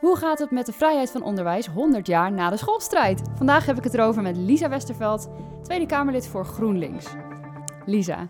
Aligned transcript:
Hoe 0.00 0.16
gaat 0.16 0.38
het 0.38 0.50
met 0.50 0.66
de 0.66 0.72
vrijheid 0.72 1.10
van 1.10 1.22
onderwijs 1.22 1.66
100 1.66 2.06
jaar 2.06 2.32
na 2.32 2.50
de 2.50 2.56
schoolstrijd? 2.56 3.22
Vandaag 3.36 3.66
heb 3.66 3.76
ik 3.76 3.84
het 3.84 3.94
erover 3.94 4.22
met 4.22 4.36
Lisa 4.36 4.68
Westerveld, 4.68 5.28
Tweede 5.62 5.86
Kamerlid 5.86 6.26
voor 6.26 6.44
GroenLinks. 6.44 7.06
Lisa, 7.86 8.28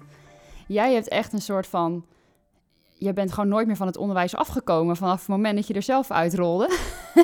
jij 0.67 0.93
hebt 0.93 1.09
echt 1.09 1.33
een 1.33 1.41
soort 1.41 1.67
van. 1.67 2.05
Je 2.99 3.13
bent 3.13 3.33
gewoon 3.33 3.49
nooit 3.49 3.67
meer 3.67 3.77
van 3.77 3.87
het 3.87 3.97
onderwijs 3.97 4.35
afgekomen 4.35 4.97
vanaf 4.97 5.19
het 5.19 5.29
moment 5.29 5.57
dat 5.57 5.67
je 5.67 5.75
er 5.75 5.83
zelf 5.83 6.11
uitrolde. 6.11 6.71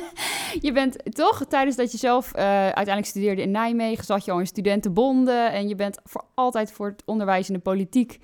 je 0.67 0.71
bent 0.71 1.15
toch, 1.15 1.45
tijdens 1.45 1.75
dat 1.75 1.91
je 1.91 1.97
zelf 1.97 2.35
uh, 2.35 2.41
uiteindelijk 2.43 3.05
studeerde 3.05 3.41
in 3.41 3.51
Nijmegen, 3.51 4.05
zat 4.05 4.25
je 4.25 4.31
al 4.31 4.39
in 4.39 4.47
studentenbonden 4.47 5.51
en 5.51 5.67
je 5.67 5.75
bent 5.75 5.99
voor 6.03 6.23
altijd 6.33 6.71
voor 6.71 6.87
het 6.87 7.03
onderwijs 7.05 7.47
en 7.47 7.53
de 7.53 7.59
politiek 7.59 8.19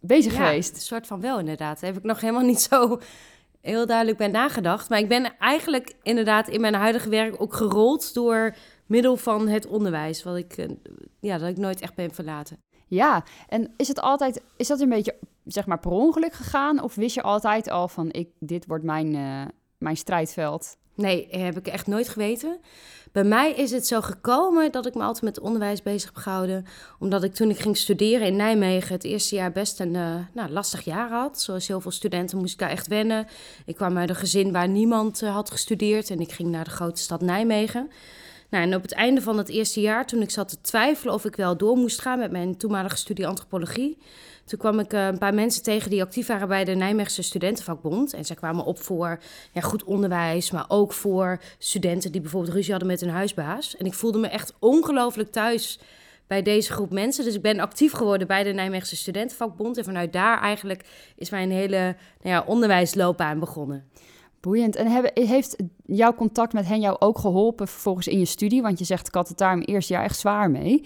bezig 0.00 0.32
ja, 0.32 0.46
geweest. 0.46 0.74
Een 0.74 0.80
soort 0.80 1.06
van 1.06 1.20
wel, 1.20 1.38
inderdaad. 1.38 1.80
Heb 1.80 1.96
ik 1.96 2.02
nog 2.02 2.20
helemaal 2.20 2.42
niet 2.42 2.60
zo 2.60 3.00
heel 3.64 3.86
duidelijk 3.86 4.18
bij 4.18 4.28
nagedacht. 4.28 4.88
Maar 4.88 4.98
ik 4.98 5.08
ben 5.08 5.38
eigenlijk 5.38 5.92
inderdaad 6.02 6.48
in 6.48 6.60
mijn 6.60 6.74
huidige 6.74 7.08
werk 7.08 7.40
ook 7.40 7.54
gerold 7.54 8.14
door 8.14 8.54
middel 8.86 9.16
van 9.16 9.48
het 9.48 9.66
onderwijs, 9.66 10.22
wat 10.22 10.36
ik, 10.36 10.56
uh, 10.56 10.66
ja, 11.20 11.38
dat 11.38 11.48
ik 11.48 11.56
nooit 11.56 11.80
echt 11.80 11.94
ben 11.94 12.14
verlaten. 12.14 12.58
Ja, 12.86 13.24
en 13.48 13.72
is 13.76 13.88
het 13.88 14.00
altijd, 14.00 14.42
is 14.56 14.66
dat 14.66 14.80
een 14.80 14.88
beetje, 14.88 15.16
zeg 15.44 15.66
maar, 15.66 15.78
per 15.78 15.90
ongeluk 15.90 16.32
gegaan? 16.32 16.82
Of 16.82 16.94
wist 16.94 17.14
je 17.14 17.22
altijd 17.22 17.70
al 17.70 17.88
van, 17.88 18.12
ik, 18.12 18.28
dit 18.38 18.66
wordt 18.66 18.84
mijn, 18.84 19.14
uh, 19.14 19.44
mijn 19.78 19.96
strijdveld? 19.96 20.76
Nee, 20.94 21.28
heb 21.30 21.56
ik 21.56 21.66
echt 21.66 21.86
nooit 21.86 22.08
geweten. 22.08 22.60
Bij 23.14 23.24
mij 23.24 23.52
is 23.52 23.70
het 23.70 23.86
zo 23.86 24.00
gekomen 24.00 24.72
dat 24.72 24.86
ik 24.86 24.94
me 24.94 25.02
altijd 25.02 25.24
met 25.24 25.40
onderwijs 25.40 25.82
bezig 25.82 26.10
heb 26.14 26.22
gehouden. 26.22 26.66
Omdat 26.98 27.22
ik 27.22 27.34
toen 27.34 27.50
ik 27.50 27.58
ging 27.58 27.76
studeren 27.76 28.26
in 28.26 28.36
Nijmegen 28.36 28.94
het 28.94 29.04
eerste 29.04 29.34
jaar 29.34 29.52
best 29.52 29.80
een 29.80 29.94
uh, 29.94 30.14
nou, 30.32 30.50
lastig 30.50 30.84
jaar 30.84 31.08
had. 31.08 31.40
Zoals 31.40 31.66
heel 31.68 31.80
veel 31.80 31.90
studenten 31.90 32.38
moest 32.38 32.60
ik 32.60 32.68
echt 32.68 32.86
wennen. 32.86 33.26
Ik 33.66 33.74
kwam 33.74 33.98
uit 33.98 34.08
een 34.08 34.16
gezin 34.16 34.52
waar 34.52 34.68
niemand 34.68 35.22
uh, 35.22 35.34
had 35.34 35.50
gestudeerd 35.50 36.10
en 36.10 36.20
ik 36.20 36.32
ging 36.32 36.48
naar 36.48 36.64
de 36.64 36.70
grote 36.70 37.00
stad 37.00 37.20
Nijmegen. 37.20 37.90
Nou, 38.50 38.64
en 38.64 38.74
op 38.74 38.82
het 38.82 38.92
einde 38.92 39.22
van 39.22 39.38
het 39.38 39.48
eerste 39.48 39.80
jaar, 39.80 40.06
toen 40.06 40.22
ik 40.22 40.30
zat 40.30 40.48
te 40.48 40.60
twijfelen 40.60 41.14
of 41.14 41.24
ik 41.24 41.36
wel 41.36 41.56
door 41.56 41.76
moest 41.76 42.00
gaan 42.00 42.18
met 42.18 42.30
mijn 42.30 42.56
toenmalige 42.56 42.96
studie 42.96 43.26
antropologie, 43.26 43.98
toen 44.44 44.58
kwam 44.58 44.78
ik 44.78 44.92
uh, 44.92 45.06
een 45.06 45.18
paar 45.18 45.34
mensen 45.34 45.62
tegen 45.62 45.90
die 45.90 46.02
actief 46.02 46.26
waren 46.26 46.48
bij 46.48 46.64
de 46.64 46.74
Nijmeegse 46.74 47.22
Studentenvakbond. 47.22 48.12
En 48.12 48.24
zij 48.24 48.36
kwamen 48.36 48.64
op 48.64 48.82
voor 48.82 49.18
ja, 49.52 49.60
goed 49.60 49.84
onderwijs, 49.84 50.50
maar 50.50 50.64
ook 50.68 50.92
voor 50.92 51.40
studenten 51.58 52.12
die 52.12 52.20
bijvoorbeeld 52.20 52.54
ruzie 52.54 52.70
hadden 52.70 52.90
met 52.90 53.00
hun 53.00 53.10
huisbaas. 53.10 53.76
En 53.76 53.86
ik 53.86 53.94
voelde 53.94 54.18
me 54.18 54.26
echt 54.26 54.54
ongelooflijk 54.58 55.32
thuis 55.32 55.78
bij 56.26 56.42
deze 56.42 56.72
groep 56.72 56.90
mensen. 56.90 57.24
Dus 57.24 57.34
ik 57.34 57.42
ben 57.42 57.60
actief 57.60 57.92
geworden 57.92 58.26
bij 58.26 58.42
de 58.42 58.52
Nijmeegse 58.52 58.96
Studentenvakbond. 58.96 59.78
En 59.78 59.84
vanuit 59.84 60.12
daar 60.12 60.40
eigenlijk 60.40 60.84
is 61.16 61.30
mijn 61.30 61.50
hele 61.50 61.96
nou 62.22 62.34
ja, 62.34 62.44
onderwijsloopbaan 62.46 63.38
begonnen. 63.38 63.84
Boeiend. 64.40 64.76
En 64.76 65.12
heeft 65.14 65.56
jouw 65.84 66.14
contact 66.14 66.52
met 66.52 66.66
hen 66.66 66.80
jou 66.80 66.96
ook 66.98 67.18
geholpen 67.18 67.68
vervolgens 67.68 68.08
in 68.08 68.18
je 68.18 68.24
studie? 68.24 68.62
Want 68.62 68.78
je 68.78 68.84
zegt, 68.84 69.06
ik 69.06 69.14
had 69.14 69.28
het 69.28 69.38
daar 69.38 69.56
mijn 69.56 69.68
eerste 69.68 69.92
jaar 69.92 70.04
echt 70.04 70.18
zwaar 70.18 70.50
mee. 70.50 70.84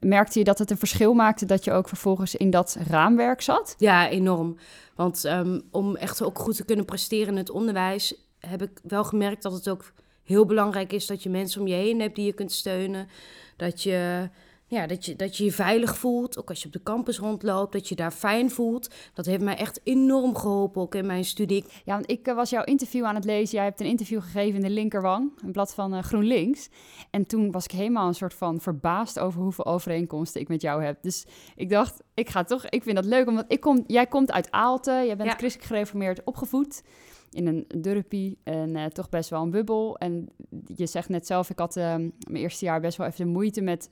Merkte 0.00 0.38
je 0.38 0.44
dat 0.44 0.58
het 0.58 0.70
een 0.70 0.78
verschil 0.78 1.14
maakte 1.14 1.46
dat 1.46 1.64
je 1.64 1.72
ook 1.72 1.88
vervolgens 1.88 2.34
in 2.34 2.50
dat 2.50 2.76
raamwerk 2.88 3.40
zat? 3.40 3.74
Ja, 3.78 4.08
enorm. 4.08 4.56
Want 4.94 5.24
um, 5.24 5.62
om 5.70 5.96
echt 5.96 6.22
ook 6.22 6.38
goed 6.38 6.56
te 6.56 6.64
kunnen 6.64 6.84
presteren 6.84 7.28
in 7.28 7.36
het 7.36 7.50
onderwijs, 7.50 8.14
heb 8.38 8.62
ik 8.62 8.80
wel 8.82 9.04
gemerkt 9.04 9.42
dat 9.42 9.52
het 9.52 9.68
ook 9.68 9.92
heel 10.22 10.46
belangrijk 10.46 10.92
is 10.92 11.06
dat 11.06 11.22
je 11.22 11.30
mensen 11.30 11.60
om 11.60 11.66
je 11.66 11.74
heen 11.74 12.00
hebt 12.00 12.14
die 12.14 12.24
je 12.24 12.32
kunt 12.32 12.52
steunen. 12.52 13.08
Dat 13.56 13.82
je 13.82 14.28
ja, 14.70 14.86
dat, 14.86 15.04
je, 15.04 15.16
dat 15.16 15.36
je 15.36 15.44
je 15.44 15.52
veilig 15.52 15.98
voelt, 15.98 16.38
ook 16.38 16.48
als 16.48 16.60
je 16.60 16.66
op 16.66 16.72
de 16.72 16.82
campus 16.82 17.18
rondloopt, 17.18 17.72
dat 17.72 17.88
je 17.88 17.94
daar 17.94 18.10
fijn 18.10 18.50
voelt. 18.50 18.94
Dat 19.14 19.26
heeft 19.26 19.42
mij 19.42 19.56
echt 19.56 19.80
enorm 19.84 20.36
geholpen, 20.36 20.82
ook 20.82 20.94
in 20.94 21.06
mijn 21.06 21.24
studie. 21.24 21.64
Ja, 21.84 21.94
want 21.94 22.10
ik 22.10 22.28
uh, 22.28 22.34
was 22.34 22.50
jouw 22.50 22.64
interview 22.64 23.04
aan 23.04 23.14
het 23.14 23.24
lezen. 23.24 23.56
Jij 23.56 23.64
hebt 23.64 23.80
een 23.80 23.86
interview 23.86 24.20
gegeven 24.20 24.54
in 24.54 24.60
de 24.60 24.70
Linkerwang, 24.70 25.32
een 25.42 25.52
blad 25.52 25.74
van 25.74 25.94
uh, 25.94 26.02
GroenLinks. 26.02 26.68
En 27.10 27.26
toen 27.26 27.50
was 27.50 27.64
ik 27.64 27.70
helemaal 27.70 28.08
een 28.08 28.14
soort 28.14 28.34
van 28.34 28.60
verbaasd 28.60 29.18
over 29.18 29.40
hoeveel 29.40 29.66
overeenkomsten 29.66 30.40
ik 30.40 30.48
met 30.48 30.62
jou 30.62 30.84
heb. 30.84 31.02
Dus 31.02 31.26
ik 31.56 31.68
dacht, 31.68 32.02
ik 32.14 32.28
ga 32.28 32.44
toch, 32.44 32.68
ik 32.68 32.82
vind 32.82 32.96
dat 32.96 33.04
leuk, 33.04 33.28
omdat 33.28 33.44
ik 33.48 33.60
kom, 33.60 33.84
jij 33.86 34.06
komt 34.06 34.32
uit 34.32 34.50
Aalten, 34.50 35.06
jij 35.06 35.16
bent 35.16 35.30
ja. 35.30 35.36
christelijk 35.36 35.68
gereformeerd 35.68 36.24
opgevoed 36.24 36.82
in 37.30 37.46
een 37.46 37.64
dorpie 37.80 38.38
en 38.42 38.76
uh, 38.76 38.84
toch 38.84 39.08
best 39.08 39.30
wel 39.30 39.42
een 39.42 39.50
bubbel. 39.50 39.98
En 39.98 40.28
je 40.66 40.86
zegt 40.86 41.08
net 41.08 41.26
zelf, 41.26 41.50
ik 41.50 41.58
had 41.58 41.76
uh, 41.76 41.84
mijn 41.84 42.12
eerste 42.28 42.64
jaar 42.64 42.80
best 42.80 42.96
wel 42.96 43.06
even 43.06 43.24
de 43.24 43.30
moeite 43.30 43.60
met 43.60 43.90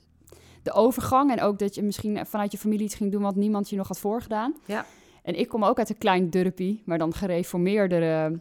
de 0.63 0.73
overgang. 0.73 1.31
En 1.31 1.41
ook 1.41 1.59
dat 1.59 1.75
je 1.75 1.83
misschien 1.83 2.25
vanuit 2.25 2.51
je 2.51 2.57
familie 2.57 2.85
iets 2.85 2.95
ging 2.95 3.11
doen 3.11 3.21
wat 3.21 3.35
niemand 3.35 3.69
je 3.69 3.75
nog 3.75 3.87
had 3.87 3.99
voorgedaan. 3.99 4.55
Ja. 4.65 4.85
En 5.23 5.39
ik 5.39 5.47
kom 5.47 5.65
ook 5.65 5.77
uit 5.77 5.89
een 5.89 5.97
klein 5.97 6.29
dorpie, 6.29 6.81
maar 6.85 6.97
dan 6.97 7.13
gereformeerde 7.13 8.29
uh, 8.31 8.37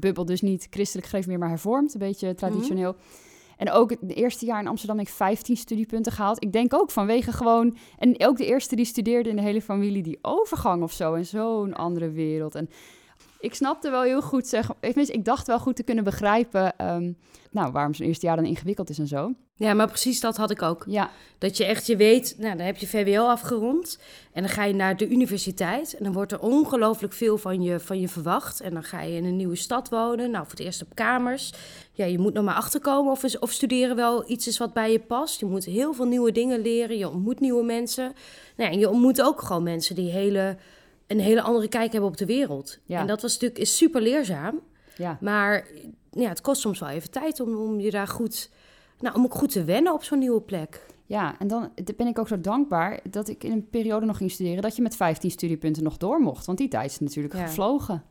bubbel. 0.00 0.24
Dus 0.24 0.40
niet 0.40 0.66
christelijk 0.70 1.08
gereformeerd, 1.08 1.40
maar 1.40 1.50
hervormd. 1.50 1.94
Een 1.94 2.00
beetje 2.00 2.34
traditioneel. 2.34 2.92
Mm 2.92 2.98
-hmm. 2.98 3.32
En 3.56 3.70
ook 3.70 3.90
het 3.90 4.14
eerste 4.14 4.46
jaar 4.46 4.60
in 4.60 4.66
Amsterdam 4.66 4.98
heb 4.98 5.06
ik 5.06 5.12
15 5.12 5.56
studiepunten 5.56 6.12
gehaald. 6.12 6.42
Ik 6.42 6.52
denk 6.52 6.74
ook 6.74 6.90
vanwege 6.90 7.32
gewoon... 7.32 7.76
En 7.98 8.26
ook 8.26 8.36
de 8.36 8.46
eerste 8.46 8.76
die 8.76 8.84
studeerde 8.84 9.28
in 9.28 9.36
de 9.36 9.42
hele 9.42 9.62
familie, 9.62 10.02
die 10.02 10.18
overgang 10.22 10.82
of 10.82 10.92
zo. 10.92 11.14
In 11.14 11.26
zo'n 11.26 11.74
andere 11.74 12.10
wereld. 12.10 12.54
En 12.54 12.68
ik 13.44 13.54
snapte 13.54 13.90
wel 13.90 14.02
heel 14.02 14.22
goed, 14.22 14.46
zeg, 14.46 14.70
ik 14.80 15.24
dacht 15.24 15.46
wel 15.46 15.58
goed 15.58 15.76
te 15.76 15.82
kunnen 15.82 16.04
begrijpen... 16.04 16.74
Um, 16.80 17.16
nou, 17.54 17.72
waarom 17.72 17.94
zo'n 17.94 18.06
eerste 18.06 18.26
jaar 18.26 18.36
dan 18.36 18.44
ingewikkeld 18.44 18.90
is 18.90 18.98
en 18.98 19.06
zo. 19.06 19.32
Ja, 19.56 19.74
maar 19.74 19.86
precies 19.86 20.20
dat 20.20 20.36
had 20.36 20.50
ik 20.50 20.62
ook. 20.62 20.84
Ja. 20.88 21.10
Dat 21.38 21.56
je 21.56 21.64
echt, 21.64 21.86
je 21.86 21.96
weet, 21.96 22.34
nou, 22.38 22.56
dan 22.56 22.66
heb 22.66 22.76
je 22.76 22.86
VWO 22.86 23.26
afgerond. 23.26 23.98
En 24.32 24.42
dan 24.42 24.50
ga 24.50 24.64
je 24.64 24.74
naar 24.74 24.96
de 24.96 25.08
universiteit. 25.08 25.96
En 25.96 26.04
dan 26.04 26.12
wordt 26.12 26.32
er 26.32 26.40
ongelooflijk 26.40 27.12
veel 27.12 27.38
van 27.38 27.62
je, 27.62 27.80
van 27.80 28.00
je 28.00 28.08
verwacht. 28.08 28.60
En 28.60 28.74
dan 28.74 28.82
ga 28.82 29.00
je 29.00 29.16
in 29.16 29.24
een 29.24 29.36
nieuwe 29.36 29.56
stad 29.56 29.88
wonen. 29.88 30.30
Nou, 30.30 30.44
voor 30.44 30.56
het 30.56 30.66
eerst 30.66 30.82
op 30.82 30.94
kamers. 30.94 31.52
Ja, 31.92 32.04
je 32.04 32.18
moet 32.18 32.34
nog 32.34 32.44
maar 32.44 32.54
achterkomen 32.54 33.12
of, 33.12 33.34
of 33.40 33.50
studeren 33.50 33.96
wel 33.96 34.30
iets 34.30 34.46
is 34.46 34.58
wat 34.58 34.72
bij 34.72 34.92
je 34.92 35.00
past. 35.00 35.40
Je 35.40 35.46
moet 35.46 35.64
heel 35.64 35.92
veel 35.92 36.06
nieuwe 36.06 36.32
dingen 36.32 36.60
leren. 36.60 36.98
Je 36.98 37.08
ontmoet 37.08 37.40
nieuwe 37.40 37.64
mensen. 37.64 38.12
Nou, 38.56 38.72
en 38.72 38.78
je 38.78 38.88
ontmoet 38.88 39.22
ook 39.22 39.42
gewoon 39.42 39.62
mensen 39.62 39.94
die 39.94 40.10
hele, 40.10 40.56
een 41.06 41.20
hele 41.20 41.42
andere 41.42 41.68
kijk 41.68 41.92
hebben 41.92 42.10
op 42.10 42.16
de 42.16 42.26
wereld. 42.26 42.78
Ja. 42.84 43.00
En 43.00 43.06
dat 43.06 43.22
was 43.22 43.32
natuurlijk 43.32 43.60
is 43.60 43.76
super 43.76 44.02
leerzaam. 44.02 44.60
Ja. 44.96 45.18
Maar 45.20 45.66
ja, 46.10 46.28
het 46.28 46.40
kost 46.40 46.60
soms 46.60 46.80
wel 46.80 46.88
even 46.88 47.10
tijd 47.10 47.40
om, 47.40 47.56
om 47.56 47.80
je 47.80 47.90
daar 47.90 48.08
goed, 48.08 48.50
nou, 49.00 49.16
om 49.16 49.24
ook 49.24 49.34
goed 49.34 49.52
te 49.52 49.64
wennen 49.64 49.92
op 49.92 50.04
zo'n 50.04 50.18
nieuwe 50.18 50.40
plek. 50.40 50.86
Ja, 51.06 51.34
en 51.38 51.46
dan 51.48 51.72
ben 51.96 52.06
ik 52.06 52.18
ook 52.18 52.28
zo 52.28 52.40
dankbaar 52.40 53.00
dat 53.10 53.28
ik 53.28 53.44
in 53.44 53.52
een 53.52 53.68
periode 53.70 54.06
nog 54.06 54.16
ging 54.16 54.30
studeren, 54.30 54.62
dat 54.62 54.76
je 54.76 54.82
met 54.82 54.96
15 54.96 55.30
studiepunten 55.30 55.82
nog 55.82 55.96
door 55.96 56.20
mocht. 56.20 56.46
Want 56.46 56.58
die 56.58 56.68
tijd 56.68 56.90
is 56.90 56.98
natuurlijk 56.98 57.34
Ja. 57.34 57.46
gevlogen. 57.46 58.02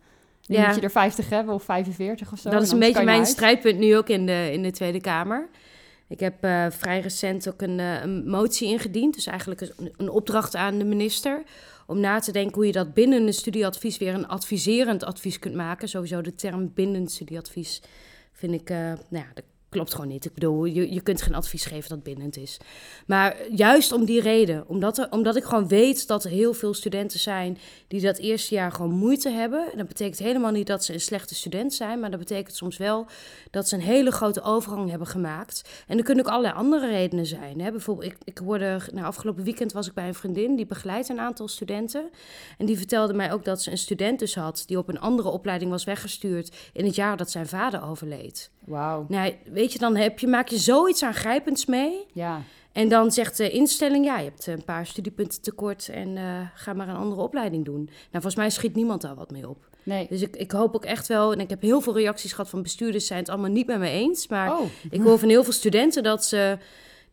Nu 0.47 0.55
Ja. 0.55 0.65
moet 0.65 0.75
je 0.75 0.81
er 0.81 0.91
50 0.91 1.29
hebben 1.29 1.53
of 1.53 1.63
45 1.63 2.31
of 2.31 2.39
zo. 2.39 2.49
dat 2.49 2.61
is 2.61 2.71
een 2.71 2.79
beetje 2.79 3.03
mijn 3.03 3.25
strijdpunt 3.25 3.79
nu 3.79 3.97
ook 3.97 4.09
in 4.09 4.25
de, 4.25 4.49
in 4.51 4.63
de 4.63 4.71
Tweede 4.71 5.01
Kamer. 5.01 5.49
Ik 6.07 6.19
heb 6.19 6.43
eh, 6.43 6.65
vrij 6.69 6.99
recent 6.99 7.49
ook 7.49 7.61
een, 7.61 7.79
eh, 7.79 8.01
een 8.01 8.29
motie 8.29 8.67
ingediend. 8.67 9.13
Dus 9.13 9.25
eigenlijk 9.25 9.61
een, 9.61 9.93
een 9.97 10.09
opdracht 10.09 10.55
aan 10.55 10.77
de 10.77 10.83
minister. 10.85 11.43
Om 11.93 11.99
na 11.99 12.19
te 12.19 12.31
denken 12.31 12.55
hoe 12.55 12.65
je 12.65 12.71
dat 12.71 12.93
binnen 12.93 13.27
een 13.27 13.33
studieadvies 13.33 13.97
weer 13.97 14.13
een 14.13 14.27
adviserend 14.27 15.03
advies 15.03 15.39
kunt 15.39 15.55
maken. 15.55 15.87
Sowieso 15.87 16.21
de 16.21 16.35
term 16.35 16.71
bindend 16.73 17.11
studieadvies 17.11 17.81
vind 18.31 18.53
ik, 18.53 18.69
eh, 18.69 18.77
nou 18.77 19.25
ja, 19.25 19.27
klopt 19.73 19.93
gewoon 19.93 20.07
niet. 20.07 20.25
Ik 20.25 20.33
bedoel, 20.33 20.65
je, 20.65 20.93
je 20.93 21.01
kunt 21.01 21.21
geen 21.21 21.35
advies 21.35 21.65
geven 21.65 21.89
dat 21.89 22.03
bindend 22.03 22.37
is. 22.37 22.57
Maar 23.05 23.35
juist 23.51 23.91
om 23.91 24.05
die 24.05 24.21
reden, 24.21 24.67
omdat, 24.67 24.97
er, 24.97 25.07
omdat 25.11 25.35
ik 25.35 25.43
gewoon 25.43 25.67
weet 25.67 26.07
dat 26.07 26.23
er 26.23 26.29
heel 26.29 26.53
veel 26.53 26.73
studenten 26.73 27.19
zijn 27.19 27.57
die 27.87 28.01
dat 28.01 28.17
eerste 28.17 28.55
jaar 28.55 28.71
gewoon 28.71 28.91
moeite 28.91 29.29
hebben. 29.29 29.71
En 29.71 29.77
dat 29.77 29.87
betekent 29.87 30.19
helemaal 30.19 30.51
niet 30.51 30.67
dat 30.67 30.85
ze 30.85 30.93
een 30.93 30.99
slechte 30.99 31.35
student 31.35 31.73
zijn, 31.73 31.99
maar 31.99 32.09
dat 32.09 32.19
betekent 32.19 32.55
soms 32.55 32.77
wel 32.77 33.07
dat 33.51 33.67
ze 33.67 33.75
een 33.75 33.81
hele 33.81 34.11
grote 34.11 34.41
overgang 34.41 34.89
hebben 34.89 35.07
gemaakt. 35.07 35.83
En 35.87 35.97
er 35.97 36.03
kunnen 36.03 36.25
ook 36.25 36.31
allerlei 36.31 36.55
andere 36.55 36.87
redenen 36.87 37.25
zijn. 37.25 37.61
Hè? 37.61 37.71
Bijvoorbeeld, 37.71 38.11
ik, 38.11 38.17
ik 38.23 38.37
hoorde, 38.37 38.79
nou, 38.93 39.05
afgelopen 39.05 39.43
weekend 39.43 39.71
was 39.71 39.87
ik 39.87 39.93
bij 39.93 40.07
een 40.07 40.13
vriendin 40.13 40.55
die 40.55 40.65
begeleidt 40.65 41.09
een 41.09 41.19
aantal 41.19 41.47
studenten. 41.47 42.09
En 42.57 42.65
die 42.65 42.77
vertelde 42.77 43.13
mij 43.13 43.33
ook 43.33 43.45
dat 43.45 43.61
ze 43.61 43.71
een 43.71 43.77
student 43.77 44.19
dus 44.19 44.35
had 44.35 44.63
die 44.65 44.77
op 44.77 44.89
een 44.89 44.99
andere 44.99 45.29
opleiding 45.29 45.71
was 45.71 45.83
weggestuurd 45.83 46.55
in 46.73 46.85
het 46.85 46.95
jaar 46.95 47.17
dat 47.17 47.31
zijn 47.31 47.47
vader 47.47 47.83
overleed. 47.83 48.51
Wauw. 48.65 49.05
Nou, 49.07 49.33
weet 49.51 49.73
je, 49.73 49.79
dan 49.79 49.95
heb 49.95 50.19
je, 50.19 50.27
maak 50.27 50.47
je 50.47 50.57
zoiets 50.57 51.03
aangrijpends 51.03 51.65
mee. 51.65 52.05
Ja. 52.13 52.41
En 52.71 52.89
dan 52.89 53.11
zegt 53.11 53.37
de 53.37 53.49
instelling, 53.49 54.05
ja, 54.05 54.17
je 54.17 54.23
hebt 54.23 54.47
een 54.47 54.63
paar 54.65 54.85
studiepunten 54.85 55.41
tekort 55.41 55.89
en 55.89 56.17
eh, 56.17 56.23
ga 56.53 56.73
maar 56.73 56.87
een 56.89 56.95
andere 56.95 57.21
opleiding 57.21 57.65
doen. 57.65 57.83
Nou, 57.85 57.93
volgens 58.11 58.35
mij 58.35 58.49
schiet 58.49 58.75
niemand 58.75 59.01
daar 59.01 59.15
wat 59.15 59.31
mee 59.31 59.49
op. 59.49 59.69
Nee. 59.83 60.07
Dus 60.09 60.21
ik, 60.21 60.35
ik 60.35 60.51
hoop 60.51 60.75
ook 60.75 60.85
echt 60.85 61.07
wel, 61.07 61.31
en 61.31 61.39
ik 61.39 61.49
heb 61.49 61.61
heel 61.61 61.81
veel 61.81 61.93
reacties 61.93 62.31
gehad 62.31 62.49
van 62.49 62.61
bestuurders, 62.61 63.07
zijn 63.07 63.19
het 63.19 63.29
allemaal 63.29 63.49
niet 63.49 63.67
met 63.67 63.79
me 63.79 63.89
eens. 63.89 64.27
Maar 64.27 64.51
Oh. 64.59 64.65
ik 64.89 65.01
hoor 65.01 65.19
van 65.19 65.29
heel 65.29 65.43
veel 65.43 65.53
studenten 65.53 66.03
dat 66.03 66.25
ze 66.25 66.57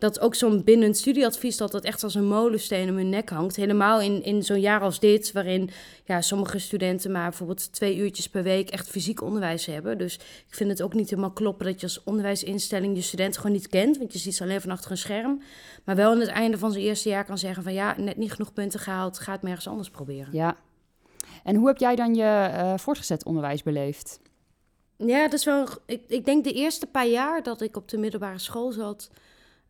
dat 0.00 0.20
ook 0.20 0.35
zo'n 0.35 0.64
bindend 0.64 0.97
studieadvies 0.97 1.56
dat 1.56 1.70
dat 1.70 1.85
echt 1.85 2.02
als 2.02 2.14
een 2.14 2.29
molensteen 2.29 2.88
om 2.88 2.97
hun 2.97 3.08
nek 3.08 3.29
hangt. 3.29 3.56
Helemaal 3.56 4.00
in, 4.00 4.23
in 4.23 4.43
zo'n 4.43 4.61
jaar 4.61 4.81
als 4.81 5.00
dit, 5.00 5.32
waarin 5.32 5.70
ja, 6.05 6.20
sommige 6.20 6.58
studenten 6.58 7.12
maar 7.12 7.29
bijvoorbeeld 7.29 7.73
twee 7.73 7.97
uurtjes 7.97 8.29
per 8.29 8.43
week 8.43 8.70
echt 8.70 8.88
fysiek 8.88 9.23
onderwijs 9.23 9.67
hebben. 9.67 9.99
Dus 9.99 10.14
ik 10.49 10.55
vind 10.55 10.70
het 10.70 10.82
ook 10.82 10.94
niet 10.94 11.11
helemaal 11.11 11.31
kloppen 11.31 11.67
dat 11.67 11.81
je 11.81 11.87
als 11.87 12.05
onderwijsinstelling 12.05 12.97
je 12.97 13.02
studenten 13.02 13.41
gewoon 13.41 13.56
niet 13.56 13.69
kent, 13.69 13.99
want 13.99 14.12
je 14.12 14.19
ziet 14.19 14.35
ze 14.35 14.43
alleen 14.43 14.61
van 14.61 14.70
achter 14.70 14.91
een 14.91 14.97
scherm. 14.97 15.43
Maar 15.85 15.97
wel 15.97 16.11
aan 16.11 16.20
het 16.20 16.29
einde 16.29 16.58
van 16.58 16.73
zijn 16.73 16.85
eerste 16.85 17.08
jaar 17.08 17.25
kan 17.25 17.38
zeggen 17.38 17.62
van 17.62 17.73
ja, 17.73 17.94
net 17.99 18.17
niet 18.17 18.32
genoeg 18.32 18.52
punten 18.52 18.81
gehaald, 18.81 19.19
ga 19.19 19.32
het 19.32 19.41
maar 19.43 19.50
ergens 19.50 19.69
anders 19.69 19.91
proberen. 19.91 20.29
Ja. 20.32 20.56
En 21.44 21.56
hoe 21.56 21.67
heb 21.67 21.79
jij 21.79 21.97
dan 21.97 22.14
je 22.14 22.23
eh, 22.23 22.75
voortgezet 22.76 23.25
onderwijs 23.25 23.62
beleefd? 23.62 24.20
Ja, 24.97 25.23
dat 25.23 25.32
is 25.32 25.44
wel. 25.44 25.69
Ik, 25.87 26.02
ik 26.06 26.25
denk 26.25 26.44
de 26.44 26.52
eerste 26.52 26.87
paar 26.87 27.06
jaar 27.06 27.43
dat 27.43 27.61
ik 27.61 27.76
op 27.76 27.88
de 27.88 27.99
middelbare 27.99 28.38
school 28.38 28.73
zat, 28.73 29.11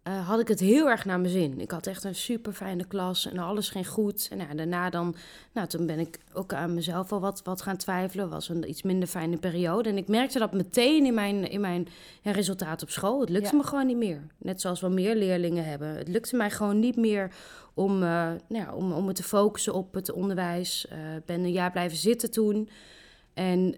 uh, 0.08 0.28
had 0.28 0.40
ik 0.40 0.48
het 0.48 0.60
heel 0.60 0.88
erg 0.88 1.04
naar 1.04 1.20
mijn 1.20 1.32
zin. 1.32 1.60
Ik 1.60 1.70
had 1.70 1.86
echt 1.86 2.04
een 2.04 2.14
super 2.14 2.52
fijne 2.52 2.84
klas 2.84 3.26
en 3.26 3.38
alles 3.38 3.68
ging 3.68 3.88
goed. 3.88 4.28
En 4.30 4.38
ja, 4.38 4.54
daarna 4.54 4.90
dan, 4.90 5.14
nou, 5.52 5.66
toen 5.66 5.86
ben 5.86 5.98
ik 5.98 6.18
ook 6.32 6.52
aan 6.52 6.74
mezelf 6.74 7.12
al 7.12 7.20
wat, 7.20 7.42
wat 7.44 7.62
gaan 7.62 7.76
twijfelen. 7.76 8.28
was 8.28 8.48
een 8.48 8.68
iets 8.68 8.82
minder 8.82 9.08
fijne 9.08 9.36
periode. 9.36 9.88
En 9.88 9.96
ik 9.96 10.08
merkte 10.08 10.38
dat 10.38 10.52
meteen 10.52 11.06
in 11.06 11.14
mijn, 11.14 11.50
in 11.50 11.60
mijn 11.60 11.88
ja, 12.22 12.30
resultaat 12.30 12.82
op 12.82 12.90
school. 12.90 13.20
Het 13.20 13.28
lukte 13.28 13.56
me 13.56 13.62
gewoon 13.62 13.86
niet 13.86 13.96
meer. 13.96 14.22
Net 14.38 14.60
zoals 14.60 14.80
wel 14.80 14.90
meer 14.90 15.16
leerlingen 15.16 15.64
hebben. 15.64 15.88
Het 15.88 16.08
lukte 16.08 16.36
mij 16.36 16.50
gewoon 16.50 16.78
niet 16.78 16.96
meer 16.96 17.30
om, 17.74 17.94
uh, 17.94 18.00
nou 18.00 18.38
ja, 18.48 18.74
om, 18.74 18.92
om 18.92 19.04
me 19.04 19.12
te 19.12 19.22
focussen 19.22 19.74
op 19.74 19.94
het 19.94 20.12
onderwijs. 20.12 20.84
Ik 20.84 20.92
uh, 20.92 20.98
ben 21.26 21.40
een 21.40 21.52
jaar 21.52 21.70
blijven 21.70 21.98
zitten 21.98 22.30
toen. 22.30 22.68
En 23.34 23.74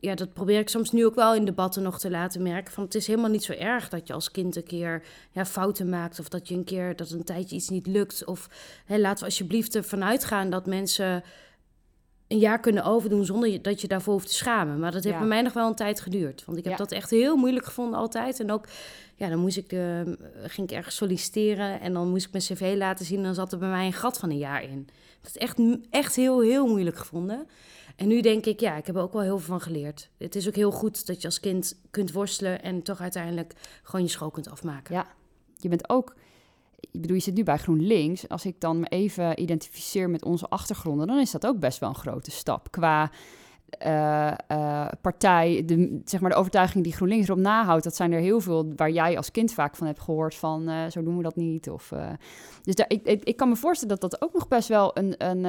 ja, 0.00 0.14
dat 0.14 0.32
probeer 0.32 0.58
ik 0.58 0.68
soms 0.68 0.90
nu 0.90 1.06
ook 1.06 1.14
wel 1.14 1.34
in 1.34 1.44
debatten 1.44 1.82
nog 1.82 1.98
te 1.98 2.10
laten 2.10 2.42
merken. 2.42 2.72
Van 2.72 2.84
het 2.84 2.94
is 2.94 3.06
helemaal 3.06 3.30
niet 3.30 3.44
zo 3.44 3.52
erg 3.52 3.88
dat 3.88 4.06
je 4.06 4.12
als 4.12 4.30
kind 4.30 4.56
een 4.56 4.64
keer 4.64 5.02
ja, 5.30 5.46
fouten 5.46 5.88
maakt. 5.88 6.20
Of 6.20 6.28
dat 6.28 6.48
je 6.48 6.54
een 6.54 6.64
keer 6.64 6.96
dat 6.96 7.10
een 7.10 7.24
tijdje 7.24 7.56
iets 7.56 7.68
niet 7.68 7.86
lukt. 7.86 8.24
Of 8.24 8.48
hè, 8.84 8.98
laten 8.98 9.18
we 9.18 9.24
alsjeblieft 9.24 9.74
ervan 9.74 10.04
uitgaan 10.04 10.50
dat 10.50 10.66
mensen 10.66 11.22
een 12.28 12.38
jaar 12.38 12.60
kunnen 12.60 12.84
overdoen 12.84 13.24
zonder 13.24 13.62
dat 13.62 13.80
je 13.80 13.88
daarvoor 13.88 14.12
hoeft 14.12 14.28
te 14.28 14.34
schamen. 14.34 14.78
Maar 14.78 14.92
dat 14.92 15.04
heeft 15.04 15.18
bij 15.18 15.26
mij 15.26 15.42
nog 15.42 15.52
wel 15.52 15.68
een 15.68 15.74
tijd 15.74 16.00
geduurd. 16.00 16.44
Want 16.44 16.58
ik 16.58 16.64
heb 16.64 16.76
dat 16.76 16.92
echt 16.92 17.10
heel 17.10 17.36
moeilijk 17.36 17.64
gevonden 17.64 17.98
altijd. 17.98 18.40
En 18.40 18.50
ook, 18.50 18.66
ja, 19.14 19.28
dan 19.28 19.38
moest 19.38 19.56
ik 19.56 19.68
de, 19.68 20.16
ging 20.46 20.70
ik 20.70 20.76
ergens 20.76 20.96
solliciteren 20.96 21.80
en 21.80 21.92
dan 21.92 22.08
moest 22.08 22.26
ik 22.26 22.32
mijn 22.32 22.44
cv 22.44 22.74
laten 22.76 23.04
zien. 23.04 23.18
En 23.18 23.24
dan 23.24 23.34
zat 23.34 23.52
er 23.52 23.58
bij 23.58 23.68
mij 23.68 23.86
een 23.86 23.92
gat 23.92 24.18
van 24.18 24.30
een 24.30 24.38
jaar 24.38 24.62
in. 24.62 24.88
Dat 25.20 25.30
is 25.34 25.36
echt, 25.36 25.58
echt 25.90 26.16
heel, 26.16 26.40
heel 26.40 26.66
moeilijk 26.66 26.96
gevonden. 26.96 27.46
En 27.98 28.08
nu 28.08 28.20
denk 28.20 28.46
ik, 28.46 28.60
ja, 28.60 28.76
ik 28.76 28.86
heb 28.86 28.96
er 28.96 29.02
ook 29.02 29.12
wel 29.12 29.22
heel 29.22 29.38
veel 29.38 29.48
van 29.48 29.60
geleerd. 29.60 30.10
Het 30.18 30.34
is 30.36 30.48
ook 30.48 30.54
heel 30.54 30.70
goed 30.70 31.06
dat 31.06 31.20
je 31.20 31.26
als 31.28 31.40
kind 31.40 31.80
kunt 31.90 32.12
worstelen 32.12 32.62
en 32.62 32.82
toch 32.82 33.00
uiteindelijk 33.00 33.54
gewoon 33.82 34.04
je 34.04 34.10
school 34.10 34.30
kunt 34.30 34.50
afmaken. 34.50 34.94
Ja, 34.94 35.06
je 35.56 35.68
bent 35.68 35.88
ook, 35.88 36.14
ik 36.80 37.00
bedoel, 37.00 37.16
je 37.16 37.22
zit 37.22 37.34
nu 37.34 37.42
bij 37.42 37.58
GroenLinks. 37.58 38.28
Als 38.28 38.44
ik 38.44 38.60
dan 38.60 38.80
me 38.80 38.86
even 38.86 39.40
identificeer 39.40 40.10
met 40.10 40.24
onze 40.24 40.48
achtergronden, 40.48 41.06
dan 41.06 41.18
is 41.18 41.30
dat 41.30 41.46
ook 41.46 41.58
best 41.58 41.78
wel 41.78 41.88
een 41.88 41.94
grote 41.94 42.30
stap 42.30 42.70
qua 42.70 43.10
uh, 43.86 44.88
partij, 45.00 45.62
de, 45.66 46.00
zeg 46.04 46.20
maar 46.20 46.30
de 46.30 46.36
overtuiging 46.36 46.84
die 46.84 46.92
GroenLinks 46.92 47.28
erop 47.28 47.40
nahoudt, 47.40 47.84
dat 47.84 47.96
zijn 47.96 48.12
er 48.12 48.20
heel 48.20 48.40
veel 48.40 48.72
waar 48.76 48.90
jij 48.90 49.16
als 49.16 49.30
kind 49.30 49.52
vaak 49.52 49.76
van 49.76 49.86
hebt 49.86 50.00
gehoord 50.00 50.34
van 50.34 50.68
uh, 50.68 50.86
zo 50.90 51.02
doen 51.02 51.16
we 51.16 51.22
dat 51.22 51.36
niet. 51.36 51.70
Of, 51.70 51.92
dus 52.62 52.74
ik, 52.74 53.02
ik, 53.02 53.24
ik, 53.24 53.36
kan 53.36 53.48
me 53.48 53.56
voorstellen 53.56 53.98
dat 53.98 54.10
dat 54.10 54.22
ook 54.22 54.32
nog 54.32 54.48
best 54.48 54.68
wel 54.68 54.98
een, 54.98 55.14
een 55.26 55.44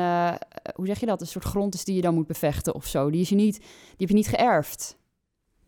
hoe 0.75 0.85
zeg 0.85 0.99
je 0.99 1.05
dat, 1.05 1.21
een 1.21 1.27
soort 1.27 1.45
grond 1.45 1.73
is 1.73 1.83
die 1.83 1.95
je 1.95 2.01
dan 2.01 2.13
moet 2.13 2.27
bevechten 2.27 2.75
of 2.75 2.85
zo. 2.85 3.09
Die, 3.09 3.21
is 3.21 3.29
je 3.29 3.35
niet, 3.35 3.57
die 3.57 3.97
heb 3.97 4.09
je 4.09 4.15
niet 4.15 4.27
geërfd. 4.27 4.97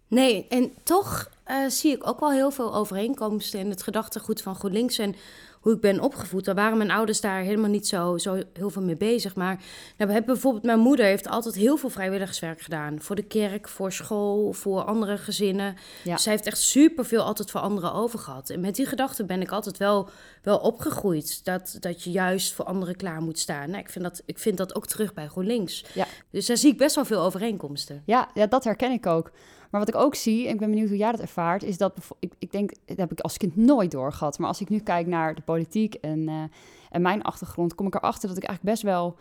Nee, 0.07 0.47
en 0.49 0.71
toch 0.83 1.29
zie 1.67 1.95
ik 1.95 2.07
ook 2.07 2.19
wel 2.19 2.31
heel 2.31 2.51
veel 2.51 2.75
overeenkomsten 2.75 3.59
in 3.59 3.69
het 3.69 3.83
gedachtegoed 3.83 4.41
van 4.41 4.55
GroenLinks 4.55 4.97
en 4.97 5.15
hoe 5.61 5.73
ik 5.73 5.81
ben 5.81 5.99
opgevoed, 5.99 6.45
dan 6.45 6.55
waren 6.55 6.77
mijn 6.77 6.91
ouders 6.91 7.21
daar 7.21 7.41
helemaal 7.41 7.69
niet 7.69 7.87
zo, 7.87 8.17
zo 8.17 8.41
heel 8.53 8.69
veel 8.69 8.81
mee 8.81 8.97
bezig. 8.97 9.35
Maar 9.35 9.55
nou, 9.97 10.07
we 10.07 10.13
hebben 10.13 10.33
bijvoorbeeld, 10.33 10.63
mijn 10.63 10.79
moeder 10.79 11.05
heeft 11.05 11.27
altijd 11.27 11.55
heel 11.55 11.77
veel 11.77 11.89
vrijwilligerswerk 11.89 12.61
gedaan. 12.61 13.01
Voor 13.01 13.15
de 13.15 13.23
kerk, 13.23 13.67
voor 13.67 13.91
school, 13.91 14.53
voor 14.53 14.83
andere 14.83 15.17
gezinnen. 15.17 15.75
Ja. 16.03 16.17
Zij 16.17 16.31
heeft 16.31 16.45
echt 16.45 16.57
superveel 16.57 17.23
altijd 17.23 17.51
voor 17.51 17.61
anderen 17.61 17.93
over 17.93 18.19
gehad. 18.19 18.49
En 18.49 18.59
met 18.59 18.75
die 18.75 18.85
gedachte 18.85 19.25
ben 19.25 19.41
ik 19.41 19.51
altijd 19.51 19.77
wel, 19.77 20.09
wel 20.41 20.57
opgegroeid. 20.57 21.45
Dat, 21.45 21.77
dat 21.79 22.03
je 22.03 22.11
juist 22.11 22.53
voor 22.53 22.65
anderen 22.65 22.95
klaar 22.95 23.21
moet 23.21 23.39
staan. 23.39 23.69
Nou, 23.69 23.83
ik, 23.83 23.89
vind 23.89 24.03
dat, 24.03 24.21
ik 24.25 24.39
vind 24.39 24.57
dat 24.57 24.75
ook 24.75 24.87
terug 24.87 25.13
bij 25.13 25.27
GroenLinks. 25.27 25.85
Ja. 25.93 26.07
Dus 26.29 26.45
daar 26.45 26.57
zie 26.57 26.71
ik 26.71 26.77
best 26.77 26.95
wel 26.95 27.05
veel 27.05 27.21
overeenkomsten. 27.21 28.03
Ja, 28.05 28.29
ja, 28.33 28.47
dat 28.47 28.63
herken 28.63 28.91
ik 28.91 29.05
ook. 29.05 29.31
Maar 29.71 29.79
wat 29.79 29.89
ik 29.89 29.95
ook 29.95 30.15
zie, 30.15 30.47
en 30.47 30.53
ik 30.53 30.59
ben 30.59 30.69
benieuwd 30.69 30.89
hoe 30.89 30.97
jij 30.97 31.11
dat 31.11 31.19
ervaart, 31.19 31.63
is 31.63 31.77
dat 31.77 31.93
ik, 32.19 32.51
denk, 32.51 32.73
dat 32.85 32.97
heb 32.97 33.11
ik 33.11 33.19
als 33.19 33.37
kind 33.37 33.55
nooit 33.55 33.91
doorgehad. 33.91 34.39
Maar 34.39 34.47
als 34.47 34.61
ik 34.61 34.69
nu 34.69 34.79
kijk 34.79 35.07
naar 35.07 35.35
de 35.35 35.41
politiek 35.41 35.93
en, 35.93 36.19
uh, 36.19 36.43
en 36.89 37.01
mijn 37.01 37.21
achtergrond, 37.21 37.75
kom 37.75 37.87
ik 37.87 37.95
erachter 37.95 38.27
dat 38.27 38.37
ik 38.37 38.43
eigenlijk 38.43 38.75
best 38.75 38.93
wel 38.93 39.15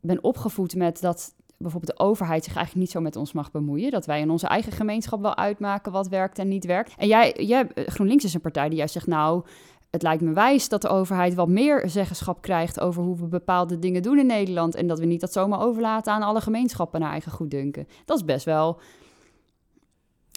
ben 0.00 0.24
opgevoed 0.24 0.74
met 0.74 1.00
dat 1.00 1.34
bijvoorbeeld 1.56 1.98
de 1.98 2.04
overheid 2.04 2.44
zich 2.44 2.54
eigenlijk 2.54 2.86
niet 2.86 2.94
zo 2.94 3.00
met 3.00 3.16
ons 3.16 3.32
mag 3.32 3.50
bemoeien. 3.50 3.90
Dat 3.90 4.06
wij 4.06 4.20
in 4.20 4.30
onze 4.30 4.46
eigen 4.46 4.72
gemeenschap 4.72 5.20
wel 5.20 5.36
uitmaken 5.36 5.92
wat 5.92 6.08
werkt 6.08 6.38
en 6.38 6.48
niet 6.48 6.64
werkt. 6.64 6.94
En 6.96 7.08
jij, 7.08 7.34
jij 7.38 7.68
GroenLinks 7.74 8.24
is 8.24 8.34
een 8.34 8.40
partij 8.40 8.68
die 8.68 8.78
jij 8.78 8.88
zegt, 8.88 9.06
nou, 9.06 9.42
het 9.90 10.02
lijkt 10.02 10.22
me 10.22 10.32
wijs 10.32 10.68
dat 10.68 10.82
de 10.82 10.88
overheid 10.88 11.34
wat 11.34 11.48
meer 11.48 11.88
zeggenschap 11.88 12.42
krijgt 12.42 12.80
over 12.80 13.02
hoe 13.02 13.16
we 13.16 13.26
bepaalde 13.26 13.78
dingen 13.78 14.02
doen 14.02 14.18
in 14.18 14.26
Nederland. 14.26 14.74
En 14.74 14.86
dat 14.86 14.98
we 14.98 15.04
niet 15.04 15.20
dat 15.20 15.32
zomaar 15.32 15.60
overlaten 15.60 16.12
aan 16.12 16.22
alle 16.22 16.40
gemeenschappen 16.40 17.00
naar 17.00 17.10
eigen 17.10 17.32
goeddunken. 17.32 17.88
Dat 18.04 18.16
is 18.16 18.24
best 18.24 18.44
wel 18.44 18.80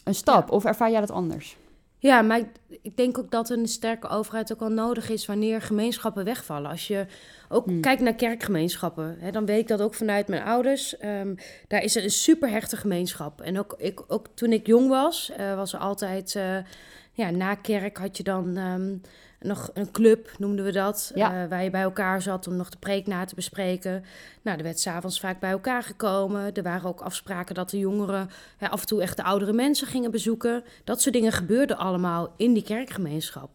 een 0.04 0.16
stap. 0.16 0.52
Of 0.52 0.66
ervaar 0.66 0.92
jij 0.92 1.00
dat 1.00 1.12
anders? 1.12 1.58
Ja, 2.04 2.22
maar 2.22 2.42
ik, 2.82 2.98
denk 2.98 3.18
ook 3.18 3.32
dat 3.32 3.50
een 3.50 3.68
sterke 3.68 4.08
overheid 4.08 4.54
ook 4.54 4.60
wel 4.60 4.70
nodig 4.70 5.10
is 5.10 5.26
wanneer 5.26 5.62
gemeenschappen 5.62 6.26
wegvallen. 6.26 6.70
Als 6.70 6.88
je 6.88 7.06
ook 7.50 7.66
hmm. 7.66 7.82
kijkt 7.82 8.02
naar 8.02 8.16
kerkgemeenschappen, 8.16 9.16
hè, 9.20 9.32
dan 9.32 9.46
weet 9.46 9.60
ik 9.60 9.68
dat 9.68 9.82
ook 9.82 9.94
vanuit 9.94 10.28
mijn 10.28 10.44
ouders. 10.44 10.96
Um, 11.04 11.36
daar 11.68 11.84
is 11.84 11.96
een 11.96 12.10
superhechte 12.10 12.78
gemeenschap. 12.78 13.42
En 13.42 13.60
ook, 13.60 13.76
ik, 13.78 14.02
ook 14.08 14.28
toen 14.34 14.52
ik 14.52 14.68
jong 14.68 14.90
was, 14.90 15.32
uh, 15.40 15.56
was 15.56 15.74
er 15.74 15.80
altijd, 15.80 16.34
uh, 16.36 16.58
ja, 17.12 17.30
na 17.30 17.56
kerk 17.56 17.98
had 17.98 18.18
je 18.18 18.24
dan 18.24 18.58
um, 18.58 19.02
nog 19.44 19.70
een 19.74 19.92
club, 19.92 20.32
noemden 20.38 20.66
we 20.66 20.72
dat. 20.72 21.12
Ja. 21.16 21.44
Uh, 21.44 21.50
waar 21.50 21.64
je 21.64 21.70
bij 21.70 21.82
elkaar 21.82 22.22
zat 22.22 22.48
om 22.48 22.56
nog 22.56 22.70
de 22.70 22.78
preek 22.78 23.08
na 23.08 23.26
te 23.26 23.36
bespreken. 23.36 24.04
Nou, 24.42 24.58
er 24.58 24.64
werd 24.64 24.80
s'avonds 24.80 25.20
vaak 25.20 25.40
bij 25.40 25.52
elkaar 25.52 25.84
gekomen. 25.84 26.54
Er 26.54 26.64
waren 26.64 26.90
ook 26.90 27.02
afspraken 27.02 27.56
dat 27.56 27.70
de 27.70 27.80
jongeren 27.80 28.30
af 28.60 28.82
en 28.82 28.88
toe 28.88 29.02
echt 29.02 29.18
de 29.18 29.24
oudere 29.24 29.54
mensen 29.54 29.88
gingen 29.88 30.12
bezoeken. 30.12 30.64
Dat 30.84 31.02
soort 31.02 31.16
dingen 31.16 31.32
gebeurden 31.32 31.78
allemaal 31.78 32.34
in 32.38 32.54
die 32.54 32.64
kerkgemeenschap. 32.64 33.50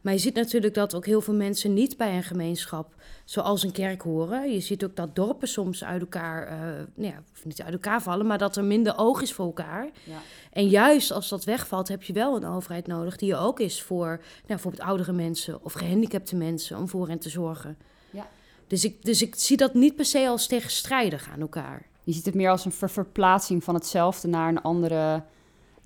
Maar 0.00 0.12
je 0.12 0.18
ziet 0.18 0.34
natuurlijk 0.34 0.74
dat 0.74 0.94
ook 0.94 1.06
heel 1.06 1.20
veel 1.20 1.34
mensen 1.34 1.74
niet 1.74 1.96
bij 1.96 2.16
een 2.16 2.22
gemeenschap 2.22 2.94
zoals 3.24 3.62
een 3.62 3.72
kerk 3.72 4.02
horen. 4.02 4.52
Je 4.52 4.60
ziet 4.60 4.84
ook 4.84 4.96
dat 4.96 5.16
dorpen 5.16 5.48
soms 5.48 5.84
uit 5.84 6.00
elkaar, 6.00 6.52
uh, 6.52 6.58
nou 6.94 7.12
ja, 7.12 7.22
niet 7.44 7.62
uit 7.62 7.72
elkaar 7.72 8.02
vallen, 8.02 8.26
maar 8.26 8.38
dat 8.38 8.56
er 8.56 8.64
minder 8.64 8.98
oog 8.98 9.22
is 9.22 9.32
voor 9.32 9.46
elkaar. 9.46 9.88
Ja. 10.04 10.18
En 10.52 10.68
juist 10.68 11.12
als 11.12 11.28
dat 11.28 11.44
wegvalt, 11.44 11.88
heb 11.88 12.02
je 12.02 12.12
wel 12.12 12.36
een 12.36 12.46
overheid 12.46 12.86
nodig 12.86 13.16
die 13.16 13.32
er 13.32 13.38
ook 13.38 13.60
is 13.60 13.82
voor 13.82 14.06
nou, 14.06 14.20
bijvoorbeeld 14.46 14.82
oudere 14.82 15.12
mensen 15.12 15.64
of 15.64 15.72
gehandicapte 15.72 16.36
mensen 16.36 16.78
om 16.78 16.88
voor 16.88 17.08
hen 17.08 17.18
te 17.18 17.28
zorgen. 17.28 17.76
Ja. 18.10 18.28
Dus, 18.66 18.84
ik, 18.84 19.04
dus 19.04 19.22
ik 19.22 19.34
zie 19.34 19.56
dat 19.56 19.74
niet 19.74 19.96
per 19.96 20.04
se 20.04 20.28
als 20.28 20.46
tegenstrijdig 20.46 21.28
aan 21.32 21.40
elkaar. 21.40 21.86
Je 22.04 22.12
ziet 22.12 22.24
het 22.24 22.34
meer 22.34 22.50
als 22.50 22.64
een 22.64 22.72
verplaatsing 22.72 23.64
van 23.64 23.74
hetzelfde 23.74 24.28
naar 24.28 24.48
een 24.48 24.62
andere 24.62 25.22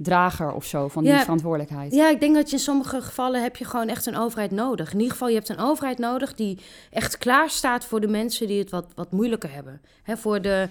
drager 0.00 0.52
of 0.52 0.64
zo 0.64 0.88
van 0.88 1.04
die 1.04 1.14
verantwoordelijkheid. 1.14 1.94
Ja, 1.94 2.10
ik 2.10 2.20
denk 2.20 2.34
dat 2.34 2.50
je 2.50 2.56
in 2.56 2.62
sommige 2.62 3.00
gevallen 3.00 3.42
heb 3.42 3.56
je 3.56 3.64
gewoon 3.64 3.88
echt 3.88 4.06
een 4.06 4.16
overheid 4.16 4.50
nodig. 4.50 4.92
In 4.92 4.98
ieder 4.98 5.12
geval, 5.12 5.28
je 5.28 5.34
hebt 5.34 5.48
een 5.48 5.58
overheid 5.58 5.98
nodig 5.98 6.34
die 6.34 6.58
echt 6.90 7.18
klaar 7.18 7.50
staat 7.50 7.84
voor 7.84 8.00
de 8.00 8.08
mensen 8.08 8.46
die 8.46 8.58
het 8.58 8.70
wat, 8.70 8.86
wat 8.94 9.12
moeilijker 9.12 9.52
hebben. 9.52 9.80
He, 10.02 10.16
voor 10.16 10.42
de, 10.42 10.68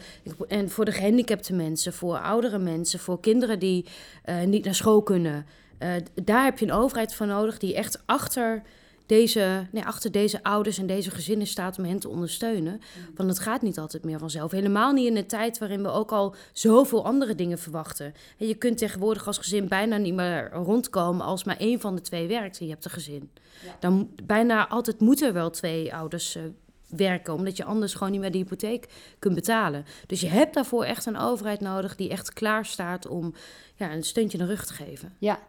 en 0.47 0.69
voor 0.69 0.85
de 0.85 0.91
gehandicapte 0.91 1.53
mensen, 1.53 1.93
voor 1.93 2.17
oudere 2.17 2.57
mensen, 2.57 2.99
voor 2.99 3.19
kinderen 3.19 3.59
die 3.59 3.85
uh, 4.25 4.41
niet 4.41 4.65
naar 4.65 4.75
school 4.75 5.01
kunnen. 5.01 5.45
Uh, 5.79 5.89
daar 6.23 6.43
heb 6.43 6.59
je 6.59 6.65
een 6.65 6.71
overheid 6.71 7.13
voor 7.13 7.27
nodig 7.27 7.57
die 7.57 7.75
echt 7.75 8.03
achter 8.05 8.61
deze, 9.07 9.67
nee, 9.71 9.85
achter 9.85 10.11
deze 10.11 10.43
ouders 10.43 10.77
en 10.77 10.87
deze 10.87 11.11
gezinnen 11.11 11.47
staat 11.47 11.77
om 11.77 11.85
hen 11.85 11.99
te 11.99 12.09
ondersteunen. 12.09 12.73
Mm. 12.73 13.15
Want 13.15 13.29
het 13.29 13.39
gaat 13.39 13.61
niet 13.61 13.79
altijd 13.79 14.03
meer 14.03 14.19
vanzelf. 14.19 14.51
Helemaal 14.51 14.91
niet 14.91 15.07
in 15.07 15.17
een 15.17 15.27
tijd 15.27 15.57
waarin 15.57 15.83
we 15.83 15.89
ook 15.89 16.11
al 16.11 16.35
zoveel 16.51 17.05
andere 17.05 17.35
dingen 17.35 17.57
verwachten. 17.57 18.13
En 18.37 18.47
je 18.47 18.55
kunt 18.55 18.77
tegenwoordig 18.77 19.27
als 19.27 19.37
gezin 19.37 19.67
bijna 19.67 19.97
niet 19.97 20.13
meer 20.13 20.49
rondkomen 20.51 21.25
als 21.25 21.43
maar 21.43 21.57
één 21.57 21.79
van 21.79 21.95
de 21.95 22.01
twee 22.01 22.27
werkt 22.27 22.59
en 22.59 22.65
je 22.65 22.71
hebt 22.71 22.85
een 22.85 22.91
gezin. 22.91 23.31
Dan 23.79 24.09
bijna 24.23 24.67
altijd 24.67 24.99
moeten 24.99 25.27
er 25.27 25.33
wel 25.33 25.49
twee 25.49 25.93
ouders 25.95 26.35
uh, 26.35 26.43
werken, 26.87 27.33
omdat 27.33 27.57
je 27.57 27.63
anders 27.63 27.93
gewoon 27.93 28.11
niet 28.11 28.21
meer 28.21 28.31
de 28.31 28.37
hypotheek 28.37 28.87
kunt 29.19 29.35
betalen. 29.35 29.85
Dus 30.07 30.21
je 30.21 30.27
hebt 30.27 30.53
daarvoor 30.53 30.83
echt 30.83 31.05
een 31.05 31.17
overheid 31.17 31.59
nodig 31.59 31.95
die 31.95 32.09
echt 32.09 32.33
klaar 32.33 32.65
staat 32.65 33.07
om 33.07 33.33
ja, 33.75 33.93
een 33.93 34.03
steuntje 34.03 34.37
in 34.37 34.45
de 34.45 34.49
rug 34.49 34.65
te 34.65 34.73
geven. 34.73 35.15
Ja. 35.19 35.39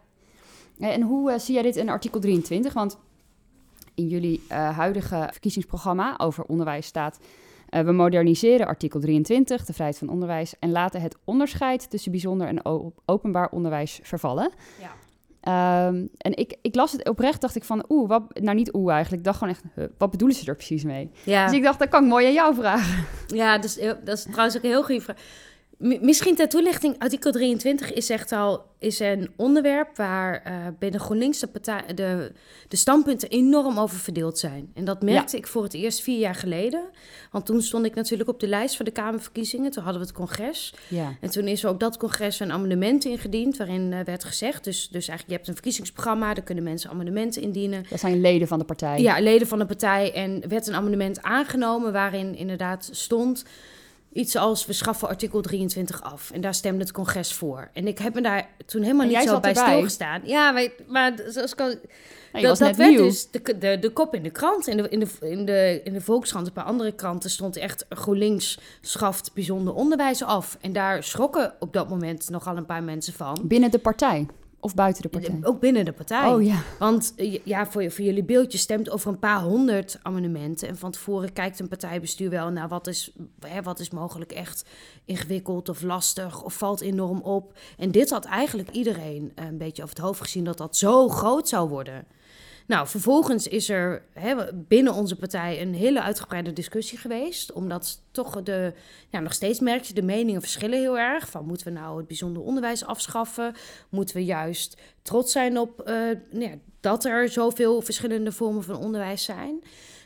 En 0.79 1.01
hoe 1.01 1.31
uh, 1.31 1.39
zie 1.39 1.53
jij 1.53 1.63
dit 1.63 1.75
in 1.75 1.89
artikel 1.89 2.19
23? 2.19 2.73
Want 2.73 2.97
in 3.99 4.07
jullie 4.07 4.41
uh, 4.51 4.77
huidige 4.77 5.27
verkiezingsprogramma 5.31 6.17
over 6.17 6.43
onderwijs 6.43 6.85
staat. 6.85 7.19
Uh, 7.69 7.81
we 7.81 7.91
moderniseren 7.91 8.67
artikel 8.67 8.99
23, 8.99 9.65
de 9.65 9.73
vrijheid 9.73 9.97
van 9.97 10.09
onderwijs, 10.09 10.53
en 10.59 10.71
laten 10.71 11.01
het 11.01 11.17
onderscheid 11.25 11.89
tussen 11.89 12.11
bijzonder 12.11 12.47
en 12.47 12.65
openbaar 13.05 13.49
onderwijs 13.49 13.99
vervallen. 14.03 14.51
Ja. 14.79 14.91
Um, 15.87 16.09
en 16.17 16.35
ik, 16.35 16.55
ik 16.61 16.75
las 16.75 16.91
het 16.91 17.09
oprecht, 17.09 17.41
dacht 17.41 17.55
ik 17.55 17.63
van, 17.63 17.85
oeh, 17.89 18.09
wat, 18.09 18.39
nou 18.39 18.55
niet 18.55 18.73
oeh 18.73 18.93
eigenlijk, 18.93 19.21
ik 19.21 19.27
dacht 19.27 19.37
gewoon 19.37 19.53
echt, 19.53 19.91
wat 19.97 20.11
bedoelen 20.11 20.37
ze 20.37 20.45
er 20.45 20.55
precies 20.55 20.83
mee? 20.83 21.11
Ja. 21.23 21.45
Dus 21.45 21.55
ik 21.55 21.63
dacht, 21.63 21.79
dat 21.79 21.89
kan 21.89 22.03
ik 22.03 22.09
mooi 22.09 22.25
aan 22.25 22.33
jou 22.33 22.55
vragen. 22.55 23.05
Ja, 23.27 23.57
dus, 23.57 23.75
dat 24.03 24.17
is 24.17 24.23
trouwens 24.23 24.57
ook 24.57 24.63
een 24.63 24.69
heel 24.69 24.83
goede 24.83 25.01
vraag. 25.01 25.17
Misschien 25.79 26.35
ter 26.35 26.49
toelichting, 26.49 26.95
artikel 26.97 27.31
23 27.31 27.93
is 27.93 28.09
echt 28.09 28.31
al 28.31 28.67
is 28.79 28.99
een 28.99 29.29
onderwerp 29.35 29.97
waar 29.97 30.43
uh, 30.47 30.53
binnen 30.79 30.99
GroenLinks 30.99 31.39
de, 31.39 31.47
partij, 31.47 31.83
de, 31.95 32.31
de 32.67 32.75
standpunten 32.75 33.29
enorm 33.29 33.79
over 33.79 33.97
verdeeld 33.97 34.39
zijn. 34.39 34.71
En 34.73 34.85
dat 34.85 35.01
merkte 35.01 35.37
ik 35.37 35.47
voor 35.47 35.63
het 35.63 35.73
eerst 35.73 36.01
vier 36.01 36.19
jaar 36.19 36.35
geleden. 36.35 36.83
Want 37.31 37.45
toen 37.45 37.61
stond 37.61 37.85
ik 37.85 37.95
natuurlijk 37.95 38.29
op 38.29 38.39
de 38.39 38.47
lijst 38.47 38.75
voor 38.75 38.85
de 38.85 38.91
Kamerverkiezingen. 38.91 39.71
Toen 39.71 39.83
hadden 39.83 40.01
we 40.01 40.07
het 40.07 40.17
congres. 40.17 40.73
Ja. 40.87 41.15
En 41.21 41.29
toen 41.29 41.47
is 41.47 41.63
er 41.63 41.69
op 41.69 41.79
dat 41.79 41.97
congres 41.97 42.39
een 42.39 42.51
amendement 42.51 43.05
ingediend 43.05 43.57
waarin 43.57 43.91
uh, 43.91 43.99
werd 43.99 44.23
gezegd... 44.23 44.63
Dus, 44.63 44.87
dus 44.91 45.07
eigenlijk 45.07 45.27
je 45.27 45.35
hebt 45.35 45.47
een 45.47 45.53
verkiezingsprogramma, 45.53 46.33
daar 46.33 46.43
kunnen 46.43 46.63
mensen 46.63 46.89
amendementen 46.89 47.41
indienen. 47.41 47.85
Dat 47.89 47.99
zijn 47.99 48.21
leden 48.21 48.47
van 48.47 48.59
de 48.59 48.65
partij. 48.65 49.01
Ja, 49.01 49.19
leden 49.19 49.47
van 49.47 49.59
de 49.59 49.65
partij. 49.65 50.13
En 50.13 50.43
werd 50.47 50.67
een 50.67 50.75
amendement 50.75 51.21
aangenomen 51.21 51.91
waarin 51.91 52.35
inderdaad 52.35 52.89
stond 52.91 53.45
iets 54.13 54.35
als 54.35 54.65
we 54.65 54.73
schaffen 54.73 55.07
artikel 55.07 55.41
23 55.41 56.01
af. 56.01 56.31
En 56.31 56.41
daar 56.41 56.53
stemde 56.53 56.79
het 56.79 56.91
congres 56.91 57.33
voor. 57.33 57.69
En 57.73 57.87
ik 57.87 57.97
heb 57.97 58.13
me 58.13 58.21
daar 58.21 58.49
toen 58.65 58.81
helemaal 58.81 59.07
niet 59.07 59.21
zo 59.21 59.39
bij 59.39 59.53
stilgestaan. 59.53 60.21
Ja, 60.23 60.51
maar, 60.51 60.69
maar 60.87 61.13
zoals 61.27 61.51
ik 61.51 61.59
al... 61.59 61.75
dat, 62.31 62.57
dat 62.57 62.75
werd 62.75 62.97
dus 62.97 63.31
de, 63.31 63.57
de, 63.57 63.79
de 63.79 63.89
kop 63.89 64.15
in 64.15 64.23
de 64.23 64.29
krant. 64.29 64.67
In 64.67 64.77
de, 64.77 64.89
in, 64.89 64.99
de, 64.99 65.07
in, 65.21 65.45
de, 65.45 65.81
in 65.83 65.93
de 65.93 66.01
Volkskrant, 66.01 66.47
een 66.47 66.53
paar 66.53 66.63
andere 66.63 66.91
kranten, 66.91 67.29
stond 67.29 67.57
echt 67.57 67.85
GroenLinks 67.89 68.59
schaft 68.81 69.31
bijzonder 69.33 69.73
onderwijs 69.73 70.23
af. 70.23 70.57
En 70.61 70.73
daar 70.73 71.03
schrokken 71.03 71.53
op 71.59 71.73
dat 71.73 71.89
moment 71.89 72.29
nogal 72.29 72.57
een 72.57 72.65
paar 72.65 72.83
mensen 72.83 73.13
van. 73.13 73.41
Binnen 73.43 73.71
de 73.71 73.79
partij? 73.79 74.27
Of 74.59 74.75
buiten 74.75 75.01
de 75.01 75.09
partij? 75.09 75.39
Ook 75.41 75.59
binnen 75.59 75.85
de 75.85 75.91
partij. 75.91 76.33
Oh 76.33 76.43
ja. 76.43 76.61
Want 76.79 77.13
eh, 77.15 77.39
ja, 77.43 77.67
voor, 77.67 77.91
voor 77.91 78.05
jullie 78.05 78.23
beeldje 78.23 78.57
stemt 78.57 78.89
over 78.89 79.11
een 79.11 79.19
paar 79.19 79.41
honderd 79.41 79.99
amendementen. 80.01 80.67
En 80.67 80.77
van 80.77 80.91
tevoren 80.91 81.33
kijkt 81.33 81.59
een 81.59 81.67
partijbestuur 81.67 82.29
wel 82.29 82.49
naar 82.49 82.67
wat 82.67 82.87
is, 82.87 83.11
hè, 83.47 83.61
wat 83.61 83.79
is 83.79 83.89
mogelijk 83.89 84.31
echt 84.31 84.65
ingewikkeld 85.05 85.69
of 85.69 85.81
lastig 85.81 86.43
of 86.43 86.53
valt 86.53 86.81
enorm 86.81 87.21
op. 87.21 87.57
En 87.77 87.91
dit 87.91 88.09
had 88.09 88.25
eigenlijk 88.25 88.69
iedereen 88.69 89.31
een 89.35 89.57
beetje 89.57 89.83
over 89.83 89.95
het 89.95 90.05
hoofd 90.05 90.21
gezien 90.21 90.43
dat 90.43 90.57
dat 90.57 90.77
zo 90.77 91.09
groot 91.09 91.49
zou 91.49 91.69
worden. 91.69 92.05
Nou, 92.69 92.87
vervolgens 92.87 93.47
is 93.47 93.69
er 93.69 94.03
binnen 94.53 94.93
onze 94.93 95.15
partij 95.15 95.61
een 95.61 95.73
hele 95.73 96.01
uitgebreide 96.01 96.53
discussie 96.53 96.97
geweest. 96.97 97.51
Omdat 97.51 98.01
toch 98.11 98.43
de, 98.43 98.73
nog 99.11 99.33
steeds 99.33 99.59
merk 99.59 99.83
je 99.83 99.93
de 99.93 100.01
meningen 100.01 100.41
verschillen 100.41 100.79
heel 100.79 100.97
erg. 100.97 101.29
Van 101.29 101.45
moeten 101.45 101.67
we 101.67 101.73
nou 101.73 101.97
het 101.97 102.07
bijzonder 102.07 102.41
onderwijs 102.41 102.85
afschaffen? 102.85 103.53
Moeten 103.89 104.15
we 104.15 104.25
juist 104.25 104.81
trots 105.01 105.31
zijn 105.31 105.57
op 105.57 105.81
uh, 105.81 105.95
nou 106.31 106.49
ja, 106.49 106.53
dat 106.79 107.05
er 107.05 107.29
zoveel 107.29 107.81
verschillende 107.81 108.31
vormen 108.31 108.63
van 108.63 108.75
onderwijs 108.75 109.23
zijn? 109.23 109.63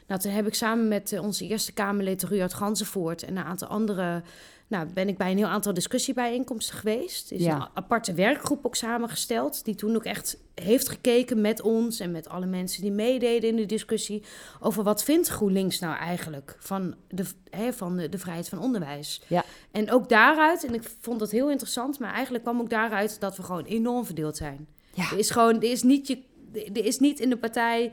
Nou, 0.07 0.21
toen 0.21 0.31
heb 0.31 0.47
ik 0.47 0.53
samen 0.53 0.87
met 0.87 1.11
eh, 1.11 1.23
onze 1.23 1.47
Eerste 1.47 1.71
Kamerlid 1.71 2.23
Ruud 2.23 2.53
Ganzenvoort 2.53 3.23
en 3.23 3.37
een 3.37 3.43
aantal 3.43 3.67
andere 3.67 4.23
nou, 4.67 4.87
ben 4.93 5.07
ik 5.07 5.17
bij 5.17 5.31
een 5.31 5.37
heel 5.37 5.47
aantal 5.47 5.73
discussiebijeenkomsten 5.73 6.77
geweest. 6.77 7.31
Er 7.31 7.37
is 7.37 7.45
een 7.45 7.67
aparte 7.73 8.13
werkgroep 8.13 8.65
ook 8.65 8.75
samengesteld, 8.75 9.65
die 9.65 9.75
toen 9.75 9.95
ook 9.95 10.03
echt 10.03 10.37
heeft 10.55 10.89
gekeken 10.89 11.41
met 11.41 11.61
ons 11.61 11.99
en 11.99 12.11
met 12.11 12.29
alle 12.29 12.45
mensen 12.45 12.81
die 12.81 12.91
meededen 12.91 13.49
in 13.49 13.55
de 13.55 13.65
discussie 13.65 14.23
over 14.59 14.83
wat 14.83 15.03
vindt 15.03 15.27
GroenLinks 15.27 15.79
nou 15.79 15.97
eigenlijk 15.97 16.55
van 16.59 16.95
de, 17.09 17.25
hè, 17.49 17.73
van 17.73 17.97
de, 17.97 18.09
de 18.09 18.17
vrijheid 18.17 18.49
van 18.49 18.59
onderwijs. 18.59 19.21
Ja. 19.27 19.43
En 19.71 19.91
ook 19.91 20.09
daaruit, 20.09 20.65
en 20.65 20.73
ik 20.73 20.91
vond 20.99 21.19
dat 21.19 21.31
heel 21.31 21.49
interessant, 21.49 21.99
maar 21.99 22.13
eigenlijk 22.13 22.43
kwam 22.43 22.59
ook 22.59 22.69
daaruit 22.69 23.19
dat 23.19 23.37
we 23.37 23.43
gewoon 23.43 23.65
enorm 23.65 24.05
verdeeld 24.05 24.37
zijn. 24.37 24.67
Ja. 24.93 25.11
Er 25.11 25.17
is 25.17 25.29
gewoon, 25.29 25.55
er 25.55 25.71
is 25.71 25.83
niet 25.83 26.07
je, 26.07 26.19
er 26.53 26.85
is 26.85 26.99
niet 26.99 27.19
in 27.19 27.29
de 27.29 27.37
partij 27.37 27.91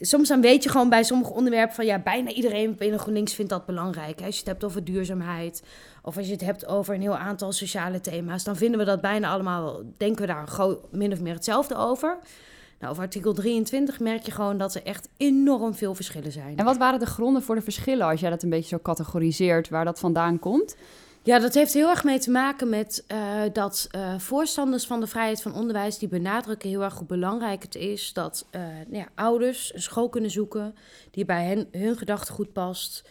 soms 0.00 0.28
dan 0.28 0.40
weet 0.40 0.62
je 0.62 0.68
gewoon 0.68 0.88
bij 0.88 1.02
sommige 1.02 1.32
onderwerpen 1.32 1.74
van 1.74 1.86
ja, 1.86 1.98
bijna 1.98 2.30
iedereen 2.30 2.76
binnen 2.76 3.00
GroenLinks 3.00 3.34
vindt 3.34 3.50
dat 3.50 3.66
belangrijk. 3.66 4.22
Als 4.22 4.34
je 4.34 4.40
het 4.40 4.48
hebt 4.48 4.64
over 4.64 4.84
duurzaamheid 4.84 5.62
of 6.02 6.16
als 6.16 6.26
je 6.26 6.32
het 6.32 6.44
hebt 6.44 6.66
over 6.66 6.94
een 6.94 7.00
heel 7.00 7.16
aantal 7.16 7.52
sociale 7.52 8.00
thema's, 8.00 8.44
dan 8.44 8.56
vinden 8.56 8.78
we 8.78 8.84
dat 8.84 9.00
bijna 9.00 9.30
allemaal, 9.30 9.82
denken 9.96 10.20
we 10.20 10.26
daar 10.26 10.76
min 10.90 11.12
of 11.12 11.20
meer 11.20 11.34
hetzelfde 11.34 11.76
over. 11.76 12.18
Nou, 12.78 12.92
over 12.92 13.04
artikel 13.04 13.34
23 13.34 14.00
merk 14.00 14.26
je 14.26 14.30
gewoon 14.30 14.58
dat 14.58 14.74
er 14.74 14.82
echt 14.82 15.08
enorm 15.16 15.74
veel 15.74 15.94
verschillen 15.94 16.32
zijn. 16.32 16.56
En 16.56 16.64
wat 16.64 16.76
waren 16.76 16.98
de 16.98 17.06
gronden 17.06 17.42
voor 17.42 17.54
de 17.54 17.62
verschillen, 17.62 18.06
als 18.06 18.20
jij 18.20 18.30
dat 18.30 18.42
een 18.42 18.50
beetje 18.50 18.68
zo 18.68 18.78
categoriseert, 18.82 19.68
waar 19.68 19.84
dat 19.84 19.98
vandaan 19.98 20.38
komt? 20.38 20.76
Ja, 21.28 21.38
dat 21.38 21.54
heeft 21.54 21.72
heel 21.72 21.88
erg 21.88 22.04
mee 22.04 22.18
te 22.18 22.30
maken 22.30 22.68
met 22.68 23.04
uh, 23.12 23.42
dat 23.52 23.88
uh, 23.94 24.18
voorstanders 24.18 24.86
van 24.86 25.00
de 25.00 25.06
vrijheid 25.06 25.42
van 25.42 25.54
onderwijs... 25.54 25.98
die 25.98 26.08
benadrukken 26.08 26.68
heel 26.68 26.82
erg 26.82 26.94
hoe 26.94 27.06
belangrijk 27.06 27.62
het 27.62 27.74
is... 27.74 28.12
dat 28.12 28.46
uh, 28.50 28.60
nou 28.60 28.96
ja, 28.96 29.08
ouders 29.14 29.74
een 29.74 29.82
school 29.82 30.08
kunnen 30.08 30.30
zoeken 30.30 30.74
die 31.10 31.24
bij 31.24 31.44
hen, 31.44 31.68
hun 31.72 31.96
gedachtegoed 31.96 32.52
past... 32.52 33.08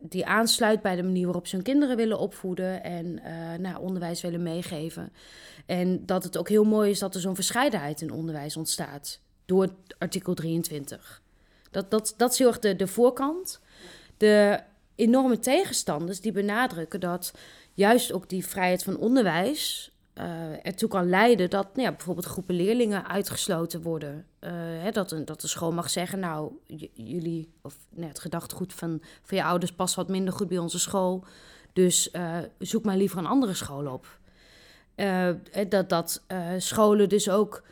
die 0.00 0.26
aansluit 0.26 0.82
bij 0.82 0.96
de 0.96 1.02
manier 1.02 1.24
waarop 1.24 1.46
ze 1.46 1.54
hun 1.54 1.64
kinderen 1.64 1.96
willen 1.96 2.18
opvoeden... 2.18 2.82
en 2.82 3.20
nou, 3.60 3.80
onderwijs 3.80 4.20
willen 4.20 4.42
meegeven. 4.42 5.12
En 5.66 6.06
dat 6.06 6.24
het 6.24 6.38
ook 6.38 6.48
heel 6.48 6.64
mooi 6.64 6.90
is 6.90 6.98
dat 6.98 7.14
er 7.14 7.20
zo'n 7.20 7.34
verscheidenheid 7.34 8.00
in 8.00 8.12
onderwijs 8.12 8.56
ontstaat... 8.56 9.20
door 9.44 9.74
artikel 9.98 10.34
23. 10.34 11.22
Dat, 11.70 11.90
dat, 11.90 12.14
dat 12.16 12.32
is 12.32 12.38
heel 12.38 12.48
erg 12.48 12.58
de, 12.58 12.76
de 12.76 12.86
voorkant. 12.86 13.60
De 14.16 14.62
enorme 14.94 15.38
tegenstanders 15.38 16.20
die 16.20 16.32
benadrukken 16.32 17.00
dat 17.00 17.34
juist 17.72 18.12
ook 18.12 18.28
die 18.28 18.46
vrijheid 18.46 18.82
van 18.82 18.96
onderwijs 18.96 19.92
uh, 20.14 20.66
ertoe 20.66 20.88
kan 20.88 21.08
leiden 21.08 21.50
dat 21.50 21.66
nou 21.76 21.88
ja, 21.88 21.92
bijvoorbeeld 21.92 22.26
groepen 22.26 22.54
leerlingen 22.54 23.08
uitgesloten 23.08 23.82
worden. 23.82 24.26
Uh, 24.40 24.50
hè, 24.54 24.90
dat, 24.90 25.10
een, 25.10 25.24
dat 25.24 25.40
de 25.40 25.48
school 25.48 25.72
mag 25.72 25.90
zeggen, 25.90 26.18
nou, 26.18 26.52
jullie, 26.94 27.52
of 27.62 27.76
nou, 27.90 28.08
het 28.08 28.20
gedachtegoed 28.20 28.72
van, 28.72 29.02
van 29.22 29.36
je 29.36 29.44
ouders 29.44 29.72
past 29.72 29.94
wat 29.94 30.08
minder 30.08 30.34
goed 30.34 30.48
bij 30.48 30.58
onze 30.58 30.78
school. 30.78 31.24
Dus 31.72 32.08
uh, 32.12 32.38
zoek 32.58 32.84
maar 32.84 32.96
liever 32.96 33.18
een 33.18 33.26
andere 33.26 33.54
school 33.54 33.86
op. 33.86 34.18
dat 35.68 35.88
dat 35.88 36.22
scholen 36.58 37.08
dus 37.08 37.30
ook 37.30 37.62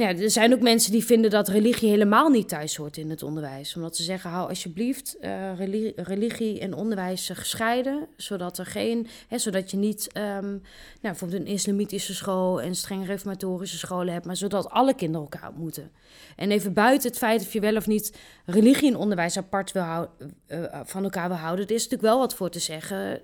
ja, 0.00 0.16
er 0.16 0.30
zijn 0.30 0.52
ook 0.52 0.60
mensen 0.60 0.92
die 0.92 1.04
vinden 1.04 1.30
dat 1.30 1.48
religie 1.48 1.90
helemaal 1.90 2.28
niet 2.28 2.48
thuis 2.48 2.76
hoort 2.76 2.96
in 2.96 3.10
het 3.10 3.22
onderwijs. 3.22 3.76
Omdat 3.76 3.96
ze 3.96 4.02
zeggen, 4.02 4.30
hou 4.30 4.48
alsjeblieft 4.48 5.16
uh, 5.20 5.58
religie, 5.96 6.60
en 6.60 6.74
onderwijs 6.74 7.30
gescheiden. 7.32 8.08
Zodat, 8.16 8.58
er 8.58 8.66
geen, 8.66 9.06
hè, 9.28 9.38
zodat 9.38 9.70
je 9.70 9.76
niet 9.76 10.10
um, 10.16 10.22
nou, 10.22 10.60
bijvoorbeeld 11.00 11.40
een 11.40 11.46
islamitische 11.46 12.14
school 12.14 12.60
en 12.60 12.74
streng 12.74 13.06
reformatorische 13.06 13.78
scholen 13.78 14.12
hebt. 14.12 14.26
Maar 14.26 14.36
zodat 14.36 14.70
alle 14.70 14.94
kinderen 14.94 15.28
elkaar 15.30 15.52
moeten. 15.52 15.90
En 16.36 16.50
even 16.50 16.72
buiten 16.72 17.08
het 17.08 17.18
feit 17.18 17.40
of 17.40 17.52
je 17.52 17.60
wel 17.60 17.76
of 17.76 17.86
niet 17.86 18.16
religie 18.44 18.90
en 18.90 18.96
onderwijs 18.96 19.36
apart 19.36 19.72
wil 19.72 19.82
houden, 19.82 20.34
uh, 20.48 20.80
van 20.84 21.02
elkaar 21.02 21.28
wil 21.28 21.36
houden. 21.36 21.66
Er 21.66 21.74
is 21.74 21.82
natuurlijk 21.82 22.12
wel 22.12 22.18
wat 22.18 22.34
voor 22.34 22.50
te 22.50 22.58
zeggen, 22.58 23.20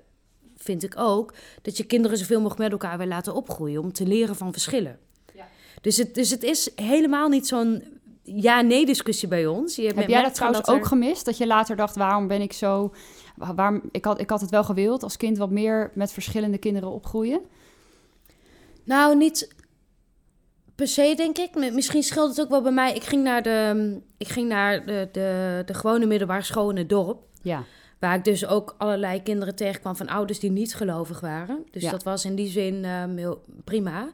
vind 0.57 0.83
ik 0.83 0.99
ook. 0.99 1.35
Dat 1.63 1.77
je 1.77 1.85
kinderen 1.85 2.19
zoveel 2.19 2.41
mogelijk 2.41 2.61
met 2.61 2.73
elkaar 2.81 2.99
wil 2.99 3.07
laten 3.07 3.35
opgroeien. 3.35 3.81
Om 3.81 3.93
te 3.93 4.07
leren 4.07 4.37
van 4.37 4.53
verschillen. 4.53 5.06
Dus 5.87 5.97
het, 5.97 6.15
dus 6.15 6.31
het 6.31 6.43
is 6.43 6.71
helemaal 6.77 7.29
niet 7.29 7.47
zo'n 7.47 7.83
ja-nee 8.23 8.87
discussie 8.87 9.29
bij 9.29 9.47
ons. 9.47 9.77
Je 9.77 9.93
Heb 9.95 10.09
jij 10.09 10.23
dat 10.23 10.35
trouwens 10.35 10.69
ook 10.69 10.87
gemist? 10.87 11.25
Dat 11.25 11.37
je 11.37 11.47
later 11.47 11.77
dacht, 11.77 11.97
waarom 11.97 12.27
ben 12.27 12.41
ik 12.41 12.53
zo... 12.53 12.95
Waarom, 13.37 13.83
ik, 13.91 14.05
had, 14.05 14.21
ik 14.21 14.31
had 14.31 14.41
het 14.41 14.51
wel 14.51 14.65
gewild 14.65 15.03
als 15.03 15.17
kind 15.17 15.39
wat 15.39 15.51
meer 15.51 15.91
met 15.95 16.13
verschillende 16.13 16.59
kinderen 16.59 16.91
opgroeien. 16.91 17.41
Nou, 18.85 19.17
niet 19.17 19.55
per 20.75 20.89
se, 20.89 21.15
denk 21.17 21.39
ik. 21.39 21.73
Misschien 21.73 22.03
scheelt 22.03 22.29
het 22.29 22.41
ook 22.41 22.51
wel 22.51 22.63
bij 22.63 22.73
mij. 22.73 22.95
Ik 22.95 23.05
ging 23.05 23.23
naar 23.23 23.43
de, 23.43 24.01
ik 24.17 24.29
ging 24.29 24.49
naar 24.49 24.87
de, 24.87 25.09
de, 25.13 25.63
de 25.67 25.75
gewone 25.75 26.07
middelbare 26.07 26.43
school 26.43 26.71
in 26.71 26.77
het 26.77 26.89
dorp. 26.89 27.23
Ja. 27.43 27.65
Waar 27.99 28.15
ik 28.15 28.25
dus 28.25 28.47
ook 28.47 28.75
allerlei 28.79 29.23
kinderen 29.23 29.55
tegenkwam 29.55 29.97
van 29.97 30.09
ouders 30.09 30.39
die 30.39 30.51
niet 30.51 30.75
gelovig 30.75 31.21
waren. 31.21 31.65
Dus 31.71 31.91
dat 31.91 32.03
was 32.03 32.25
in 32.25 32.35
die 32.35 32.49
zin 32.49 32.85
uh, 32.85 33.31
prima. 33.65 34.11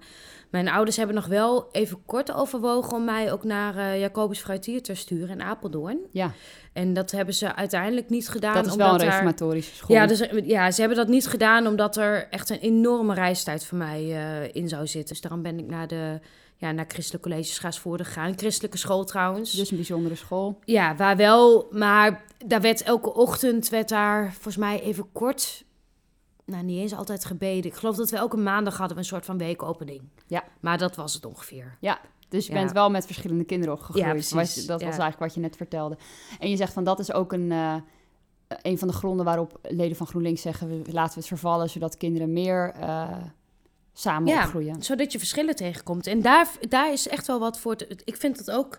Mijn 0.53 0.69
ouders 0.69 0.97
hebben 0.97 1.15
nog 1.15 1.27
wel 1.27 1.69
even 1.71 2.03
kort 2.07 2.33
overwogen 2.33 2.97
om 2.97 3.05
mij 3.05 3.33
ook 3.33 3.45
naar 3.45 3.77
uh, 3.77 4.01
Jacobus 4.01 4.41
Fruitier 4.41 4.83
te 4.83 4.95
sturen 4.95 5.29
in 5.29 5.43
Apeldoorn. 5.43 5.99
Ja. 6.11 6.33
En 6.73 6.93
dat 6.95 7.11
hebben 7.11 7.35
ze 7.35 7.55
uiteindelijk 7.55 8.09
niet 8.09 8.29
gedaan. 8.29 8.55
Dat 8.55 8.67
is 8.67 8.75
wel 8.75 8.93
een 8.93 9.01
reformatorische 9.01 9.75
school. 9.75 9.97
Ja, 9.97 10.07
dus, 10.07 10.29
ja, 10.45 10.71
ze 10.71 10.81
hebben 10.81 10.99
dat 10.99 11.09
niet 11.09 11.27
gedaan 11.27 11.67
omdat 11.67 11.97
er 11.97 12.29
echt 12.31 12.51
een 12.51 12.59
enorme 12.59 13.15
reistijd 13.15 13.65
voor 13.65 13.79
mij 13.79 14.03
uh, 14.05 14.55
in 14.55 14.69
zou 14.69 14.87
zitten. 14.87 15.13
Dus 15.13 15.21
daarom 15.21 15.43
ben 15.43 15.59
ik 15.59 15.67
naar 15.67 15.89
de 15.89 16.21
ja, 16.57 16.73
naar 16.73 16.85
Christelijk 16.89 17.23
College 17.23 17.73
gegaan. 17.83 18.39
Christelijke 18.39 18.79
school 18.79 19.05
trouwens. 19.05 19.53
Dus 19.53 19.71
een 19.71 19.77
bijzondere 19.77 20.15
school. 20.15 20.59
Ja, 20.65 20.97
waar 20.97 21.17
wel, 21.17 21.69
maar 21.71 22.25
daar 22.47 22.61
werd 22.61 22.83
elke 22.83 23.15
ochtend, 23.15 23.69
werd 23.69 23.89
daar 23.89 24.33
volgens 24.33 24.57
mij 24.57 24.83
even 24.83 25.13
kort 25.13 25.65
nou, 26.45 26.65
niet 26.65 26.79
eens 26.79 26.95
altijd 26.95 27.25
gebeden. 27.25 27.71
Ik 27.71 27.77
geloof 27.77 27.97
dat 27.97 28.11
we 28.11 28.17
elke 28.17 28.37
maandag 28.37 28.77
hadden 28.77 28.97
we 28.97 29.03
een 29.03 29.09
soort 29.09 29.25
van 29.25 29.39
weekopening. 29.39 30.03
Ja. 30.27 30.45
Maar 30.61 30.79
dat 30.79 30.97
was 30.97 31.15
het 31.15 31.25
ongeveer. 31.25 31.77
Ja, 31.81 32.01
dus 32.29 32.47
je 32.47 32.53
bent 32.53 32.73
wel 32.73 32.91
met 32.91 33.07
verschillende 33.07 33.45
kinderen 33.45 33.75
opgegroeid. 33.75 34.05
Ja, 34.05 34.11
precies. 34.13 34.67
dat 34.67 34.81
was 34.81 34.91
eigenlijk 34.91 35.19
wat 35.19 35.35
je 35.35 35.41
net 35.41 35.57
vertelde. 35.57 35.97
En 36.39 36.51
je 36.51 36.57
zegt 36.57 36.73
van 36.73 36.85
dat 36.85 36.99
is 36.99 37.13
ook 37.13 37.33
een, 37.33 37.51
uh, 37.51 37.75
een 38.63 38.79
van 38.79 38.89
de 38.89 38.95
gronden 38.95 39.25
waarop 39.25 39.59
leden 39.63 39.97
van 39.97 40.07
GroenLinks 40.07 40.43
zeggen... 40.43 40.69
We, 40.69 40.93
laten 40.93 41.15
we 41.15 41.19
het 41.19 41.29
vervallen, 41.29 41.71
zodat 41.71 41.97
kinderen 41.97 42.33
meer 42.33 42.75
uh, 42.81 43.17
samen 43.93 44.29
ja, 44.29 44.45
opgroeien. 44.45 44.83
zodat 44.83 45.13
je 45.13 45.19
verschillen 45.19 45.57
tegenkomt. 45.57 46.07
En 46.07 46.23
daar, 46.23 46.49
daar 46.69 46.93
is 46.93 47.09
echt 47.09 47.27
wel 47.27 47.39
wat 47.39 47.59
voor... 47.59 47.77
Te, 47.77 47.99
ik 48.05 48.17
vind 48.17 48.39
het 48.39 48.51
ook 48.51 48.79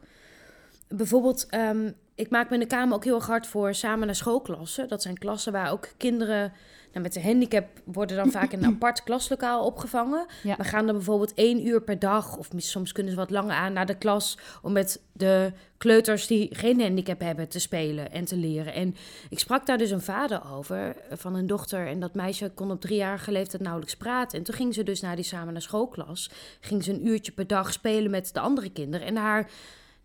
bijvoorbeeld, 0.88 1.48
um, 1.56 1.94
ik 2.16 2.30
maak 2.30 2.50
me 2.50 2.54
in 2.54 2.60
de 2.60 2.66
Kamer 2.66 2.96
ook 2.96 3.04
heel 3.04 3.16
erg 3.16 3.28
hard 3.28 3.48
voor 3.48 3.74
samen 3.74 4.06
naar 4.06 4.16
schoolklassen. 4.16 4.88
Dat 4.88 5.02
zijn 5.02 5.18
klassen 5.18 5.52
waar 5.52 5.72
ook 5.72 5.88
kinderen 5.98 6.54
nou, 6.94 7.06
met 7.06 7.16
een 7.16 7.24
handicap 7.24 7.66
worden 7.84 8.18
dan 8.18 8.32
vaak 8.32 8.52
in 8.52 8.64
een 8.64 8.74
apart 8.76 9.04
klaslokaal 9.04 9.66
opgevangen. 9.66 10.26
Ja. 10.44 10.56
We 10.56 10.64
gaan 10.64 10.86
dan 10.86 10.96
bijvoorbeeld 10.96 11.34
één 11.34 11.68
uur 11.68 11.82
per 11.82 12.00
dag, 12.00 12.38
of 12.38 12.48
soms 12.58 12.92
kunnen 12.92 13.12
ze 13.12 13.18
wat 13.18 13.30
langer 13.30 13.56
aan, 13.56 13.74
naar 13.74 13.86
de 13.86 13.98
klas 13.98 14.38
om 14.62 14.72
met 14.72 15.02
de 15.12 15.52
kleuters 15.78 16.28
die 16.28 16.56
geen 16.56 16.82
handicap 16.82 17.20
hebben 17.20 17.50
te 17.50 17.60
spelen 17.60 18.12
en 18.12 18.26
te 18.26 18.36
leren. 18.36 18.74
En 18.74 18.96
ik 19.30 19.40
sprak 19.40 19.66
daar 19.66 19.78
dus 19.78 19.92
een 19.92 20.02
vader 20.02 20.42
over 20.54 20.96
eh, 20.98 21.18
van 21.18 21.36
een 21.36 21.48
dochter 21.48 21.88
en 21.88 22.00
dat 22.00 22.14
meisje 22.14 22.52
kon 22.56 22.72
op 22.72 22.82
driejarige 22.82 23.32
leeftijd 23.32 23.62
nauwelijks 23.62 23.96
praten. 23.96 24.38
En 24.38 24.44
toen 24.44 24.56
ging 24.56 24.74
ze 24.74 24.84
dus 24.84 25.02
naar 25.02 25.16
die 25.16 25.26
samen 25.26 25.54
naar 25.54 25.62
schoolklas, 25.62 26.30
ging 26.60 26.84
ze 26.84 26.92
een 26.92 27.08
uurtje 27.08 27.32
per 27.32 27.48
dag 27.48 27.74
spelen 27.74 28.12
met 28.12 28.34
de 28.34 28.40
andere 28.40 28.70
kinderen 28.70 29.08
en 29.08 29.16
haar 29.16 29.50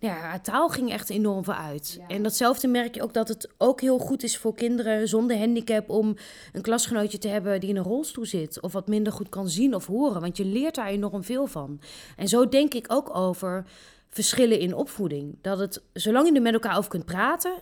ja, 0.00 0.12
haar 0.12 0.42
taal 0.42 0.68
ging 0.68 0.92
echt 0.92 1.10
enorm 1.10 1.44
vooruit. 1.44 1.96
Ja. 1.98 2.06
En 2.06 2.22
datzelfde 2.22 2.68
merk 2.68 2.94
je 2.94 3.02
ook 3.02 3.14
dat 3.14 3.28
het 3.28 3.48
ook 3.56 3.80
heel 3.80 3.98
goed 3.98 4.22
is 4.22 4.38
voor 4.38 4.54
kinderen 4.54 5.08
zonder 5.08 5.38
handicap 5.38 5.90
om 5.90 6.16
een 6.52 6.62
klasgenootje 6.62 7.18
te 7.18 7.28
hebben 7.28 7.60
die 7.60 7.68
in 7.68 7.76
een 7.76 7.82
rolstoel 7.82 8.26
zit 8.26 8.60
of 8.60 8.72
wat 8.72 8.88
minder 8.88 9.12
goed 9.12 9.28
kan 9.28 9.48
zien 9.48 9.74
of 9.74 9.86
horen, 9.86 10.20
want 10.20 10.36
je 10.36 10.44
leert 10.44 10.74
daar 10.74 10.86
enorm 10.86 11.24
veel 11.24 11.46
van. 11.46 11.80
En 12.16 12.28
zo 12.28 12.48
denk 12.48 12.74
ik 12.74 12.84
ook 12.88 13.16
over 13.16 13.64
verschillen 14.08 14.58
in 14.58 14.74
opvoeding. 14.74 15.38
Dat 15.42 15.58
het, 15.58 15.82
zolang 15.92 16.28
je 16.28 16.34
er 16.34 16.42
met 16.42 16.52
elkaar 16.52 16.76
over 16.76 16.90
kunt 16.90 17.04
praten, 17.04 17.52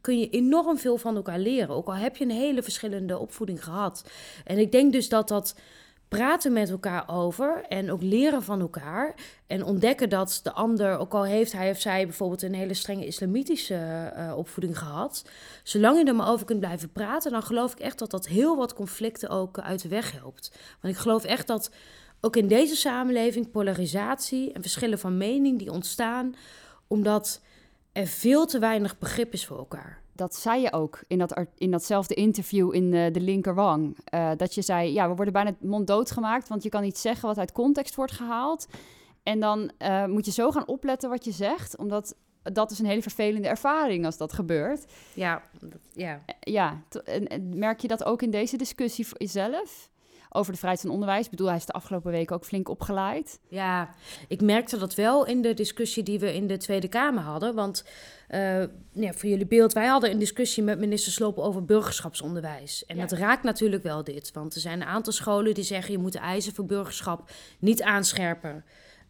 kun 0.00 0.18
je 0.18 0.30
enorm 0.30 0.78
veel 0.78 0.96
van 0.96 1.16
elkaar 1.16 1.38
leren. 1.38 1.74
Ook 1.74 1.86
al 1.86 1.94
heb 1.94 2.16
je 2.16 2.24
een 2.24 2.30
hele 2.30 2.62
verschillende 2.62 3.18
opvoeding 3.18 3.64
gehad. 3.64 4.04
En 4.44 4.58
ik 4.58 4.72
denk 4.72 4.92
dus 4.92 5.08
dat 5.08 5.28
dat 5.28 5.54
praten 6.16 6.52
met 6.52 6.70
elkaar 6.70 7.08
over 7.08 7.64
en 7.68 7.90
ook 7.90 8.02
leren 8.02 8.42
van 8.42 8.60
elkaar 8.60 9.14
en 9.46 9.64
ontdekken 9.64 10.08
dat 10.08 10.40
de 10.42 10.52
ander, 10.52 10.98
ook 10.98 11.14
al 11.14 11.24
heeft 11.24 11.52
hij 11.52 11.70
of 11.70 11.80
zij 11.80 12.04
bijvoorbeeld 12.06 12.42
een 12.42 12.54
hele 12.54 12.74
strenge 12.74 13.06
islamitische 13.06 13.74
eh, 14.14 14.36
opvoeding 14.36 14.78
gehad, 14.78 15.24
zolang 15.62 15.98
je 15.98 16.04
er 16.04 16.14
maar 16.14 16.28
over 16.28 16.46
kunt 16.46 16.60
blijven 16.60 16.92
praten, 16.92 17.30
dan 17.30 17.42
geloof 17.42 17.72
ik 17.72 17.78
echt 17.78 17.98
dat 17.98 18.10
dat 18.10 18.26
heel 18.26 18.56
wat 18.56 18.74
conflicten 18.74 19.28
ook 19.28 19.58
uit 19.58 19.82
de 19.82 19.88
weg 19.88 20.12
helpt. 20.12 20.52
Want 20.80 20.94
ik 20.94 21.00
geloof 21.00 21.24
echt 21.24 21.46
dat 21.46 21.70
ook 22.20 22.36
in 22.36 22.48
deze 22.48 22.76
samenleving 22.76 23.50
polarisatie 23.50 24.52
en 24.52 24.62
verschillen 24.62 24.98
van 24.98 25.16
mening 25.16 25.58
die 25.58 25.72
ontstaan 25.72 26.34
omdat 26.86 27.40
er 27.92 28.06
veel 28.06 28.46
te 28.46 28.58
weinig 28.58 28.98
begrip 28.98 29.32
is 29.32 29.46
voor 29.46 29.58
elkaar. 29.58 30.03
Dat 30.14 30.34
zei 30.34 30.62
je 30.62 30.72
ook 30.72 31.04
in, 31.06 31.18
dat, 31.18 31.44
in 31.56 31.70
datzelfde 31.70 32.14
interview 32.14 32.74
in 32.74 32.94
eh, 32.94 33.12
de 33.12 33.20
linkerwang. 33.20 33.96
Eh, 34.04 34.30
dat 34.36 34.54
je 34.54 34.62
zei, 34.62 34.92
ja, 34.92 35.08
we 35.08 35.14
worden 35.14 35.32
bijna 35.32 35.54
monddood 35.60 36.10
gemaakt, 36.10 36.48
want 36.48 36.62
je 36.62 36.68
kan 36.68 36.84
iets 36.84 37.00
zeggen 37.00 37.28
wat 37.28 37.38
uit 37.38 37.52
context 37.52 37.94
wordt 37.94 38.12
gehaald. 38.12 38.66
En 39.22 39.40
dan 39.40 39.70
eh, 39.78 40.04
moet 40.04 40.24
je 40.24 40.32
zo 40.32 40.50
gaan 40.50 40.68
opletten 40.68 41.10
wat 41.10 41.24
je 41.24 41.32
zegt, 41.32 41.76
omdat 41.76 42.14
dat 42.42 42.70
is 42.70 42.78
een 42.78 42.86
hele 42.86 43.02
vervelende 43.02 43.48
ervaring 43.48 44.04
als 44.04 44.16
dat 44.16 44.32
gebeurt. 44.32 44.84
Ja, 45.14 45.42
dat, 45.60 45.80
ja. 45.92 46.22
Ja, 46.40 46.82
en 47.04 47.58
merk 47.58 47.80
je 47.80 47.88
dat 47.88 48.04
ook 48.04 48.22
in 48.22 48.30
deze 48.30 48.56
discussie 48.56 49.06
voor 49.06 49.18
jezelf? 49.18 49.90
Over 50.36 50.52
de 50.52 50.58
vrijheid 50.58 50.82
van 50.82 50.90
onderwijs. 50.90 51.24
Ik 51.24 51.30
bedoel, 51.30 51.46
hij 51.46 51.56
is 51.56 51.66
de 51.66 51.72
afgelopen 51.72 52.10
weken 52.10 52.36
ook 52.36 52.44
flink 52.44 52.68
opgeleid. 52.68 53.38
Ja, 53.48 53.94
ik 54.28 54.40
merkte 54.40 54.78
dat 54.78 54.94
wel 54.94 55.26
in 55.26 55.42
de 55.42 55.54
discussie 55.54 56.02
die 56.02 56.18
we 56.18 56.34
in 56.34 56.46
de 56.46 56.56
Tweede 56.56 56.88
Kamer 56.88 57.22
hadden. 57.22 57.54
Want 57.54 57.84
eh, 58.28 58.60
ja, 58.92 59.12
voor 59.12 59.28
jullie 59.28 59.46
beeld, 59.46 59.72
wij 59.72 59.86
hadden 59.86 60.10
een 60.10 60.18
discussie 60.18 60.62
met 60.62 60.78
minister 60.78 61.12
Sloop 61.12 61.38
over 61.38 61.64
burgerschapsonderwijs. 61.64 62.86
En 62.86 62.96
Ja. 62.96 63.06
dat 63.06 63.18
raakt 63.18 63.42
natuurlijk 63.42 63.82
wel 63.82 64.04
dit. 64.04 64.32
Want 64.32 64.54
er 64.54 64.60
zijn 64.60 64.80
een 64.80 64.86
aantal 64.86 65.12
scholen 65.12 65.54
die 65.54 65.64
zeggen 65.64 65.92
je 65.92 65.98
moet 65.98 66.12
de 66.12 66.18
eisen 66.18 66.54
voor 66.54 66.66
burgerschap 66.66 67.30
niet 67.58 67.82
aanscherpen. 67.82 68.64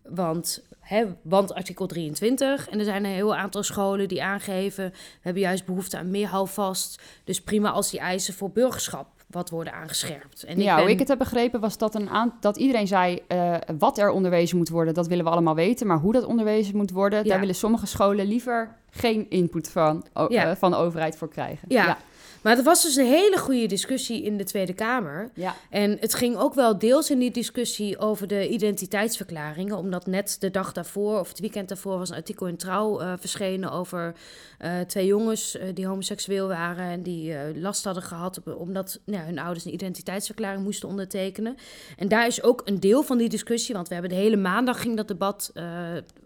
Want, 0.09 0.63
hè, 0.81 1.05
want 1.23 1.55
artikel 1.55 1.87
23. 1.87 2.69
En 2.69 2.79
er 2.79 2.85
zijn 2.85 3.05
een 3.05 3.11
heel 3.11 3.37
aantal 3.37 3.63
scholen 3.63 4.09
die 4.09 4.23
aangeven... 4.23 4.91
we 4.91 4.97
hebben 5.21 5.43
juist 5.43 5.65
behoefte 5.65 5.99
aan 5.99 6.11
meer 6.11 6.27
houvast. 6.29 7.03
Dus 7.25 7.41
prima 7.43 7.71
als 7.71 7.91
die 7.91 8.01
eisen 8.01 8.35
voor 8.35 8.51
burgerschap 8.51 9.07
wat 9.31 9.51
worden 9.51 9.73
aangescherpt. 9.73 10.43
En 10.45 10.61
ja, 10.61 10.75
ben- 10.75 10.83
hoe 10.85 10.93
ik 10.93 10.99
het 10.99 11.09
heb 11.09 11.19
begrepen 11.19 11.61
was 11.61 11.79
dat, 11.79 11.95
een 11.95 12.09
aan, 12.09 12.35
dat 12.41 12.57
iedereen 12.57 12.87
zei... 12.87 13.23
eh, 13.29 13.55
wat 13.79 13.99
er 13.99 14.11
onderwezen 14.11 14.57
moet 14.57 14.69
worden, 14.69 14.95
dat 14.95 15.07
willen 15.07 15.25
we 15.25 15.31
allemaal 15.31 15.55
weten. 15.55 15.87
Maar 15.87 15.99
hoe 15.99 16.13
dat 16.13 16.25
onderwezen 16.25 16.77
moet 16.77 16.91
worden... 16.91 17.23
Ja. 17.25 17.29
daar 17.31 17.41
willen 17.41 17.55
sommige 17.55 17.87
scholen 17.87 18.27
liever 18.27 18.75
geen 18.91 19.31
input 19.31 19.71
van, 19.71 20.05
Ja. 20.29 20.51
eh, 20.51 20.57
van 20.57 20.71
de 20.71 20.77
overheid 20.77 21.17
voor 21.17 21.29
krijgen. 21.29 21.69
Ja. 21.69 21.85
ja. 21.87 21.99
Maar 22.45 22.57
het 22.57 22.65
was 22.65 22.83
dus 22.83 22.97
een 22.97 23.07
hele 23.07 23.39
goede 23.39 23.67
discussie 23.67 24.23
in 24.23 24.37
de 24.37 24.45
Tweede 24.45 24.73
Kamer. 24.73 25.31
Ja. 25.35 25.55
En 25.71 25.97
het 26.01 26.15
ging 26.15 26.37
ook 26.37 26.55
wel 26.55 26.79
deels 26.79 27.11
in 27.11 27.19
die 27.19 27.31
discussie 27.31 27.99
over 27.99 28.27
de 28.27 28.49
identiteitsverklaringen. 28.49 29.77
Omdat 29.77 30.07
net 30.07 30.37
de 30.41 30.51
dag 30.51 30.73
daarvoor, 30.73 31.19
of 31.21 31.29
het 31.29 31.41
weekend 31.41 31.69
daarvoor, 31.69 31.99
was 31.99 32.11
een 32.11 32.17
artikel 32.17 32.47
in 32.47 32.57
Trouw 32.57 33.01
eh, 33.01 33.13
verschenen 33.19 33.71
over 33.71 34.15
eh, 34.59 34.81
twee 34.81 35.07
jongens 35.07 35.57
eh, 35.57 35.69
die 35.75 35.87
homoseksueel 35.87 36.49
waren. 36.49 36.91
En 36.91 37.03
die 37.03 37.35
last 37.61 37.85
hadden 37.85 38.03
gehad 38.03 38.39
op- 38.39 38.57
omdat 38.57 39.01
nou, 39.05 39.25
hun 39.25 39.39
ouders 39.39 39.65
een 39.65 39.75
identiteitsverklaring 39.75 40.63
moesten 40.63 40.89
ondertekenen. 40.89 41.57
En 41.97 42.09
daar 42.09 42.27
is 42.27 42.43
ook 42.43 42.63
een 42.65 42.81
deel 42.81 43.03
van 43.03 43.19
die 43.19 43.29
discussie, 43.29 43.75
want 43.75 43.89
we 43.89 43.95
hebben 43.95 44.13
de 44.13 44.19
hele 44.19 44.37
maandag 44.37 44.81
ging 44.81 44.97
dat 44.97 45.09
debat, 45.09 45.53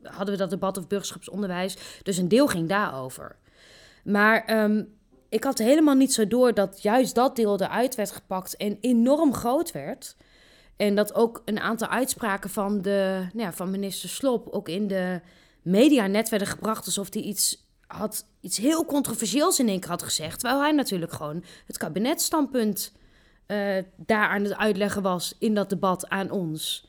hadden 0.02 0.34
we 0.34 0.36
dat 0.36 0.50
debat 0.50 0.76
over 0.76 0.88
burgerschapsonderwijs. 0.88 1.76
Dus 2.02 2.16
een 2.16 2.28
deel 2.28 2.46
ging 2.46 2.68
daarover. 2.68 3.36
Maar 4.04 4.44
ehm, 4.44 4.82
ik 5.28 5.44
had 5.44 5.58
helemaal 5.58 5.94
niet 5.94 6.12
zo 6.12 6.26
door 6.26 6.54
dat 6.54 6.82
juist 6.82 7.14
dat 7.14 7.36
deel 7.36 7.60
eruit 7.60 7.94
werd 7.94 8.10
gepakt 8.10 8.56
en 8.56 8.78
enorm 8.80 9.34
groot 9.34 9.72
werd. 9.72 10.16
En 10.76 10.94
dat 10.94 11.14
ook 11.14 11.42
een 11.44 11.60
aantal 11.60 11.88
uitspraken 11.88 12.50
van, 12.50 12.82
de, 12.82 13.28
nou 13.32 13.46
ja, 13.46 13.52
van 13.52 13.70
minister 13.70 14.08
Slop 14.08 14.48
ook 14.48 14.68
in 14.68 14.86
de 14.86 15.20
media 15.62 16.06
net 16.06 16.28
werden 16.28 16.48
gebracht 16.48 16.86
alsof 16.86 17.12
hij 17.12 17.22
iets 17.22 17.66
had, 17.86 18.26
iets 18.40 18.56
heel 18.56 18.84
controversieels 18.84 19.58
in 19.58 19.68
één 19.68 19.80
keer 19.80 19.90
had 19.90 20.02
gezegd. 20.02 20.40
Terwijl 20.40 20.60
hij 20.60 20.72
natuurlijk 20.72 21.12
gewoon 21.12 21.44
het 21.66 21.78
kabinetstandpunt 21.78 22.92
eh, 23.46 23.76
daar 23.96 24.28
aan 24.28 24.44
het 24.44 24.56
uitleggen 24.56 25.02
was 25.02 25.34
in 25.38 25.54
dat 25.54 25.70
debat 25.70 26.08
aan 26.08 26.30
ons. 26.30 26.88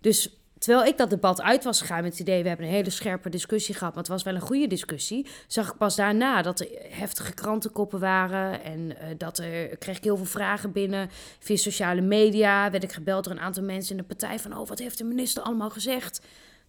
Dus 0.00 0.36
terwijl 0.58 0.86
ik 0.86 0.96
dat 0.96 1.10
debat 1.10 1.42
uit 1.42 1.64
was 1.64 1.80
gegaan 1.80 2.02
met 2.02 2.10
het 2.10 2.20
idee, 2.20 2.42
we 2.42 2.48
hebben 2.48 2.66
een 2.66 2.72
hele 2.72 2.90
scherpe 2.90 3.28
discussie 3.28 3.74
gehad, 3.74 3.94
maar 3.94 4.02
het 4.02 4.12
was 4.12 4.22
wel 4.22 4.34
een 4.34 4.40
goede 4.40 4.66
discussie, 4.66 5.26
zag 5.46 5.68
ik 5.68 5.76
pas 5.76 5.96
daarna 5.96 6.42
dat 6.42 6.60
er 6.60 6.68
heftige 6.90 7.34
krantenkoppen 7.34 8.00
waren 8.00 8.62
en 8.62 8.98
eh, 8.98 9.08
dat 9.18 9.38
er 9.38 9.76
kreeg 9.76 9.96
ik 9.96 10.04
heel 10.04 10.16
veel 10.16 10.26
vragen 10.26 10.72
binnen 10.72 11.08
via 11.38 11.56
sociale 11.56 12.00
media, 12.00 12.70
werd 12.70 12.82
ik 12.82 12.92
gebeld 12.92 13.24
door 13.24 13.32
een 13.32 13.40
aantal 13.40 13.62
mensen 13.62 13.90
in 13.90 14.02
de 14.02 14.08
partij 14.08 14.38
van, 14.38 14.58
oh, 14.58 14.68
wat 14.68 14.78
heeft 14.78 14.98
de 14.98 15.04
minister 15.04 15.42
allemaal 15.42 15.70
gezegd? 15.70 16.20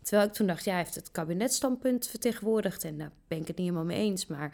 Terwijl 0.01 0.27
ik 0.27 0.33
toen 0.33 0.47
dacht, 0.47 0.65
ja, 0.65 0.71
hij 0.71 0.81
heeft 0.81 0.95
het 0.95 1.11
kabinetstandpunt 1.11 2.07
vertegenwoordigd 2.07 2.83
en 2.83 2.97
daar 2.97 3.11
ben 3.27 3.39
ik 3.39 3.47
het 3.47 3.57
niet 3.57 3.65
helemaal 3.67 3.87
mee 3.87 3.97
eens, 3.97 4.27
maar 4.27 4.51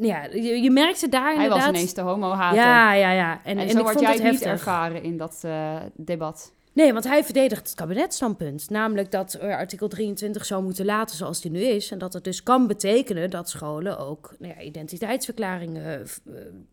ja, 0.00 0.24
je, 0.24 0.62
je 0.62 0.70
merkte 0.70 1.08
daar 1.08 1.22
Hij 1.22 1.34
inderdaad... 1.34 1.58
was 1.58 1.68
ineens 1.68 1.94
de 1.94 2.00
homo-hater. 2.00 2.58
ja, 2.58 2.92
ja, 2.92 3.10
ja. 3.10 3.40
En, 3.44 3.58
En, 3.58 3.58
en, 3.58 3.70
zo 3.70 3.78
ik 3.78 3.84
had 3.84 3.92
vond 3.92 4.04
jij 4.04 4.14
niet 4.14 4.22
heftig. 4.22 4.46
ervaren 4.46 5.02
in 5.02 5.16
dat 5.16 5.40
eh, 5.44 5.76
debat. 5.94 6.52
Nee, 6.78 6.92
want 6.92 7.04
hij 7.04 7.24
verdedigt 7.24 7.66
het 7.66 7.74
kabinetstandpunt. 7.74 8.70
Namelijk 8.70 9.10
dat 9.10 9.40
artikel 9.40 9.88
23 9.88 10.44
zou 10.44 10.62
moeten 10.62 10.84
laten 10.84 11.16
zoals 11.16 11.40
die 11.40 11.50
nu 11.50 11.60
is. 11.60 11.90
En 11.90 11.98
dat 11.98 12.12
het 12.12 12.24
dus 12.24 12.42
kan 12.42 12.66
betekenen 12.66 13.30
dat 13.30 13.50
scholen 13.50 13.98
ook 13.98 14.34
nou 14.38 14.54
ja, 14.54 14.60
identiteitsverklaringen 14.60 16.00
eh, 16.00 16.06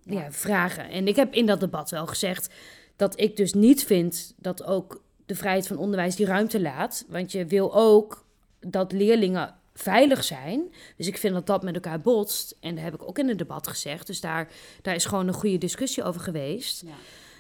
ja. 0.04 0.22
Ja. 0.22 0.32
vragen. 0.32 0.90
En 0.90 1.08
ik 1.08 1.16
heb 1.16 1.34
in 1.34 1.46
dat 1.46 1.60
debat 1.60 1.90
wel 1.90 2.08
gezegd 2.08 2.54
dat 2.96 3.20
ik 3.20 3.36
dus 3.36 3.54
niet 3.54 3.84
vind 3.84 4.34
dat 4.38 4.64
ook 4.64 5.02
de 5.26 5.36
vrijheid 5.36 5.68
van 5.68 5.78
onderwijs 5.78 6.16
die 6.16 6.26
ruimte 6.26 6.62
laat. 6.62 7.06
Want 7.08 7.32
je 7.32 7.46
wil 7.46 7.76
ook 7.76 8.26
dat 8.60 8.92
leerlingen 8.92 9.56
veilig 9.74 10.24
zijn. 10.24 10.74
Dus 10.98 11.08
ik 11.08 11.18
vind 11.18 11.34
dat 11.34 11.48
dat 11.48 11.64
met 11.64 11.76
elkaar 11.76 12.02
botst. 12.02 12.58
En 12.60 12.76
dat 12.76 12.84
heb 12.84 12.94
ik 12.94 13.08
ook 13.08 13.20
in 13.20 13.28
het 13.28 13.38
debat 13.38 13.68
gezegd. 13.68 14.08
Dus 14.08 14.22
daar, 14.22 14.48
daar 14.82 14.96
is 14.96 15.06
gewoon 15.06 15.28
een 15.28 15.34
goede 15.34 15.58
discussie 15.58 16.04
over 16.04 16.22
geweest. 16.22 16.82
Ja. 16.82 16.94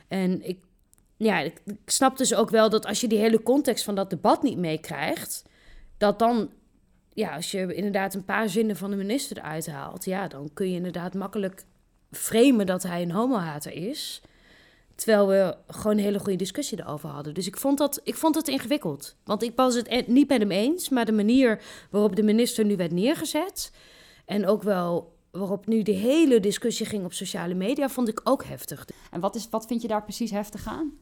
En 0.08 0.48
ik, 0.48 0.60
ja, 1.18 1.40
ik, 1.40 1.62
snap 1.86 2.18
dus 2.18 2.36
ook 2.36 2.50
wel 2.50 2.70
dat 2.70 2.86
als 2.86 3.02
je 3.02 3.08
die 3.08 3.20
hele 3.20 3.44
context 3.44 3.84
van 3.84 3.96
dat 3.96 4.10
debat 4.10 4.44
niet 4.44 4.58
meekrijgt, 4.58 5.44
dat 5.98 6.20
dan, 6.20 6.50
ja, 7.14 7.36
als 7.36 7.52
je 7.52 7.74
inderdaad 7.74 8.14
een 8.14 8.26
paar 8.26 8.50
zinnen 8.50 8.76
van 8.76 8.90
de 8.90 8.96
minister 8.96 9.38
eruit 9.38 9.68
haalt, 9.68 10.06
ja, 10.06 10.28
dan 10.28 10.50
kun 10.54 10.70
je 10.70 10.76
inderdaad 10.76 11.14
makkelijk 11.14 11.66
framen 12.12 12.66
dat 12.66 12.84
hij 12.84 13.02
een 13.02 13.12
homohater 13.12 13.72
is. 13.72 14.22
Terwijl 14.96 15.28
we 15.28 15.58
gewoon 15.68 15.98
een 15.98 16.04
hele 16.04 16.20
goede 16.20 16.36
discussie 16.36 16.80
erover 16.80 17.10
hadden. 17.10 17.34
Dus 17.34 17.48
ik 17.48 17.58
vond, 17.58 17.78
dat, 17.78 18.02
ik 18.04 18.16
vond 18.16 18.36
het 18.36 18.48
ingewikkeld. 18.48 19.16
Want 19.24 19.44
ik 19.44 19.52
was 19.56 19.76
het 19.76 20.08
niet 20.08 20.30
met 20.30 20.40
hem 20.40 20.52
eens, 20.52 20.90
maar 20.90 21.06
de 21.06 21.12
manier 21.12 21.62
waarop 21.90 22.16
de 22.16 22.24
minister 22.24 22.66
nu 22.66 22.76
werd 22.76 22.92
neergezet. 22.92 23.72
En 24.26 24.48
ook 24.48 24.64
wel 24.64 25.15
waarop 25.38 25.68
nu 25.68 25.82
de 25.82 25.92
hele 25.92 26.40
discussie 26.40 26.86
ging 26.86 27.06
op 27.06 27.14
sociale 27.14 27.54
media, 27.54 27.90
vond 27.90 28.08
ik 28.08 28.22
ook 28.24 28.44
heftig. 28.44 28.88
En 29.12 29.20
wat, 29.20 29.36
is, 29.36 29.48
wat 29.50 29.66
vind 29.66 29.82
je 29.82 29.88
daar 29.88 30.04
precies 30.04 30.32
heftig 30.32 30.68
aan? 30.68 30.94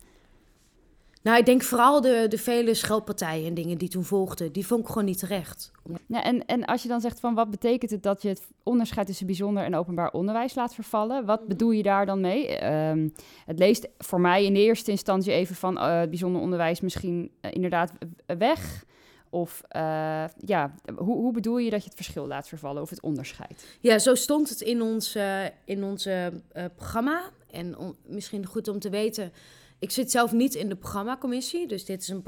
Nou, 1.23 1.37
ik 1.37 1.45
denk 1.45 1.63
vooral 1.63 2.01
de, 2.01 2.25
de 2.29 2.37
vele 2.37 2.73
scheldpartijen 2.73 3.47
en 3.47 3.53
dingen 3.53 3.77
die 3.77 3.89
toen 3.89 4.03
volgden, 4.03 4.51
die 4.51 4.65
vond 4.65 4.81
ik 4.81 4.87
gewoon 4.87 5.05
niet 5.05 5.19
terecht. 5.19 5.71
Ja, 6.07 6.23
en, 6.23 6.45
en 6.45 6.65
als 6.65 6.81
je 6.81 6.87
dan 6.87 7.01
zegt 7.01 7.19
van 7.19 7.33
wat 7.33 7.49
betekent 7.49 7.91
het 7.91 8.03
dat 8.03 8.21
je 8.21 8.27
het 8.29 8.47
onderscheid 8.63 9.07
tussen 9.07 9.25
bijzonder 9.25 9.63
en 9.63 9.75
openbaar 9.75 10.11
onderwijs 10.11 10.55
laat 10.55 10.73
vervallen, 10.73 11.25
wat 11.25 11.47
bedoel 11.47 11.71
je 11.71 11.83
daar 11.83 12.05
dan 12.05 12.21
mee? 12.21 12.47
Ehm, 12.47 13.09
het 13.45 13.59
leest 13.59 13.89
voor 13.97 14.21
mij 14.21 14.45
in 14.45 14.53
de 14.53 14.59
eerste 14.59 14.91
instantie 14.91 15.33
even 15.33 15.55
van 15.55 15.77
eh, 15.77 16.01
bijzonder 16.09 16.41
onderwijs 16.41 16.81
misschien 16.81 17.31
eh, 17.41 17.51
inderdaad 17.53 17.91
weg. 18.37 18.85
Of 19.33 19.61
uh, 19.75 20.25
ja, 20.37 20.73
hoe, 20.95 21.15
hoe 21.15 21.33
bedoel 21.33 21.57
je 21.57 21.69
dat 21.69 21.81
je 21.81 21.87
het 21.87 21.95
verschil 21.95 22.27
laat 22.27 22.47
vervallen 22.47 22.81
of 22.81 22.89
het 22.89 23.01
onderscheid? 23.01 23.65
Ja, 23.79 23.99
zo 23.99 24.15
stond 24.15 24.49
het 24.49 24.61
in 24.61 24.81
ons, 24.81 25.15
uh, 25.15 25.43
in 25.65 25.83
ons 25.83 26.07
uh, 26.07 26.27
programma. 26.75 27.29
En 27.51 27.95
misschien 28.05 28.45
goed 28.45 28.67
om 28.67 28.79
te 28.79 28.89
weten, 28.89 29.31
ik 29.79 29.91
zit 29.91 30.11
zelf 30.11 30.31
niet 30.31 30.55
in 30.55 30.69
de 30.69 30.75
programmacommissie. 30.75 31.67
Dus 31.67 31.85
dit 31.85 32.01
is 32.01 32.07
een, 32.07 32.23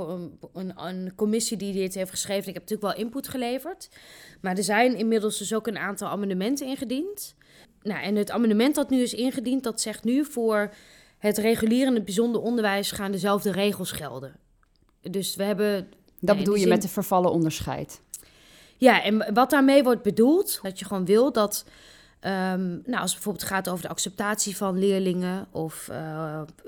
een, 0.54 0.74
een, 0.76 1.16
commissie 1.16 1.58
die 1.58 1.74
dit 1.74 1.94
heeft 1.94 2.10
geschreven. 2.10 2.48
Ik 2.48 2.54
heb 2.54 2.70
natuurlijk 2.70 2.96
wel 2.96 3.06
input 3.06 3.28
geleverd. 3.28 3.90
Maar 4.42 4.58
er 4.58 4.64
zijn 4.64 4.96
inmiddels 4.96 5.38
dus 5.38 5.54
ook 5.54 5.68
een 5.68 5.78
aantal 5.78 6.08
amendementen 6.08 6.68
ingediend. 6.68 7.36
Nou, 7.82 8.04
en 8.04 8.16
het 8.16 8.32
amendement 8.32 8.76
dat 8.76 8.90
nu 8.90 9.02
is 9.02 9.14
ingediend, 9.14 9.64
dat 9.64 9.82
zegt 9.82 10.04
nu 10.04 10.26
voor 10.26 10.74
het 11.18 11.38
reguliere 11.38 11.88
en 11.88 11.96
het 11.96 12.06
bijzonder 12.06 12.42
onderwijs 12.42 12.92
gaan 12.92 13.12
dezelfde 13.12 13.52
regels 13.52 13.92
gelden. 13.92 14.36
Dus 15.02 15.36
we 15.36 15.44
hebben. 15.44 16.04
Dat 16.26 16.38
bedoel 16.38 16.56
je 16.56 16.68
met 16.68 16.82
de 16.82 16.88
vervallen 16.88 17.32
onderscheid? 17.32 18.02
Ja, 18.78 19.04
en 19.04 19.34
wat 19.34 19.50
daarmee 19.50 19.84
wordt 19.84 20.02
bedoeld, 20.02 20.60
dat 20.62 20.80
je 20.80 20.86
gewoon 20.86 21.06
wil 21.06 21.32
dat. 21.32 21.66
Um, 22.22 22.82
nou, 22.86 23.02
als 23.02 23.14
het 23.14 23.14
bijvoorbeeld 23.14 23.44
gaat 23.44 23.70
over 23.70 23.82
de 23.82 23.90
acceptatie 23.90 24.58
van 24.58 24.80
leerlingen 24.80 25.48
of 25.52 25.88
uh, 25.92 25.98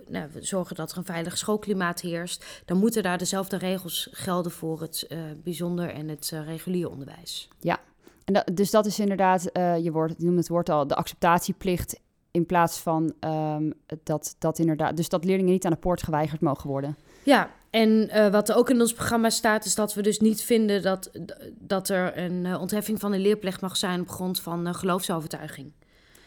nou, 0.08 0.30
zorgen 0.40 0.76
dat 0.76 0.92
er 0.92 0.98
een 0.98 1.06
veilig 1.06 1.38
schoolklimaat 1.38 2.02
heerst, 2.02 2.46
dan 2.66 2.78
moeten 2.78 3.04
daar 3.04 3.18
dezelfde 3.18 3.58
regels 3.58 4.08
gelden 4.12 4.52
voor 4.52 4.82
het 4.82 5.06
uh, 5.10 5.20
bijzonder 5.44 5.90
en 5.90 6.08
het 6.08 6.32
uh, 6.34 6.46
regulier 6.46 6.90
onderwijs. 6.90 7.48
Ja, 7.60 7.80
en 8.26 8.34
dat, 8.34 8.50
dus 8.54 8.72
dat 8.72 8.86
is 8.86 9.00
inderdaad, 9.00 9.50
je, 9.54 9.90
woord, 9.92 10.14
je 10.18 10.26
noemt 10.26 10.38
het 10.38 10.48
woord 10.48 10.70
al, 10.70 10.88
de 10.88 10.96
acceptatieplicht 10.96 12.00
in 12.32 12.46
plaats 12.46 12.78
van 12.78 13.14
um, 13.20 13.74
dat, 14.04 14.36
dat 14.40 14.60
inderdaad, 14.60 14.98
dus 14.98 15.10
dat 15.10 15.26
leerlingen 15.26 15.52
niet 15.52 15.66
aan 15.66 15.72
de 15.72 15.78
poort 15.78 16.04
geweigerd 16.04 16.42
mogen 16.42 16.70
worden. 16.70 16.98
Ja, 17.24 17.50
en 17.70 17.90
uh, 17.90 18.28
wat 18.28 18.50
er 18.50 18.56
ook 18.56 18.70
in 18.70 18.82
ons 18.82 18.94
programma 18.94 19.30
staat, 19.30 19.66
is 19.66 19.76
dat 19.76 19.94
we 19.94 20.02
dus 20.02 20.20
niet 20.20 20.42
vinden 20.42 20.82
dat, 20.82 21.12
dat 21.60 21.90
er 21.90 22.18
een 22.18 22.46
uh, 22.46 22.62
ontheffing 22.62 23.00
van 23.00 23.12
de 23.12 23.20
leerplicht 23.20 23.62
mag 23.62 23.78
zijn 23.78 24.02
op 24.02 24.10
grond 24.10 24.42
van 24.42 24.68
uh, 24.68 24.74
geloofsovertuiging. 24.74 25.72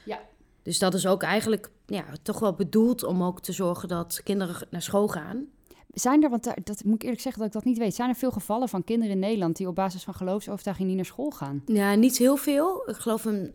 Ja. 0.04 0.20
Dus 0.62 0.78
dat 0.78 0.94
is 0.94 1.06
ook 1.06 1.22
eigenlijk 1.22 1.70
ja, 1.86 2.04
toch 2.22 2.38
wel 2.38 2.52
bedoeld 2.52 3.04
om 3.04 3.22
ook 3.22 3.40
te 3.40 3.52
zorgen 3.52 3.88
dat 3.88 4.20
kinderen 4.24 4.66
naar 4.70 4.82
school 4.82 5.08
gaan. 5.08 5.46
Zijn 5.94 6.22
er, 6.22 6.30
want 6.30 6.44
dat 6.64 6.84
moet 6.84 6.94
ik 6.94 7.02
eerlijk 7.02 7.20
zeggen 7.20 7.42
dat 7.42 7.48
ik 7.48 7.54
dat 7.54 7.64
niet 7.64 7.78
weet, 7.78 7.94
zijn 7.94 8.08
er 8.08 8.14
veel 8.14 8.30
gevallen 8.30 8.68
van 8.68 8.84
kinderen 8.84 9.14
in 9.14 9.20
Nederland 9.20 9.56
die 9.56 9.68
op 9.68 9.74
basis 9.74 10.02
van 10.02 10.14
geloofsovertuiging 10.14 10.88
niet 10.88 10.96
naar 10.96 11.06
school 11.06 11.30
gaan? 11.30 11.62
Ja, 11.66 11.94
niet 11.94 12.18
heel 12.18 12.36
veel. 12.36 12.88
Ik 12.88 12.96
geloof 12.96 13.24
een, 13.24 13.52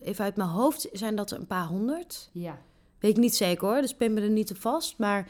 even 0.00 0.24
uit 0.24 0.36
mijn 0.36 0.48
hoofd 0.48 0.88
zijn 0.92 1.16
dat 1.16 1.30
er 1.30 1.38
een 1.38 1.46
paar 1.46 1.66
honderd. 1.66 2.30
Ja. 2.32 2.58
Weet 2.98 3.10
ik 3.10 3.22
niet 3.22 3.36
zeker 3.36 3.68
hoor, 3.68 3.80
dus 3.80 3.96
ben 3.96 4.12
me 4.12 4.20
er 4.20 4.30
niet 4.30 4.46
te 4.46 4.54
vast. 4.54 4.98
Maar 4.98 5.28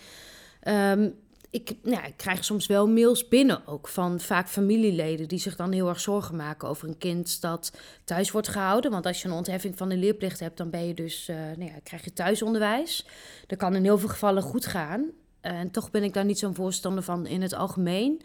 um, 0.69 1.15
ik, 1.51 1.75
nou, 1.83 2.07
ik 2.07 2.17
krijg 2.17 2.45
soms 2.45 2.67
wel 2.67 2.89
mails 2.89 3.29
binnen 3.29 3.67
ook 3.67 3.89
van 3.89 4.21
vaak 4.21 4.49
familieleden 4.49 5.29
die 5.29 5.39
zich 5.39 5.57
dan 5.57 5.73
heel 5.73 5.89
erg 5.89 6.01
zorgen 6.01 6.37
maken 6.37 6.69
over 6.69 6.89
een 6.89 6.99
kind 6.99 7.41
dat 7.41 7.73
thuis 8.05 8.31
wordt 8.31 8.49
gehouden. 8.49 8.91
Want 8.91 9.07
als 9.07 9.23
je 9.23 9.29
een 9.29 9.35
ontheffing 9.35 9.77
van 9.77 9.89
de 9.89 9.97
leerplicht 9.97 10.41
hebt, 10.41 10.57
dan 10.57 10.71
ben 10.71 10.87
je 10.87 10.95
dus, 10.95 11.29
uh, 11.29 11.37
nou 11.37 11.71
ja, 11.71 11.79
krijg 11.83 12.05
je 12.05 12.13
thuisonderwijs. 12.13 13.07
Dat 13.47 13.59
kan 13.59 13.75
in 13.75 13.85
heel 13.85 13.99
veel 13.99 14.09
gevallen 14.09 14.43
goed 14.43 14.67
gaan. 14.67 15.01
Uh, 15.01 15.53
en 15.53 15.71
toch 15.71 15.91
ben 15.91 16.03
ik 16.03 16.15
daar 16.15 16.25
niet 16.25 16.39
zo'n 16.39 16.55
voorstander 16.55 17.03
van 17.03 17.27
in 17.27 17.43
het 17.43 17.55
algemeen 17.55 18.23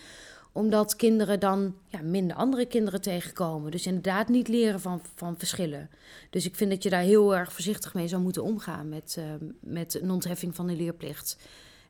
omdat 0.53 0.95
kinderen 0.95 1.39
dan 1.39 1.75
ja, 1.87 2.01
minder 2.01 2.35
andere 2.35 2.65
kinderen 2.65 3.01
tegenkomen. 3.01 3.71
Dus 3.71 3.85
inderdaad 3.85 4.27
niet 4.27 4.47
leren 4.47 4.79
van, 4.79 5.01
van 5.15 5.37
verschillen. 5.37 5.89
Dus 6.29 6.45
ik 6.45 6.55
vind 6.55 6.71
dat 6.71 6.83
je 6.83 6.89
daar 6.89 7.01
heel 7.01 7.35
erg 7.35 7.53
voorzichtig 7.53 7.93
mee 7.93 8.07
zou 8.07 8.21
moeten 8.21 8.43
omgaan 8.43 8.89
met, 8.89 9.15
uh, 9.19 9.25
met 9.59 10.01
een 10.01 10.11
ontheffing 10.11 10.55
van 10.55 10.67
de 10.67 10.75
leerplicht. 10.75 11.37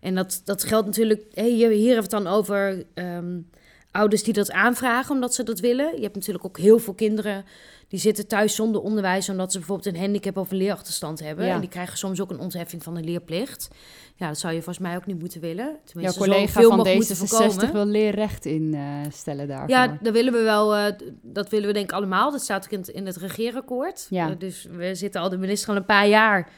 En 0.02 0.16
dat, 0.16 0.42
dat 0.46 0.64
geldt 0.64 0.86
natuurlijk, 0.86 1.24
hey, 1.34 1.50
hier, 1.50 1.70
hier 1.70 1.94
hebben 1.94 2.10
we 2.10 2.16
het 2.16 2.24
dan 2.26 2.28
over 2.28 2.86
um, 2.94 3.50
ouders 3.92 4.24
die 4.24 4.34
dat 4.34 4.52
aanvragen 4.52 5.16
omdat 5.16 5.36
ze 5.36 5.44
dat 5.44 5.60
willen. 5.60 5.96
Je 5.96 6.02
hebt 6.02 6.16
natuurlijk 6.16 6.46
ook 6.46 6.58
heel 6.58 6.80
veel 6.80 6.94
kinderen 6.94 7.46
die 7.92 8.00
zitten 8.00 8.28
thuis 8.28 8.56
zonder 8.56 8.82
onderwijs 8.82 9.30
omdat 9.30 9.52
ze 9.52 9.58
bijvoorbeeld 9.58 9.96
een 9.96 10.02
handicap 10.02 10.38
of 10.38 10.52
een 10.52 10.58
leerachterstand 10.58 11.20
hebben. 11.20 11.46
Ja. 11.46 11.54
En 11.54 11.60
die 11.60 11.70
krijgen 11.70 11.98
soms 11.98 12.22
ook 12.22 12.30
een 12.30 12.40
ontheffing 12.40 12.84
van 12.84 12.94
de 12.94 13.02
leerplicht. 13.04 13.68
Ja, 14.16 14.28
dat 14.28 14.40
zou 14.40 14.54
je 14.54 14.62
volgens 14.62 14.86
mij 14.86 14.96
ook 14.96 15.06
niet 15.06 15.20
moeten 15.20 15.42
willen. 15.42 15.78
Tenminste, 15.86 16.20
Jouw 16.20 16.28
collega 16.28 16.62
van 16.62 16.88
D66 16.88 17.72
wil 17.72 17.86
leerrecht 17.86 18.46
instellen 18.46 19.44
uh, 19.44 19.50
daarvoor. 19.50 19.70
Ja, 19.70 19.98
dat 20.02 20.14
willen 20.14 20.34
we 20.34 20.42
wel. 20.42 20.78
Uh, 20.78 20.86
dat 21.22 21.50
willen 21.50 21.68
we 21.68 21.74
denk 21.74 21.90
ik 21.90 21.96
allemaal. 21.96 22.32
Dat 22.32 22.42
staat 22.42 22.64
ook 22.64 22.72
in 22.72 22.80
het, 22.80 22.88
in 22.88 23.06
het 23.06 23.18
regeerakkoord. 23.18 24.08
Ja. 24.10 24.30
Uh, 24.30 24.36
dus 24.38 24.68
we 24.72 24.96
zitten 24.96 25.22
al 25.22 25.30
de 25.30 25.38
minister 25.38 25.70
al 25.70 25.76
een 25.76 25.86
paar 25.86 26.08
jaar 26.08 26.50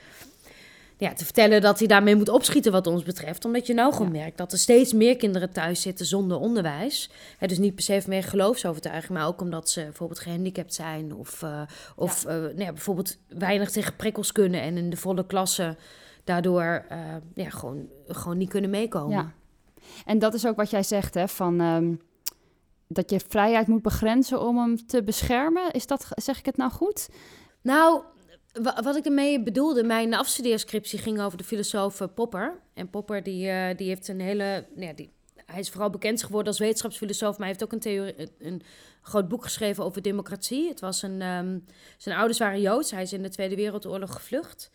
ja, 0.98 1.14
te 1.14 1.24
vertellen 1.24 1.62
dat 1.62 1.80
hij 1.80 1.88
daarmee 1.88 2.16
moet 2.16 2.30
opschieten 2.30 2.72
wat 2.72 2.88
ons 2.88 3.04
betreft. 3.04 3.46
Omdat 3.46 3.68
je 3.68 3.74
nou 3.74 3.94
gewoon 3.94 4.14
ja. 4.14 4.20
merkt 4.20 4.38
dat 4.38 4.52
er 4.52 4.58
steeds 4.58 4.94
meer 4.94 5.16
kinderen 5.16 5.52
thuis 5.52 5.82
zitten 5.82 6.06
zonder 6.06 6.38
onderwijs. 6.38 7.10
He, 7.38 7.48
dus 7.48 7.58
niet 7.58 7.76
per 7.76 7.84
se 7.84 8.02
meer 8.08 8.24
geloofsovertuiging, 8.24 9.18
maar 9.18 9.28
ook 9.28 9.42
omdat 9.42 9.70
ze 9.70 9.82
bijvoorbeeld 9.82 10.20
gehandicapt 10.20 10.74
zijn. 10.74 11.16
Of, 11.16 11.42
uh, 11.42 11.62
of 11.96 12.24
ja. 12.24 12.36
Uh, 12.36 12.42
nou 12.42 12.60
ja, 12.60 12.72
bijvoorbeeld 12.72 13.18
weinig 13.28 13.72
tegen 13.72 13.96
prikkels 13.96 14.32
kunnen 14.32 14.62
en 14.62 14.78
in 14.78 14.90
de 14.90 14.98
volle 14.98 15.26
klasse 15.26 15.78
daardoor 16.24 16.86
uh, 16.92 16.98
ja, 17.34 17.50
gewoon, 17.50 17.88
gewoon 18.08 18.38
niet 18.38 18.50
kunnen 18.50 18.70
meekomen. 18.70 19.18
Ja. 19.18 19.34
En 20.06 20.20
dat 20.20 20.34
is 20.34 20.48
ook 20.48 20.56
wat 20.56 20.70
jij 20.70 20.84
zegt, 20.84 21.14
hè, 21.14 21.28
van... 21.28 21.62
Um, 21.62 22.02
dat 22.88 23.10
je 23.10 23.20
vrijheid 23.28 23.68
moet 23.68 23.82
begrenzen 23.82 24.42
om 24.42 24.58
hem 24.58 24.88
te 24.88 25.04
beschermen. 25.04 25.72
Is 25.72 25.88
dat, 25.88 26.08
zeg 26.16 26.40
ik 26.40 26.46
het 26.46 26.58
nou 26.58 26.72
goed? 26.72 27.10
Nou, 27.62 28.02
wat 28.62 28.96
ik 28.96 29.06
ermee 29.06 29.44
bedoelde, 29.44 29.84
mijn 29.84 30.14
afstudeerscriptie 30.14 31.00
ging 31.00 31.22
over 31.22 31.38
de 31.38 31.44
filosoof 31.44 32.02
eh, 32.02 32.08
Popper. 32.16 32.60
En 32.74 32.90
Popper 32.90 33.24
die, 33.24 33.48
uh, 33.48 33.68
die 33.76 33.88
heeft 33.88 34.08
een 34.08 34.20
hele... 34.20 34.66
Nou 34.76 34.88
ja, 34.88 34.94
die, 34.94 35.12
hij 35.46 35.60
is 35.60 35.70
vooral 35.70 35.90
bekend 35.90 36.24
geworden 36.24 36.48
als 36.48 36.60
wetenschapsfilosoof, 36.60 37.38
maar 37.38 37.48
hij 37.48 37.48
heeft 37.48 37.64
ook 37.64 37.72
een, 37.72 37.80
theorie, 37.80 38.30
een 38.40 38.62
groot 39.02 39.28
boek 39.28 39.44
geschreven 39.44 39.84
over 39.84 40.02
democratie. 40.02 40.68
Het 40.68 40.80
was 40.80 41.02
een, 41.02 41.22
um, 41.22 41.66
zijn 41.98 42.18
ouders 42.18 42.40
waren 42.40 42.62
Joods, 42.62 42.92
hij 42.92 43.02
is 43.02 43.14
in 43.14 43.24
de 43.24 43.30
Tweede 43.30 43.56
Wereldoorlog 43.56 44.14
gevlucht. 44.14 44.72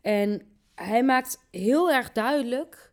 En 0.00 0.42
hij 0.74 1.04
maakt 1.04 1.38
heel 1.50 1.92
erg 1.92 2.12
duidelijk 2.12 2.90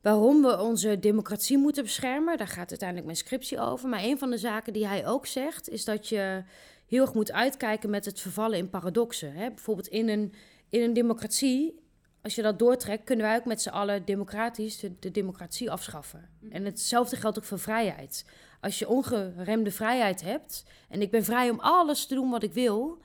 waarom 0.00 0.42
we 0.42 0.60
onze 0.60 0.98
democratie 0.98 1.58
moeten 1.58 1.82
beschermen. 1.82 2.38
Daar 2.38 2.48
gaat 2.48 2.70
uiteindelijk 2.70 3.06
mijn 3.06 3.18
scriptie 3.18 3.60
over. 3.60 3.88
Maar 3.88 4.02
een 4.02 4.18
van 4.18 4.30
de 4.30 4.38
zaken 4.38 4.72
die 4.72 4.86
hij 4.86 5.06
ook 5.06 5.26
zegt, 5.26 5.68
is 5.68 5.84
dat 5.84 6.08
je 6.08 6.42
heel 6.90 7.02
erg 7.02 7.14
moet 7.14 7.32
uitkijken 7.32 7.90
met 7.90 8.04
het 8.04 8.20
vervallen 8.20 8.58
in 8.58 8.70
paradoxen. 8.70 9.32
Hè? 9.32 9.48
Bijvoorbeeld 9.48 9.88
in 9.88 10.08
een, 10.08 10.34
in 10.68 10.82
een 10.82 10.92
democratie, 10.92 11.80
als 12.22 12.34
je 12.34 12.42
dat 12.42 12.58
doortrekt, 12.58 13.04
kunnen 13.04 13.26
wij 13.26 13.36
ook 13.36 13.44
met 13.44 13.62
z'n 13.62 13.68
allen 13.68 14.04
democratisch 14.04 14.78
de, 14.78 14.92
de 14.98 15.10
democratie 15.10 15.70
afschaffen. 15.70 16.28
Mm. 16.40 16.50
En 16.50 16.64
hetzelfde 16.64 17.16
geldt 17.16 17.38
ook 17.38 17.44
voor 17.44 17.58
vrijheid. 17.58 18.24
Als 18.60 18.78
je 18.78 18.88
ongeremde 18.88 19.70
vrijheid 19.70 20.22
hebt, 20.22 20.64
en 20.88 21.00
ik 21.00 21.10
ben 21.10 21.24
vrij 21.24 21.50
om 21.50 21.60
alles 21.60 22.06
te 22.06 22.14
doen 22.14 22.30
wat 22.30 22.42
ik 22.42 22.52
wil, 22.52 22.98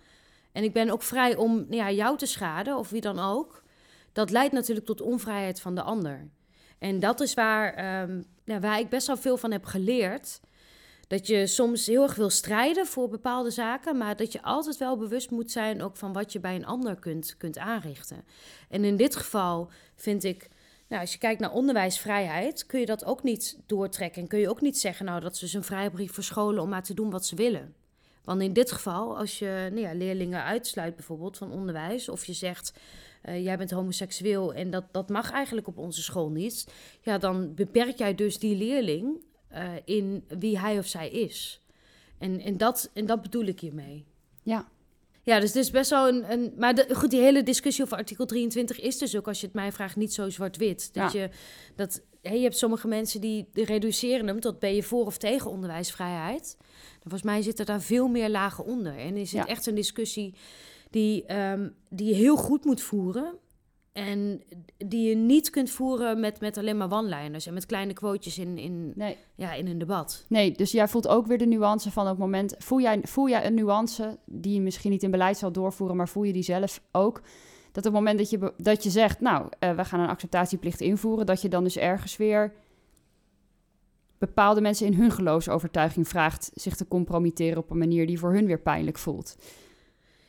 en 0.52 0.64
ik 0.64 0.74
ben 0.74 0.90
ook 0.90 1.04
vrij 1.04 1.36
om 1.36 1.66
ja, 1.70 1.92
jou 1.92 2.18
te 2.18 2.26
schaden, 2.26 2.78
of 2.78 2.90
wie 2.90 3.02
dan 3.02 3.20
ook, 3.20 3.64
dat 4.12 4.32
leidt 4.32 4.54
natuurlijk 4.54 4.86
tot 4.86 5.02
onvrijheid 5.02 5.62
van 5.62 5.76
de 5.76 5.82
ander. 5.82 6.30
En 6.80 7.00
dat 7.00 7.22
is 7.22 7.34
waar, 7.34 8.02
um, 8.02 8.26
ja, 8.44 8.60
waar 8.60 8.80
ik 8.80 8.90
best 8.90 9.08
wel 9.08 9.18
veel 9.18 9.38
van 9.38 9.52
heb 9.52 9.66
geleerd. 9.66 10.40
Dat 11.08 11.28
je 11.28 11.48
soms 11.48 11.86
heel 11.86 12.04
erg 12.04 12.16
wil 12.16 12.30
strijden 12.30 12.86
voor 12.86 13.10
bepaalde 13.10 13.52
zaken, 13.52 13.98
maar 13.98 14.16
dat 14.16 14.32
je 14.32 14.42
altijd 14.42 14.78
wel 14.78 14.98
bewust 14.98 15.32
moet 15.32 15.52
zijn 15.52 15.82
ook 15.82 15.98
van 15.98 16.14
wat 16.14 16.32
je 16.32 16.40
bij 16.40 16.56
een 16.56 16.66
ander 16.66 16.96
kunt, 16.96 17.36
kunt 17.38 17.58
aanrichten. 17.58 18.24
En 18.70 18.84
in 18.84 18.96
dit 18.96 19.16
geval 19.16 19.70
vind 19.96 20.24
ik, 20.24 20.50
nou, 20.88 21.02
als 21.02 21.12
je 21.12 21.18
kijkt 21.18 21.40
naar 21.40 21.52
onderwijsvrijheid, 21.52 22.66
kun 22.66 22.80
je 22.80 22.86
dat 22.86 23.06
ook 23.06 23.24
niet 23.24 23.60
doortrekken. 23.66 24.22
En 24.22 24.28
kun 24.28 24.40
je 24.40 24.50
ook 24.50 24.62
niet 24.62 24.80
zeggen, 24.80 25.06
nou, 25.06 25.22
dat 25.22 25.34
is 25.34 25.40
dus 25.40 25.54
een 25.54 25.64
vrijbrief 25.64 26.14
voor 26.14 26.24
scholen 26.24 26.62
om 26.62 26.70
maar 26.70 26.84
te 26.84 26.94
doen 26.94 27.10
wat 27.10 27.26
ze 27.26 27.36
willen. 27.36 27.76
Want 28.24 28.42
in 28.42 28.54
dit 28.54 28.72
geval, 28.72 29.18
als 29.18 29.40
je 29.40 29.70
nou 29.72 29.82
ja, 29.82 29.94
leerlingen 29.94 30.44
uitsluit 30.44 30.96
bijvoorbeeld 30.96 31.38
van 31.38 31.52
onderwijs, 31.52 32.10
of 32.10 32.26
je 32.26 32.34
zegt, 32.34 32.74
uh, 33.26 33.44
jij 33.44 33.58
bent 33.58 33.72
homoseksueel 33.72 34.54
en 34.54 34.70
dat, 34.70 34.84
dat 34.92 35.10
mag 35.10 35.32
eigenlijk 35.32 35.68
op 35.68 35.78
onze 35.78 36.02
school 36.02 36.30
niet, 36.30 36.68
ja, 37.02 37.18
dan 37.18 37.54
beperk 37.54 37.98
jij 37.98 38.16
dus 38.16 38.40
die 38.40 38.56
leerling 38.56 39.24
uh, 39.56 39.62
in 39.86 40.24
wie 40.28 40.60
hij 40.60 40.78
of 40.78 40.86
zij 40.86 41.10
is. 41.10 41.62
En, 42.18 42.42
en, 42.42 42.58
dat, 42.58 42.90
en 42.94 43.06
dat 43.06 43.22
bedoel 43.22 43.46
ik 43.46 43.60
hiermee. 43.60 44.06
Ja. 44.44 44.68
Ja, 45.24 45.40
dus 45.40 45.54
het 45.54 45.64
is 45.64 45.72
best 45.72 45.90
wel 45.90 46.08
een. 46.08 46.32
een 46.32 46.54
maar 46.58 46.76
de, 46.76 46.88
goed, 46.96 47.10
die 47.10 47.22
hele 47.22 47.44
discussie 47.44 47.84
over 47.84 47.98
artikel 47.98 48.26
23 48.26 48.80
is 48.80 48.98
dus 48.98 49.16
ook, 49.16 49.28
als 49.28 49.40
je 49.40 49.46
het 49.46 49.56
mij 49.56 49.72
vraagt, 49.72 49.96
niet 49.96 50.14
zo 50.14 50.30
zwart-wit. 50.30 50.94
Dat 50.94 51.12
ja. 51.12 51.22
je 51.22 51.30
dat. 51.76 52.02
Hey, 52.22 52.38
je 52.38 52.44
hebt 52.44 52.58
sommige 52.58 52.88
mensen 52.88 53.22
die 53.22 53.48
reduceren 53.54 54.28
hem 54.28 54.40
tot 54.40 54.60
ben 54.60 54.76
je 54.76 54.84
voor 54.84 55.06
of 55.06 55.18
tegen 55.18 55.52
onderwijsvrijheid. 55.52 56.58
volgens 57.02 57.24
mij 57.24 57.42
zit 57.42 57.60
er 57.60 57.66
daar 57.66 57.82
veel 57.82 58.08
meer 58.08 58.30
lagen 58.30 58.66
onder. 58.66 58.98
En 58.98 59.18
is 59.18 59.32
het 59.32 59.46
ja. 59.46 59.48
echt 59.48 59.66
een 59.66 59.76
discussie 59.76 60.34
die, 60.90 61.36
um, 61.36 61.76
die 61.90 62.08
je 62.08 62.14
heel 62.14 62.36
goed 62.36 62.66
moet 62.66 62.82
voeren. 62.82 63.38
En 63.96 64.42
die 64.78 65.10
je 65.10 65.16
niet 65.16 65.50
kunt 65.50 65.70
voeren 65.70 66.20
met, 66.20 66.40
met 66.40 66.58
alleen 66.58 66.78
maar 66.78 66.92
one-liners 66.92 67.48
en 67.48 67.54
met 67.54 67.66
kleine 67.66 67.94
quotejes 67.94 68.38
in, 68.38 68.58
in, 68.58 68.92
nee. 68.96 69.18
ja, 69.36 69.54
in 69.54 69.68
een 69.68 69.78
debat. 69.78 70.26
Nee, 70.28 70.52
dus 70.52 70.72
jij 70.72 70.88
voelt 70.88 71.08
ook 71.08 71.28
weer 71.28 71.38
de 71.38 71.46
nuance 71.46 71.92
van 71.92 72.04
op 72.04 72.10
het 72.10 72.20
moment. 72.20 72.56
Voel 72.58 72.82
jij, 72.82 73.00
voel 73.04 73.30
jij 73.30 73.46
een 73.46 73.54
nuance 73.54 74.18
die 74.26 74.54
je 74.54 74.62
misschien 74.62 74.92
niet 74.92 75.04
in 75.04 75.12
beleid 75.12 75.38
zal 75.38 75.52
doorvoeren, 75.52 75.98
maar 75.98 76.10
voel 76.10 76.24
je 76.24 76.34
die 76.34 76.44
zelf 76.44 76.82
ook? 76.92 77.22
Dat 77.72 77.86
op 77.86 77.94
het 77.94 77.94
moment 77.94 78.18
dat 78.18 78.30
je, 78.30 78.54
dat 78.58 78.84
je 78.84 78.90
zegt, 78.90 79.20
nou, 79.20 79.48
uh, 79.60 79.72
we 79.72 79.86
gaan 79.86 80.00
een 80.00 80.10
acceptatieplicht 80.10 80.82
invoeren, 80.82 81.26
dat 81.26 81.42
je 81.42 81.50
dan 81.50 81.64
dus 81.64 81.78
ergens 81.78 82.18
weer 82.18 82.54
bepaalde 84.18 84.62
mensen 84.62 84.86
in 84.86 84.94
hun 84.94 85.12
geloofsovertuiging 85.12 86.08
vraagt 86.08 86.52
zich 86.54 86.76
te 86.76 86.88
compromitteren 86.88 87.58
op 87.58 87.70
een 87.70 87.78
manier 87.78 88.08
die 88.08 88.20
voor 88.20 88.34
hun 88.34 88.46
weer 88.46 88.60
pijnlijk 88.60 88.98
voelt. 88.98 89.36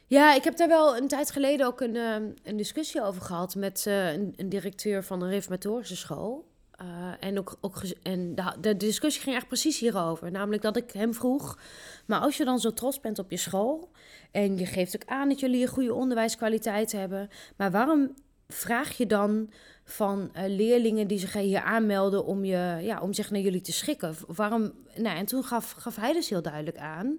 Ja, 0.09 0.35
ik 0.35 0.45
heb 0.45 0.57
daar 0.57 0.69
wel 0.69 0.97
een 0.97 1.09
tijd 1.09 1.31
geleden 1.31 1.67
ook 1.67 1.81
een, 1.81 1.97
ehm, 1.97 2.25
een 2.43 2.57
discussie 2.57 3.03
over 3.03 3.23
gehad 3.23 3.55
met 3.55 3.85
eh, 3.87 4.13
een, 4.13 4.33
een, 4.37 4.49
directeur 4.49 5.05
van 5.05 5.23
een 5.23 5.31
reformatorische 5.31 5.97
school. 5.97 6.55
Uh, 6.83 7.13
en 7.21 7.39
ook, 7.39 7.57
ook 7.61 7.83
en 8.03 8.35
de, 8.35 8.53
de, 8.61 8.77
discussie 8.77 9.23
ging 9.23 9.37
echt 9.37 9.47
precies 9.47 9.79
hierover. 9.79 10.31
Namelijk 10.31 10.63
dat 10.63 10.77
ik 10.77 10.91
hem 10.93 11.15
vroeg: 11.15 11.59
maar 12.07 12.21
als 12.21 12.37
je 12.37 12.45
dan 12.45 12.59
zo 12.59 12.73
trots 12.73 13.01
bent 13.01 13.19
op 13.19 13.31
je 13.31 13.37
school. 13.37 13.91
en 14.31 14.59
je 14.59 14.67
geeft 14.67 14.97
ook 14.97 15.09
aan 15.09 15.29
dat 15.29 15.41
jullie 15.41 15.63
een 15.63 15.69
goede 15.69 15.95
onderwijskwaliteit 15.95 16.93
hebben. 16.93 17.29
maar 17.57 17.71
waarom 17.71 18.15
vraag 18.49 18.97
je 18.97 19.07
dan 19.07 19.51
van 19.85 20.31
uh, 20.37 20.43
leerlingen 20.47 21.07
die 21.07 21.19
zich 21.19 21.33
hier 21.33 21.63
aanmelden 21.63 22.25
om, 22.25 22.45
je, 22.45 22.79
ja, 22.81 23.01
om 23.01 23.13
zich 23.13 23.31
naar 23.31 23.41
jullie 23.41 23.61
te 23.61 23.73
schikken? 23.73 24.15
Waarom? 24.27 24.73
Nou, 24.95 25.17
en 25.17 25.27
toen 25.27 25.45
gaf, 25.45 25.73
gaf 25.73 25.97
hij 25.97 26.13
dus 26.13 26.29
heel 26.29 26.43
duidelijk 26.43 26.79
aan 26.79 27.19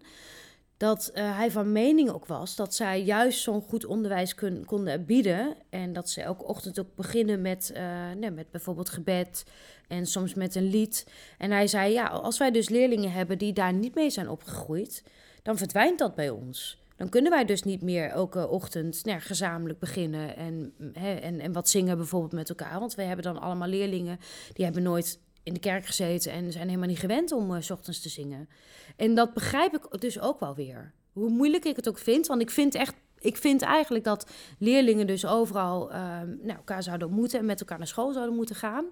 dat 0.77 1.11
uh, 1.13 1.37
hij 1.37 1.51
van 1.51 1.71
mening 1.71 2.09
ook 2.09 2.25
was 2.25 2.55
dat 2.55 2.73
zij 2.73 3.03
juist 3.03 3.41
zo'n 3.41 3.61
goed 3.61 3.85
onderwijs 3.85 4.35
konden 4.65 5.05
bieden. 5.05 5.55
En 5.69 5.93
dat 5.93 6.09
ze 6.09 6.21
elke 6.21 6.43
ochtend 6.43 6.79
ook 6.79 6.95
beginnen 6.95 7.41
met, 7.41 7.71
uh, 7.75 8.11
nee, 8.17 8.31
met 8.31 8.51
bijvoorbeeld 8.51 8.89
gebed 8.89 9.45
en 9.87 10.05
soms 10.05 10.33
met 10.33 10.55
een 10.55 10.69
lied. 10.69 11.07
En 11.37 11.51
hij 11.51 11.67
zei, 11.67 11.93
ja, 11.93 12.07
als 12.07 12.37
wij 12.37 12.51
dus 12.51 12.69
leerlingen 12.69 13.11
hebben 13.11 13.37
die 13.37 13.53
daar 13.53 13.73
niet 13.73 13.95
mee 13.95 14.09
zijn 14.09 14.29
opgegroeid, 14.29 15.03
dan 15.43 15.57
verdwijnt 15.57 15.99
dat 15.99 16.15
bij 16.15 16.29
ons. 16.29 16.85
Dan 16.95 17.09
kunnen 17.09 17.31
wij 17.31 17.45
dus 17.45 17.63
niet 17.63 17.81
meer 17.81 18.09
elke 18.09 18.47
ochtend 18.47 19.05
nou, 19.05 19.19
gezamenlijk 19.19 19.79
beginnen 19.79 20.35
en, 20.35 20.73
hè, 20.93 21.13
en, 21.13 21.39
en 21.39 21.51
wat 21.51 21.69
zingen 21.69 21.97
bijvoorbeeld 21.97 22.31
met 22.31 22.49
elkaar. 22.49 22.79
Want 22.79 22.95
wij 22.95 23.05
hebben 23.05 23.25
dan 23.25 23.41
allemaal 23.41 23.67
leerlingen 23.67 24.19
die 24.53 24.65
hebben 24.65 24.83
nooit 24.83 25.19
in 25.47 25.53
de 25.53 25.59
kerk 25.59 25.85
gezeten 25.85 26.31
en 26.31 26.51
zijn 26.51 26.67
helemaal 26.67 26.87
niet 26.87 26.99
gewend 26.99 27.31
om 27.31 27.51
uh, 27.51 27.61
s 27.61 27.69
ochtends 27.69 28.01
te 28.01 28.09
zingen. 28.09 28.49
En 28.95 29.15
dat 29.15 29.33
begrijp 29.33 29.75
ik 29.75 30.01
dus 30.01 30.19
ook 30.19 30.39
wel 30.39 30.55
weer. 30.55 30.93
Hoe 31.11 31.29
moeilijk 31.29 31.65
ik 31.65 31.75
het 31.75 31.87
ook 31.87 31.97
vind, 31.97 32.27
want 32.27 32.41
ik 32.41 32.49
vind 32.49 32.75
echt 32.75 32.93
ik 33.19 33.37
vind 33.37 33.61
eigenlijk 33.61 34.03
dat 34.03 34.31
leerlingen 34.59 35.07
dus 35.07 35.25
overal 35.25 35.91
uh, 35.91 35.97
nou, 36.21 36.57
elkaar 36.57 36.83
zouden 36.83 37.07
ontmoeten 37.07 37.39
en 37.39 37.45
met 37.45 37.59
elkaar 37.59 37.77
naar 37.77 37.87
school 37.87 38.13
zouden 38.13 38.35
moeten 38.35 38.55
gaan. 38.55 38.85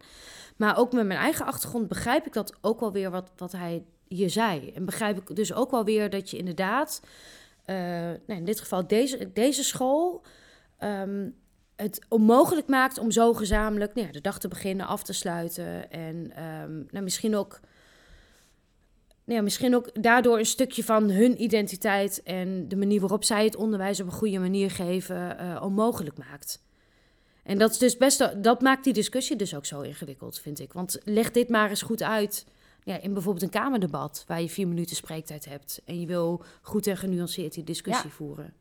Maar 0.56 0.78
ook 0.78 0.94
met 0.94 1.06
mijn 1.06 1.20
eigen 1.20 1.46
achtergrond 1.46 1.88
begrijp 1.88 2.26
ik 2.26 2.34
dat 2.34 2.58
ook 2.62 2.80
wel 2.80 2.92
weer 2.92 3.12
wat, 3.12 3.32
wat 3.36 3.52
hij 3.52 3.86
hier 4.08 4.30
zei. 4.30 4.72
En 4.72 4.86
begrijp 4.86 5.18
ik 5.18 5.36
dus 5.36 5.54
ook 5.54 5.72
wel 5.72 5.84
weer 5.84 6.10
dat 6.10 6.30
je 6.30 6.38
inderdaad, 6.38 7.02
uh, 7.66 7.76
nou, 8.26 8.40
in 8.40 8.46
dit 8.46 8.60
geval 8.60 8.88
deze, 8.88 9.32
deze 9.34 9.64
school, 9.64 10.24
um, 10.80 11.36
het 11.76 12.06
onmogelijk 12.10 12.68
maakt 12.68 12.98
om 12.98 13.12
zo 13.12 13.34
gezamenlijk 13.34 13.94
nou 13.94 14.08
ja, 14.08 14.14
de 14.14 14.22
dag 14.22 14.40
te 14.40 14.48
beginnen, 14.48 14.88
af 14.88 15.04
te 15.04 15.14
sluiten. 15.14 15.92
En 15.92 16.16
um, 16.44 16.88
nou, 16.92 17.04
misschien 17.04 17.36
ook. 17.36 17.60
Nou 19.24 19.38
ja, 19.38 19.44
misschien 19.44 19.76
ook 19.76 20.04
daardoor 20.04 20.38
een 20.38 20.46
stukje 20.46 20.84
van 20.84 21.10
hun 21.10 21.42
identiteit 21.42 22.24
en 22.24 22.68
de 22.68 22.76
manier 22.76 23.00
waarop 23.00 23.24
zij 23.24 23.44
het 23.44 23.56
onderwijs 23.56 24.00
op 24.00 24.06
een 24.06 24.12
goede 24.12 24.40
manier 24.40 24.72
geven, 24.72 25.38
uh, 25.42 25.62
onmogelijk 25.64 26.18
maakt. 26.18 26.64
En 27.44 27.58
dat 27.58 27.72
is 27.72 27.78
dus 27.78 27.98
best, 27.98 28.44
dat 28.44 28.62
maakt 28.62 28.84
die 28.84 28.94
discussie 28.94 29.36
dus 29.36 29.56
ook 29.56 29.66
zo 29.66 29.82
ingewikkeld, 29.82 30.40
vind 30.40 30.60
ik. 30.60 30.74
Want 30.74 31.00
leg 31.04 31.32
dit 31.32 31.50
maar 31.50 31.70
eens 31.70 31.82
goed 31.82 32.04
uit 32.04 32.46
ja, 32.84 33.02
in 33.02 33.14
bijvoorbeeld 33.14 33.44
een 33.44 33.62
kamerdebat, 33.62 34.24
waar 34.28 34.42
je 34.42 34.50
vier 34.50 34.68
minuten 34.68 34.96
spreektijd 34.96 35.46
hebt 35.46 35.82
en 35.86 36.00
je 36.00 36.08
wil 36.08 36.44
goed 36.62 36.88
en 36.88 36.98
genuanceerd 36.98 37.54
die 37.54 37.64
discussie 37.64 38.10
ja. 38.10 38.16
voeren. 38.16 38.54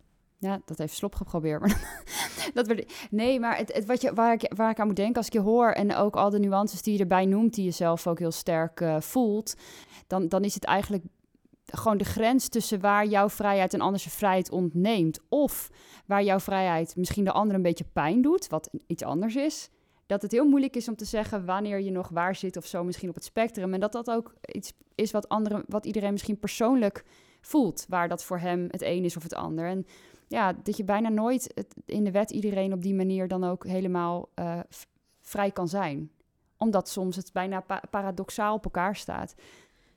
Ja, 0.45 0.61
dat 0.65 0.79
heeft 0.79 0.95
Slop 0.95 1.15
geprobeerd. 1.15 1.61
Maar 1.61 2.01
dat 2.55 2.67
werd, 2.67 2.93
nee, 3.11 3.41
maar 3.41 3.57
het, 3.57 3.73
het, 3.73 3.85
wat 3.85 4.01
je, 4.01 4.15
waar, 4.15 4.33
ik, 4.33 4.53
waar 4.57 4.75
aan 4.77 4.87
moet 4.87 4.97
denken 4.97 5.17
als 5.17 5.27
ik 5.27 5.33
je 5.33 5.41
hoor... 5.41 5.71
en 5.71 5.95
ook 5.95 6.17
al 6.17 6.31
de 6.31 6.39
nuances 6.39 6.83
die 6.83 6.95
je 6.95 7.01
erbij 7.01 7.27
noemt... 7.27 7.55
die 7.55 7.65
je 7.65 7.71
zelf 7.71 8.07
ook 8.07 8.19
heel 8.19 8.31
sterk 8.31 8.81
uh, 8.81 9.01
voelt... 9.01 9.55
Dan, 10.07 10.29
dan 10.29 10.45
is 10.45 10.55
het 10.55 10.65
eigenlijk 10.65 11.05
gewoon 11.67 11.99
de 11.99 12.05
grens 12.05 12.49
tussen 12.49 12.81
waar 12.81 13.07
jouw 13.07 13.29
vrijheid 13.29 13.73
een 13.73 13.81
ander 13.81 14.01
zijn 14.01 14.15
vrijheid 14.15 14.51
ontneemt... 14.51 15.21
of 15.29 15.71
waar 16.07 16.23
jouw 16.23 16.41
vrijheid 16.41 16.97
misschien 16.97 17.25
de 17.25 17.33
ander 17.33 17.57
een 17.57 17.63
beetje 17.63 17.87
pijn 17.93 18.23
doet... 18.23 18.49
wat 18.49 18.71
iets 18.87 19.03
anders 19.03 19.37
is... 19.37 19.71
dat 20.07 20.23
het 20.23 20.33
heel 20.33 20.49
moeilijk 20.49 20.77
is 20.77 20.89
om 20.89 20.97
te 20.97 21.05
zeggen 21.05 21.45
wanneer 21.45 21.81
je 21.81 21.91
nog 21.91 22.09
waar 22.09 22.37
zit... 22.37 22.57
of 22.57 22.67
zo 22.67 22.85
misschien 22.85 23.09
op 23.09 23.15
het 23.15 23.25
spectrum. 23.25 23.75
En 23.75 23.81
dat 23.81 23.93
dat 23.93 24.11
ook 24.11 24.35
iets 24.53 24.73
is 24.95 25.11
wat, 25.11 25.29
anderen, 25.29 25.65
wat 25.69 25.87
iedereen 25.87 26.13
misschien 26.13 26.39
persoonlijk 26.39 27.05
voelt... 27.41 27.87
waar 27.89 28.09
dat 28.09 28.25
voor 28.25 28.39
hem 28.39 28.67
het 28.71 28.83
een 28.83 29.05
is 29.05 29.17
of 29.17 29.23
het 29.23 29.35
ander... 29.35 29.67
En, 29.67 29.87
ja, 30.35 30.53
dat 30.63 30.77
je 30.77 30.85
bijna 30.85 31.09
nooit 31.09 31.65
in 31.87 32.05
de 32.05 32.11
wet 32.11 32.31
iedereen 32.31 32.73
op 32.73 32.83
die 32.83 32.95
manier 32.95 33.29
dan 33.29 33.45
ook 33.45 33.67
helemaal 33.67 34.29
uh, 34.39 34.61
vrij 35.21 35.51
kan 35.51 35.69
zijn. 35.69 36.11
Omdat 36.57 36.89
soms 36.89 37.17
het 37.17 37.33
bijna 37.33 37.61
pa 37.61 37.83
paradoxaal 37.91 38.55
op 38.55 38.65
elkaar 38.65 38.97
staat. 38.97 39.35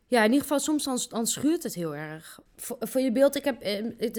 Ja, 0.06 0.20
in 0.20 0.26
ieder 0.26 0.42
geval 0.42 0.60
soms 0.60 1.10
dan, 1.10 1.28
schuurt 1.28 1.64
het 1.64 1.74
heel 1.74 1.96
erg. 1.96 2.40
Voor, 2.56 3.02
je 3.02 3.12
beeld, 3.12 3.36
ik 3.36 3.44
heb, 3.44 3.64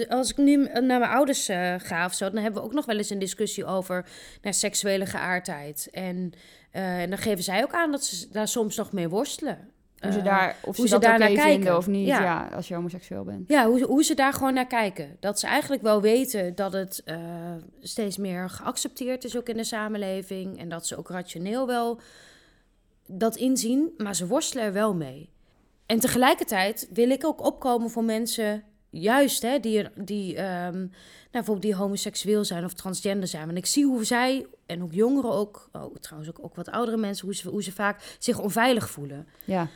als 0.09 0.31
ik 0.31 0.37
nu 0.37 0.55
naar 0.57 0.99
mijn 0.99 1.11
ouders 1.11 1.49
uh, 1.49 1.75
ga 1.77 2.05
of 2.05 2.13
zo, 2.13 2.29
dan 2.29 2.43
hebben 2.43 2.61
we 2.61 2.67
ook 2.67 2.73
nog 2.73 2.85
wel 2.85 2.97
eens 2.97 3.09
een 3.09 3.19
discussie 3.19 3.65
over 3.65 4.09
naar 4.41 4.53
seksuele 4.53 5.05
geaardheid. 5.05 5.87
En, 5.91 6.31
en 6.71 7.09
dan 7.09 7.19
geven 7.19 7.43
zij 7.43 7.63
ook 7.63 7.73
aan 7.73 7.91
dat 7.91 8.03
ze 8.03 8.29
daar 8.29 8.47
soms 8.47 8.75
nog 8.75 8.91
mee 8.91 9.09
worstelen. 9.09 9.71
Hoe 10.01 10.11
ze 10.11 10.21
daar, 10.21 10.55
of 10.61 10.75
ze, 10.75 10.87
ze 10.87 10.99
daar 10.99 11.19
naar 11.19 11.31
kijken 11.31 11.77
of 11.77 11.87
niet, 11.87 12.07
ja. 12.07 12.21
ja. 12.21 12.49
als 12.55 12.67
je 12.67 12.73
homoseksueel 12.73 13.23
bent. 13.23 13.49
Ja, 13.49 13.67
hoe, 13.67 13.83
hoe 13.83 14.03
ze 14.03 14.13
daar 14.13 14.33
gewoon 14.33 14.53
naar 14.53 14.67
kijken. 14.67 15.17
Dat 15.19 15.39
ze 15.39 15.47
eigenlijk 15.47 15.81
wel 15.81 16.01
weten 16.01 16.55
dat 16.55 16.73
het 16.73 17.01
uh, 17.05 17.17
steeds 17.81 18.17
meer 18.17 18.49
geaccepteerd 18.49 19.23
is 19.23 19.37
ook 19.37 19.49
in 19.49 19.57
de 19.57 19.63
samenleving. 19.63 20.59
En 20.59 20.69
dat 20.69 20.87
ze 20.87 20.97
ook 20.97 21.09
rationeel 21.09 21.67
wel 21.67 21.99
dat 23.07 23.35
inzien, 23.35 23.93
maar 23.97 24.15
ze 24.15 24.27
worstelen 24.27 24.63
er 24.65 24.73
wel 24.73 24.95
mee. 24.95 25.29
En 25.85 25.99
tegelijkertijd 25.99 26.89
wil 26.93 27.09
ik 27.09 27.25
ook 27.25 27.45
opkomen 27.45 27.89
voor 27.89 28.03
mensen, 28.03 28.63
juist 28.89 29.41
hè, 29.41 29.59
die, 29.59 29.87
die, 29.95 30.37
um, 30.37 30.43
nou, 30.43 30.89
bijvoorbeeld 31.31 31.61
die 31.61 31.75
homoseksueel 31.75 32.45
zijn 32.45 32.63
of 32.63 32.73
transgender 32.73 33.27
zijn. 33.27 33.45
Want 33.45 33.57
ik 33.57 33.65
zie 33.65 33.85
hoe 33.85 34.03
zij, 34.03 34.45
en 34.65 34.83
ook 34.83 34.93
jongeren 34.93 35.31
ook, 35.31 35.69
oh, 35.71 35.95
trouwens 35.95 36.31
ook, 36.31 36.45
ook 36.45 36.55
wat 36.55 36.69
oudere 36.69 36.97
mensen, 36.97 37.25
hoe 37.25 37.35
ze, 37.35 37.49
hoe 37.49 37.63
ze 37.63 37.71
vaak 37.71 38.15
zich 38.19 38.39
onveilig 38.39 38.89
voelen. 38.89 39.27
Ja. 39.45 39.67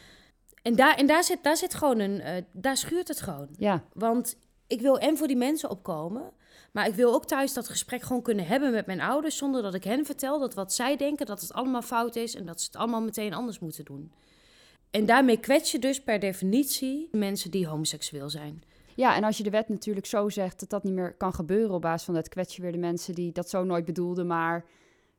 En 0.64 0.76
daar, 0.76 0.96
en 0.96 1.08
daar, 1.08 1.24
zit, 1.24 1.44
daar 1.44 1.58
zit 1.58 1.74
gewoon 1.74 2.00
een. 2.00 2.20
Uh, 2.20 2.28
daar 2.52 2.78
schuurt 2.78 3.08
het 3.08 3.22
gewoon. 3.22 3.48
Ja. 3.58 3.84
Want 3.94 4.38
ik 4.68 4.82
wil 4.82 5.00
en 5.00 5.18
voor 5.18 5.28
die 5.28 5.38
mensen 5.38 5.70
opkomen. 5.70 6.32
Maar 6.72 6.88
ik 6.88 6.94
wil 6.94 7.14
ook 7.14 7.26
thuis 7.26 7.54
dat 7.54 7.70
gesprek 7.70 8.02
gewoon 8.02 8.22
kunnen 8.22 8.48
hebben 8.48 8.72
met 8.72 8.86
mijn 8.86 9.02
ouders. 9.02 9.38
Zonder 9.38 9.62
dat 9.62 9.74
ik 9.74 9.84
hen 9.84 10.06
vertel 10.06 10.40
dat 10.40 10.54
wat 10.54 10.74
zij 10.74 10.98
denken, 10.98 11.26
dat 11.26 11.42
het 11.42 11.54
allemaal 11.54 11.82
fout 11.82 12.16
is. 12.16 12.36
En 12.36 12.46
dat 12.46 12.62
ze 12.62 12.66
het 12.66 12.76
allemaal 12.76 13.02
meteen 13.02 13.34
anders 13.34 13.60
moeten 13.60 13.86
doen. 13.86 14.12
En 14.92 15.06
daarmee 15.06 15.38
kwets 15.38 15.72
je 15.72 15.80
dus 15.80 16.04
per 16.04 16.20
definitie 16.20 17.08
mensen 17.12 17.52
die 17.52 17.68
homoseksueel 17.68 18.30
zijn. 18.30 18.64
Ja, 18.96 19.16
en 19.16 19.24
als 19.24 19.38
je 19.38 19.44
de 19.44 19.50
wet 19.50 19.70
natuurlijk 19.70 20.06
zo 20.06 20.30
zegt 20.30 20.60
dat 20.60 20.70
dat 20.70 20.84
niet 20.84 20.94
meer 20.94 21.14
kan 21.14 21.34
gebeuren 21.34 21.76
op 21.76 21.82
basis 21.82 22.04
van 22.06 22.14
dat, 22.14 22.30
kwets 22.30 22.56
je 22.56 22.62
weer 22.62 22.72
de 22.72 22.78
mensen 22.78 23.16
die 23.16 23.32
dat 23.32 23.50
zo 23.50 23.64
nooit 23.64 23.86
bedoelden, 23.86 24.28
maar 24.28 24.66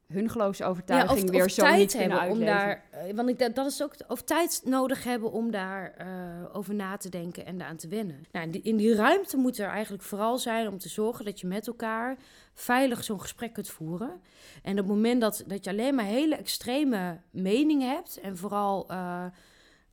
hun 0.06 0.30
geloofsovertuiging 0.30 1.18
ja, 1.18 1.24
of, 1.24 1.30
weer 1.30 1.44
of 1.44 1.50
zo 1.50 1.76
niet 1.76 1.92
hebben 1.92 2.18
kunnen 2.18 2.36
om 2.36 2.44
daar, 2.44 2.84
uh, 3.08 3.14
want 3.14 3.28
ik, 3.28 3.54
dat 3.54 3.66
is 3.66 3.82
ook 3.82 3.94
of 4.08 4.22
tijd 4.22 4.62
nodig 4.64 5.04
hebben 5.04 5.32
om 5.32 5.50
daar 5.50 5.94
uh, 6.00 6.56
over 6.56 6.74
na 6.74 6.96
te 6.96 7.08
denken 7.08 7.46
en 7.46 7.58
daaraan 7.58 7.76
te 7.76 7.88
wennen. 7.88 8.24
Nou, 8.32 8.44
in 8.44 8.50
die, 8.50 8.62
in 8.62 8.76
die 8.76 8.94
ruimte 8.94 9.36
moet 9.36 9.58
er 9.58 9.68
eigenlijk 9.68 10.02
vooral 10.02 10.38
zijn 10.38 10.68
om 10.68 10.78
te 10.78 10.88
zorgen 10.88 11.24
dat 11.24 11.40
je 11.40 11.46
met 11.46 11.66
elkaar 11.66 12.16
veilig 12.54 13.04
zo'n 13.04 13.20
gesprek 13.20 13.52
kunt 13.52 13.68
voeren. 13.68 14.20
En 14.62 14.72
op 14.72 14.76
het 14.76 14.86
moment 14.86 15.20
dat, 15.20 15.44
dat 15.46 15.64
je 15.64 15.70
alleen 15.70 15.94
maar 15.94 16.04
hele 16.04 16.36
extreme 16.36 17.20
meningen 17.30 17.88
hebt 17.88 18.20
en 18.20 18.36
vooral 18.36 18.86
uh, 18.90 19.24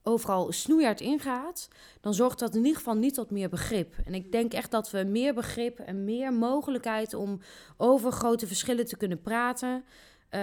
overal 0.02 0.52
snoeihard 0.52 1.00
ingaat, 1.00 1.68
dan 2.00 2.14
zorgt 2.14 2.38
dat 2.38 2.54
in 2.54 2.60
ieder 2.60 2.76
geval 2.76 2.94
niet 2.94 3.14
tot 3.14 3.30
meer 3.30 3.48
begrip. 3.48 3.94
En 4.04 4.14
ik 4.14 4.32
denk 4.32 4.52
echt 4.52 4.70
dat 4.70 4.90
we 4.90 5.02
meer 5.04 5.34
begrip 5.34 5.78
en 5.78 6.04
meer 6.04 6.32
mogelijkheid 6.32 7.14
om 7.14 7.40
over 7.76 8.12
grote 8.12 8.46
verschillen 8.46 8.86
te 8.86 8.96
kunnen 8.96 9.20
praten, 9.20 9.84
uh, 10.34 10.40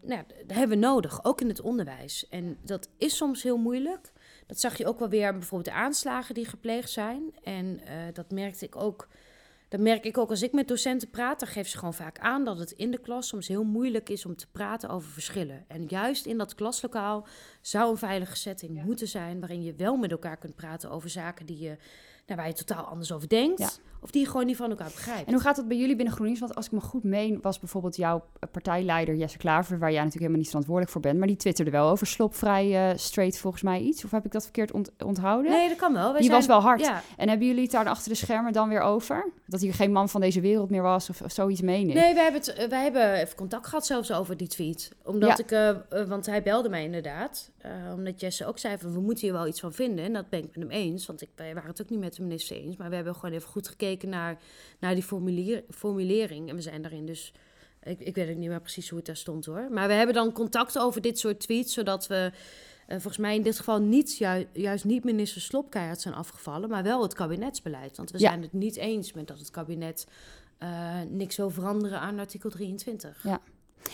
nou, 0.00 0.22
dat 0.46 0.56
hebben 0.56 0.78
we 0.78 0.86
nodig, 0.86 1.24
ook 1.24 1.40
in 1.40 1.48
het 1.48 1.60
onderwijs. 1.60 2.28
En 2.28 2.58
dat 2.64 2.88
is 2.98 3.16
soms 3.16 3.42
heel 3.42 3.56
moeilijk. 3.56 4.12
Dat 4.46 4.60
zag 4.60 4.78
je 4.78 4.86
ook 4.86 4.98
wel 4.98 5.08
weer 5.08 5.32
bijvoorbeeld 5.32 5.74
de 5.74 5.80
aanslagen 5.80 6.34
die 6.34 6.46
gepleegd 6.46 6.90
zijn. 6.90 7.34
En 7.42 7.80
uh, 7.84 7.92
dat 8.12 8.30
merkte 8.30 8.64
ik 8.64 8.76
ook 8.76 9.08
dat 9.72 9.80
merk 9.80 10.04
ik 10.04 10.18
ook 10.18 10.30
als 10.30 10.42
ik 10.42 10.52
met 10.52 10.68
docenten 10.68 11.10
praat, 11.10 11.40
dan 11.40 11.48
geven 11.48 11.70
ze 11.70 11.78
gewoon 11.78 11.94
vaak 11.94 12.18
aan 12.18 12.44
dat 12.44 12.58
het 12.58 12.70
in 12.70 12.90
de 12.90 12.98
klas 12.98 13.28
soms 13.28 13.48
heel 13.48 13.64
moeilijk 13.64 14.08
is 14.08 14.26
om 14.26 14.36
te 14.36 14.46
praten 14.50 14.88
over 14.88 15.10
verschillen. 15.10 15.64
En 15.68 15.84
juist 15.88 16.26
in 16.26 16.38
dat 16.38 16.54
klaslokaal 16.54 17.26
zou 17.60 17.90
een 17.90 17.96
veilige 17.96 18.36
setting 18.36 18.76
ja. 18.76 18.84
moeten 18.84 19.08
zijn 19.08 19.40
waarin 19.40 19.62
je 19.62 19.74
wel 19.74 19.96
met 19.96 20.10
elkaar 20.10 20.36
kunt 20.36 20.54
praten 20.54 20.90
over 20.90 21.10
zaken 21.10 21.46
die 21.46 21.58
je, 21.58 21.76
nou, 22.26 22.38
waar 22.40 22.48
je 22.48 22.54
totaal 22.54 22.84
anders 22.84 23.12
over 23.12 23.28
denkt. 23.28 23.58
Ja. 23.58 23.70
Of 24.02 24.10
die 24.10 24.26
gewoon 24.26 24.46
niet 24.46 24.56
van 24.56 24.70
elkaar 24.70 24.90
begrijpt. 24.94 25.26
En 25.26 25.32
hoe 25.32 25.42
gaat 25.42 25.56
het 25.56 25.68
bij 25.68 25.76
jullie 25.76 25.96
binnen 25.96 26.14
GroenLinks? 26.14 26.40
Want 26.40 26.54
als 26.54 26.66
ik 26.66 26.72
me 26.72 26.80
goed 26.80 27.04
meen, 27.04 27.38
was 27.42 27.58
bijvoorbeeld 27.58 27.96
jouw 27.96 28.24
partijleider 28.50 29.14
Jesse 29.14 29.38
Klaver, 29.38 29.78
waar 29.78 29.92
jij 29.92 30.04
natuurlijk 30.04 30.14
helemaal 30.14 30.38
niet 30.38 30.48
verantwoordelijk 30.48 30.92
voor 30.92 31.00
bent, 31.02 31.18
maar 31.18 31.26
die 31.26 31.36
twitterde 31.36 31.70
wel 31.70 31.88
over 31.88 32.06
slop 32.06 32.34
vrij 32.34 32.90
uh, 32.90 32.96
straight 32.98 33.38
volgens 33.38 33.62
mij 33.62 33.80
iets. 33.80 34.04
Of 34.04 34.10
heb 34.10 34.24
ik 34.24 34.32
dat 34.32 34.42
verkeerd 34.42 34.72
ont 34.72 34.90
onthouden? 35.04 35.50
Nee, 35.50 35.68
dat 35.68 35.76
kan 35.76 35.92
wel. 35.92 36.10
Wij 36.10 36.20
die 36.20 36.28
zijn... 36.28 36.36
was 36.38 36.46
wel 36.46 36.60
hard. 36.60 36.80
Ja. 36.80 37.02
En 37.16 37.28
hebben 37.28 37.46
jullie 37.46 37.62
het 37.62 37.70
daar 37.70 37.86
achter 37.86 38.08
de 38.08 38.16
schermen 38.16 38.52
dan 38.52 38.68
weer 38.68 38.80
over? 38.80 39.32
Dat 39.46 39.60
hij 39.60 39.72
geen 39.72 39.92
man 39.92 40.08
van 40.08 40.20
deze 40.20 40.40
wereld 40.40 40.70
meer 40.70 40.82
was 40.82 41.10
of, 41.10 41.22
of 41.22 41.32
zoiets 41.32 41.60
meen 41.60 41.86
Nee, 41.86 42.14
wij 42.14 42.22
hebben, 42.22 42.40
het, 42.40 42.66
wij 42.68 42.82
hebben 42.82 43.12
even 43.12 43.36
contact 43.36 43.66
gehad 43.66 43.86
zelfs 43.86 44.12
over 44.12 44.36
die 44.36 44.48
tweet. 44.48 44.90
Omdat 45.04 45.48
ja. 45.48 45.68
ik, 45.68 45.82
uh, 45.92 46.04
want 46.08 46.26
hij 46.26 46.42
belde 46.42 46.68
mij 46.68 46.84
inderdaad. 46.84 47.50
uh, 47.64 47.94
omdat 47.94 48.20
Jesse 48.20 48.46
ook 48.46 48.58
zei 48.58 48.78
van 48.78 48.92
we 48.92 49.00
moeten 49.00 49.24
hier 49.24 49.32
wel 49.32 49.46
iets 49.46 49.60
van 49.60 49.72
vinden. 49.72 50.04
En 50.04 50.12
dat 50.12 50.28
ben 50.28 50.38
ik 50.38 50.44
met 50.44 50.68
hem 50.68 50.70
eens, 50.70 51.06
want 51.06 51.22
ik, 51.22 51.28
wij 51.34 51.54
waren 51.54 51.70
het 51.70 51.82
ook 51.82 51.90
niet 51.90 52.00
met 52.00 52.16
de 52.16 52.22
minister 52.22 52.56
eens. 52.56 52.76
Maar 52.76 52.88
we 52.88 52.94
hebben 52.94 53.14
gewoon 53.14 53.34
even 53.34 53.48
goed 53.48 53.68
gekeken 53.68 53.90
naar, 54.02 54.38
naar 54.80 54.94
die 54.94 55.02
formulier, 55.02 55.64
formulering. 55.70 56.48
En 56.48 56.54
we 56.54 56.60
zijn 56.62 56.82
daarin 56.82 57.06
dus, 57.06 57.32
ik, 57.82 58.00
ik 58.00 58.14
weet 58.14 58.30
ook 58.30 58.36
niet 58.36 58.48
meer 58.48 58.60
precies 58.60 58.88
hoe 58.88 58.98
het 58.98 59.06
daar 59.06 59.16
stond 59.16 59.46
hoor. 59.46 59.68
Maar 59.70 59.88
we 59.88 59.94
hebben 59.94 60.14
dan 60.14 60.32
contact 60.32 60.78
over 60.78 61.00
dit 61.00 61.18
soort 61.18 61.40
tweets, 61.40 61.72
zodat 61.72 62.06
we 62.06 62.30
uh, 62.32 62.38
volgens 62.88 63.16
mij 63.16 63.34
in 63.34 63.42
dit 63.42 63.56
geval 63.58 63.80
niet, 63.80 64.16
juist 64.52 64.84
niet 64.84 65.04
minister 65.04 65.40
Slopkeihard 65.40 66.00
zijn 66.00 66.14
afgevallen, 66.14 66.68
maar 66.68 66.82
wel 66.82 67.02
het 67.02 67.14
kabinetsbeleid. 67.14 67.96
Want 67.96 68.10
we 68.10 68.18
Ja. 68.18 68.28
zijn 68.28 68.42
het 68.42 68.52
niet 68.52 68.76
eens 68.76 69.12
met 69.12 69.26
dat 69.26 69.38
het 69.38 69.50
kabinet 69.50 70.06
uh, 70.62 71.00
niks 71.08 71.36
wil 71.36 71.50
veranderen 71.50 72.00
aan 72.00 72.18
artikel 72.18 72.50
23. 72.50 73.22
Ja. 73.22 73.40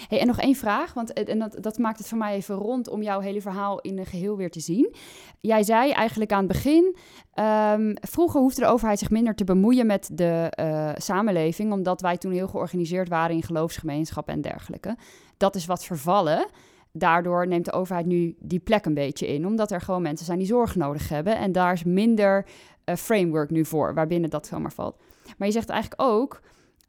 Hey, 0.08 0.20
en 0.20 0.26
nog 0.26 0.40
één 0.40 0.54
vraag, 0.54 0.94
want 0.94 1.12
en 1.12 1.38
dat, 1.38 1.56
dat 1.60 1.78
maakt 1.78 1.98
het 1.98 2.08
voor 2.08 2.18
mij 2.18 2.34
even 2.34 2.54
rond 2.54 2.88
om 2.88 3.02
jouw 3.02 3.20
hele 3.20 3.40
verhaal 3.40 3.80
in 3.80 3.98
een 3.98 4.06
geheel 4.06 4.36
weer 4.36 4.50
te 4.50 4.60
zien. 4.60 4.94
Jij 5.40 5.62
zei 5.62 5.90
eigenlijk 5.90 6.32
aan 6.32 6.38
het 6.38 6.52
begin, 6.52 6.96
ehm, 7.34 7.94
vroeger 8.00 8.40
hoefde 8.40 8.60
de 8.60 8.66
overheid 8.66 8.98
zich 8.98 9.10
minder 9.10 9.34
te 9.34 9.44
bemoeien 9.44 9.86
met 9.86 10.10
de 10.12 10.46
eh, 10.50 10.90
samenleving, 10.94 11.72
omdat 11.72 12.00
wij 12.00 12.16
toen 12.16 12.32
heel 12.32 12.48
georganiseerd 12.48 13.08
waren 13.08 13.36
in 13.36 13.42
geloofsgemeenschappen 13.42 14.34
en 14.34 14.40
dergelijke. 14.40 14.96
Dat 15.36 15.54
is 15.54 15.66
wat 15.66 15.84
vervallen. 15.84 16.46
Daardoor 16.92 17.46
neemt 17.46 17.64
de 17.64 17.72
overheid 17.72 18.06
nu 18.06 18.36
die 18.40 18.58
plek 18.58 18.84
een 18.84 18.94
beetje 18.94 19.26
in, 19.26 19.46
omdat 19.46 19.70
er 19.70 19.80
gewoon 19.80 20.02
mensen 20.02 20.26
zijn 20.26 20.38
die 20.38 20.46
zorg 20.46 20.76
nodig 20.76 21.08
hebben. 21.08 21.38
En 21.38 21.52
daar 21.52 21.72
is 21.72 21.84
minder 21.84 22.46
eh, 22.84 22.94
framework 22.94 23.50
nu 23.50 23.64
voor, 23.64 23.94
waarbinnen 23.94 24.30
dat 24.30 24.46
zomaar 24.46 24.72
valt. 24.72 24.96
Maar 25.38 25.46
je 25.46 25.52
zegt 25.52 25.68
eigenlijk 25.68 26.02
ook, 26.02 26.40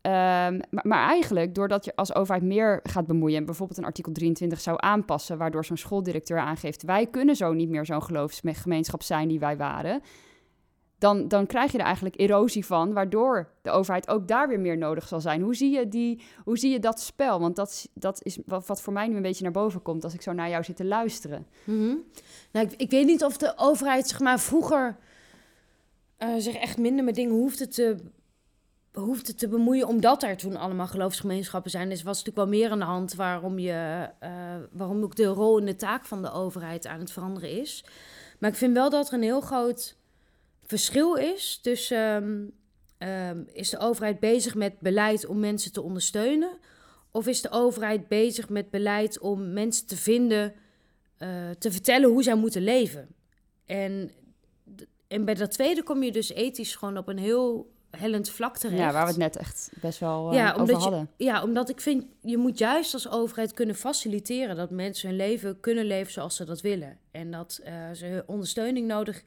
Ehm, 0.02 0.60
maar, 0.70 1.08
eigenlijk, 1.10 1.56
doordat 1.56 1.86
je 1.86 1.96
als 1.96 2.16
overheid 2.16 2.44
meer 2.44 2.80
gaat 2.84 3.08
bemoeien 3.08 3.38
en 3.38 3.46
bijvoorbeeld 3.46 3.80
een 3.80 3.86
artikel 3.86 4.12
23 4.12 4.62
zou 4.62 4.78
aanpassen, 4.80 5.38
waardoor 5.38 5.66
zo'n 5.66 5.78
schooldirecteur 5.78 6.40
aangeeft: 6.40 6.84
wij 6.84 7.08
kunnen 7.08 7.36
zo 7.36 7.54
niet 7.54 7.70
meer 7.70 7.86
zo'n 7.86 8.04
geloofsgemeenschap 8.04 9.04
zijn 9.04 9.28
die 9.28 9.40
wij 9.40 9.58
waren. 9.58 10.02
Dan, 10.98 11.28
dan 11.28 11.46
krijg 11.46 11.72
je 11.72 11.78
er 11.78 11.84
eigenlijk 11.84 12.20
erosie 12.20 12.66
van, 12.66 12.94
waardoor 12.94 13.50
de 13.62 13.70
overheid 13.70 14.08
ook 14.08 14.28
daar 14.28 14.48
weer 14.48 14.60
meer 14.60 14.78
nodig 14.78 15.08
zal 15.08 15.22
zijn. 15.22 15.42
Hoe 15.42 15.56
zie 15.56 15.72
je, 15.72 15.88
die, 15.88 16.22
hoe 16.44 16.58
zie 16.58 16.72
je 16.72 16.80
dat 16.80 17.02
spel? 17.02 17.40
Want 17.40 17.56
dat, 17.56 17.90
dat 17.94 18.24
is 18.24 18.38
wat, 18.46 18.68
wat 18.68 18.82
voor 18.82 18.94
mij 18.94 19.08
nu 19.08 19.16
een 19.16 19.22
beetje 19.22 19.44
naar 19.44 19.52
boven 19.52 19.82
komt 19.82 20.04
als 20.04 20.14
ik 20.14 20.22
zo 20.22 20.34
naar 20.34 20.50
jou 20.50 20.64
zit 20.64 20.76
te 20.76 20.86
luisteren. 20.86 21.48
Mhm. 21.64 21.96
Nou, 22.52 22.66
ik, 22.66 22.74
ik 22.78 22.90
weet 22.90 23.06
niet 23.06 23.24
of 23.24 23.38
de 23.38 23.54
overheid 23.56 24.08
zeg 24.08 24.20
maar, 24.20 24.40
vroeger 24.40 24.98
eh, 26.18 26.36
zich 26.38 26.56
echt 26.56 26.78
minder 26.78 27.06
met 27.06 27.16
dingen 27.16 27.36
hoefde 27.36 27.68
te, 27.68 27.98
hoefde 28.94 29.36
te 29.36 29.48
bemoeien, 29.48 29.88
omdat 29.88 30.24
er 30.24 30.38
toen 30.38 30.56
allemaal 30.56 30.88
geloofsgemeenschappen 30.88 31.72
zijn. 31.72 31.90
Dus 31.90 32.04
was 32.04 32.18
natuurlijk 32.18 32.50
wel 32.50 32.60
meer 32.60 32.72
aan 32.72 32.80
de 32.80 32.86
hand 32.86 33.16
waarom, 33.16 33.60
je, 33.60 34.10
eh, 34.20 34.56
waarom 34.72 35.04
ook 35.04 35.16
de 35.16 35.26
rol 35.26 35.60
en 35.60 35.66
de 35.66 35.76
taak 35.76 36.06
van 36.06 36.22
de 36.22 36.32
overheid 36.32 36.88
aan 36.88 37.00
het 37.00 37.12
veranderen 37.12 37.52
is. 37.52 37.86
Maar 38.40 38.50
ik 38.50 38.56
vind 38.56 38.74
wel 38.74 38.90
dat 38.90 39.08
er 39.08 39.14
een 39.14 39.22
heel 39.22 39.42
groot 39.42 39.98
verschil 40.64 41.16
is 41.16 41.60
tussen. 41.62 41.98
ehm, 41.98 42.48
ehm, 42.98 43.44
is 43.54 43.70
de 43.70 43.80
overheid 43.80 44.20
bezig 44.20 44.56
met 44.56 44.80
beleid 44.80 45.26
om 45.26 45.40
mensen 45.40 45.72
te 45.72 45.82
ondersteunen? 45.82 46.58
Of 47.12 47.28
is 47.28 47.42
de 47.42 47.52
overheid 47.52 48.08
bezig 48.08 48.50
met 48.50 48.70
beleid 48.70 49.20
om 49.20 49.54
mensen 49.54 49.88
te 49.88 49.98
vinden, 49.98 50.54
eh, 51.18 51.50
te 51.60 51.72
vertellen 51.72 52.10
hoe 52.10 52.24
zij 52.24 52.36
moeten 52.36 52.62
leven? 52.62 53.08
En, 53.66 54.12
en 55.08 55.26
bij 55.26 55.34
dat 55.34 55.52
tweede 55.52 55.84
kom 55.84 56.04
je 56.04 56.12
dus 56.12 56.30
ethisch 56.30 56.76
gewoon 56.76 56.98
op 56.98 57.08
een 57.08 57.18
heel 57.18 57.72
hellend 57.92 58.30
vlak 58.30 58.58
terecht. 58.58 58.80
Ja, 58.80 58.92
waar 58.92 59.04
we 59.04 59.10
het 59.10 59.18
net 59.18 59.36
echt 59.38 59.72
best 59.82 60.00
wel 60.00 60.30
eh, 60.30 60.36
Ja, 60.38 60.54
over 60.54 60.68
je- 60.68 60.74
hadden. 60.82 61.10
Ja, 61.18 61.44
omdat 61.44 61.70
ik 61.70 61.82
vind, 61.82 62.06
je 62.22 62.38
moet 62.38 62.58
juist 62.58 62.94
als 62.94 63.10
overheid 63.10 63.54
kunnen 63.54 63.76
faciliteren 63.76 64.56
dat 64.56 64.70
mensen 64.72 65.08
hun 65.08 65.18
leven 65.18 65.60
kunnen 65.60 65.86
leven 65.86 66.12
zoals 66.12 66.36
ze 66.36 66.46
dat 66.46 66.62
willen. 66.62 66.98
En 67.12 67.32
dat 67.32 67.60
eh, 67.64 67.74
ze 67.94 68.24
ondersteuning 68.28 68.88
nodig 68.88 69.24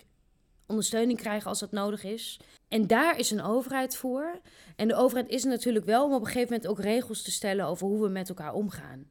ondersteuning 0.67 1.19
krijgen 1.19 1.49
als 1.49 1.59
dat 1.59 1.73
nodig 1.73 2.05
is. 2.05 2.41
En 2.69 2.87
daar 2.87 3.19
is 3.19 3.31
een 3.31 3.43
overheid 3.43 3.97
voor. 3.97 4.41
En 4.77 4.89
de 4.89 4.95
overheid 4.95 5.29
is 5.29 5.45
er 5.45 5.51
natuurlijk 5.51 5.85
wel 5.85 6.05
om 6.05 6.13
op 6.15 6.21
een 6.21 6.27
gegeven 6.27 6.53
moment 6.53 6.67
ook 6.71 6.81
regels 6.81 7.23
te 7.23 7.31
stellen 7.31 7.67
over 7.67 7.87
hoe 7.87 8.03
we 8.03 8.09
met 8.09 8.29
elkaar 8.29 8.55
omgaan. 8.55 9.05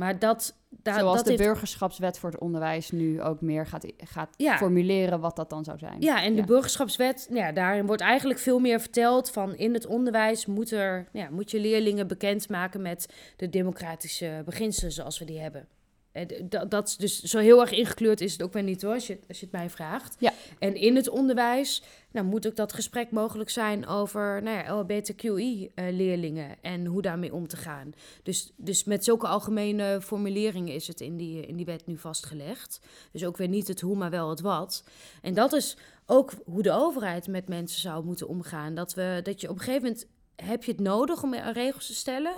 Maar 0.00 0.18
dat, 0.18 0.54
Zoals 0.82 1.16
dat 1.16 1.24
de 1.24 1.30
heeft 1.30 1.42
burgerschapswet 1.42 2.18
voor 2.18 2.30
het 2.30 2.40
onderwijs 2.40 2.90
nu 2.90 3.22
ook 3.22 3.40
meer 3.40 3.66
gaat, 3.66 3.86
gaat 3.96 4.34
Ja. 4.36 4.56
formuleren 4.56 5.20
wat 5.20 5.36
dat 5.36 5.50
dan 5.50 5.64
zou 5.64 5.78
zijn. 5.78 5.96
Ja, 6.00 6.22
en 6.22 6.34
de 6.34 6.44
burgerschapswet, 6.44 7.26
nou 7.30 7.42
ja, 7.42 7.52
daarin 7.52 7.86
wordt 7.86 8.02
eigenlijk 8.02 8.40
veel 8.40 8.58
meer 8.58 8.80
verteld 8.80 9.30
van 9.30 9.54
in 9.54 9.74
het 9.74 9.86
onderwijs 9.86 10.46
moet, 10.46 10.70
er, 10.70 11.08
ja, 11.12 11.28
moet 11.30 11.50
je 11.50 11.60
leerlingen 11.60 12.06
bekendmaken 12.06 12.82
met 12.82 13.14
de 13.36 13.48
democratische 13.48 14.42
beginselen 14.44 14.92
zoals 14.92 15.18
we 15.18 15.24
die 15.24 15.40
hebben. 15.40 15.68
D- 16.12 16.50
dat, 16.50 16.70
dat 16.70 16.94
dus 16.98 17.22
zo 17.22 17.38
heel 17.38 17.60
erg 17.60 17.70
ingekleurd 17.70 18.20
is 18.20 18.32
het 18.32 18.42
ook 18.42 18.52
weer 18.52 18.62
niet 18.62 18.82
hoor, 18.82 18.94
als 18.94 19.06
je, 19.06 19.18
als 19.28 19.40
je 19.40 19.46
het 19.46 19.54
mij 19.54 19.70
vraagt. 19.70 20.16
Ja. 20.18 20.32
En 20.58 20.74
in 20.74 20.96
het 20.96 21.08
onderwijs 21.08 21.82
nou, 22.12 22.26
moet 22.26 22.46
ook 22.46 22.56
dat 22.56 22.72
gesprek 22.72 23.10
mogelijk 23.10 23.50
zijn 23.50 23.86
over 23.86 24.42
nou 24.42 24.56
ja, 24.56 24.74
LHBTQI-leerlingen 24.74 26.56
en 26.62 26.86
hoe 26.86 27.02
daarmee 27.02 27.34
om 27.34 27.46
te 27.46 27.56
gaan. 27.56 27.92
Dus, 28.22 28.52
dus 28.56 28.84
met 28.84 29.04
zulke 29.04 29.26
algemene 29.26 30.00
formuleringen 30.02 30.74
is 30.74 30.86
het 30.86 31.00
in 31.00 31.16
die, 31.16 31.46
in 31.46 31.56
die 31.56 31.66
wet 31.66 31.86
nu 31.86 31.98
vastgelegd. 31.98 32.80
Dus 33.12 33.24
ook 33.24 33.36
weer 33.36 33.48
niet 33.48 33.68
het 33.68 33.80
hoe, 33.80 33.96
maar 33.96 34.10
wel 34.10 34.30
het 34.30 34.40
wat. 34.40 34.84
En 35.22 35.34
dat 35.34 35.52
is 35.52 35.76
ook 36.06 36.32
hoe 36.44 36.62
de 36.62 36.72
overheid 36.72 37.26
met 37.26 37.48
mensen 37.48 37.80
zou 37.80 38.04
moeten 38.04 38.28
omgaan. 38.28 38.74
Dat, 38.74 38.94
we, 38.94 39.20
dat 39.22 39.40
je 39.40 39.48
op 39.48 39.54
een 39.54 39.62
gegeven 39.62 39.82
moment 39.82 40.06
heb 40.36 40.64
je 40.64 40.72
het 40.72 40.80
nodig 40.80 41.22
om 41.22 41.34
regels 41.34 41.86
te 41.86 41.94
stellen. 41.94 42.34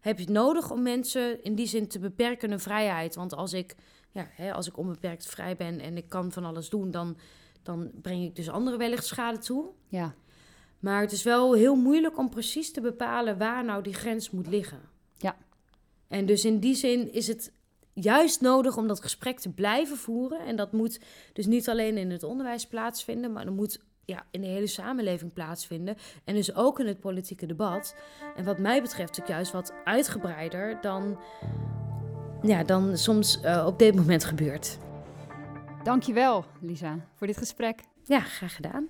Heb 0.00 0.18
je 0.18 0.24
het 0.24 0.32
nodig 0.32 0.70
om 0.70 0.82
mensen 0.82 1.42
in 1.42 1.54
die 1.54 1.66
zin 1.66 1.88
te 1.88 1.98
beperken 1.98 2.50
hun 2.50 2.60
vrijheid. 2.60 3.14
Want 3.14 3.34
als 3.34 3.52
ik, 3.52 3.74
ja, 4.10 4.26
hè, 4.30 4.52
als 4.52 4.66
ik 4.68 4.76
onbeperkt 4.76 5.26
vrij 5.26 5.56
ben 5.56 5.80
en 5.80 5.96
ik 5.96 6.08
kan 6.08 6.32
van 6.32 6.44
alles 6.44 6.68
doen, 6.68 6.90
dan, 6.90 7.16
dan 7.62 7.90
breng 8.02 8.24
ik 8.24 8.36
dus 8.36 8.48
anderen 8.48 8.78
wellicht 8.78 9.06
schade 9.06 9.38
toe. 9.38 9.70
Ja. 9.88 10.14
Maar 10.78 11.00
het 11.00 11.12
is 11.12 11.22
wel 11.22 11.52
heel 11.52 11.74
moeilijk 11.74 12.18
om 12.18 12.30
precies 12.30 12.72
te 12.72 12.80
bepalen 12.80 13.38
waar 13.38 13.64
nou 13.64 13.82
die 13.82 13.94
grens 13.94 14.30
moet 14.30 14.46
liggen. 14.46 14.80
Ja. 15.16 15.36
En 16.08 16.26
dus 16.26 16.44
in 16.44 16.58
die 16.58 16.74
zin 16.74 17.12
is 17.12 17.26
het 17.26 17.52
juist 17.92 18.40
nodig 18.40 18.76
om 18.76 18.86
dat 18.86 19.02
gesprek 19.02 19.38
te 19.38 19.52
blijven 19.52 19.96
voeren. 19.96 20.40
En 20.46 20.56
dat 20.56 20.72
moet 20.72 21.00
dus 21.32 21.46
niet 21.46 21.68
alleen 21.68 21.96
in 21.96 22.10
het 22.10 22.22
onderwijs 22.22 22.66
plaatsvinden, 22.66 23.32
maar 23.32 23.44
dat 23.44 23.54
moet 23.54 23.80
ja, 24.10 24.24
in 24.30 24.40
de 24.40 24.46
hele 24.46 24.66
samenleving 24.66 25.32
plaatsvinden. 25.32 25.96
En 26.24 26.34
dus 26.34 26.54
ook 26.54 26.80
in 26.80 26.86
het 26.86 27.00
politieke 27.00 27.46
debat. 27.46 27.94
En 28.36 28.44
wat 28.44 28.58
mij 28.58 28.82
betreft 28.82 29.20
ook 29.20 29.26
juist 29.26 29.52
wat 29.52 29.74
uitgebreider 29.84 30.78
dan, 30.80 31.18
ja, 32.42 32.64
dan 32.64 32.96
soms 32.96 33.40
eh, 33.40 33.66
op 33.66 33.78
dit 33.78 33.94
moment 33.94 34.24
gebeurt. 34.24 34.78
Dankjewel, 35.82 36.44
Lisa, 36.60 36.98
voor 37.14 37.26
dit 37.26 37.36
gesprek. 37.36 37.80
Ja, 38.04 38.20
graag 38.20 38.54
gedaan. 38.54 38.88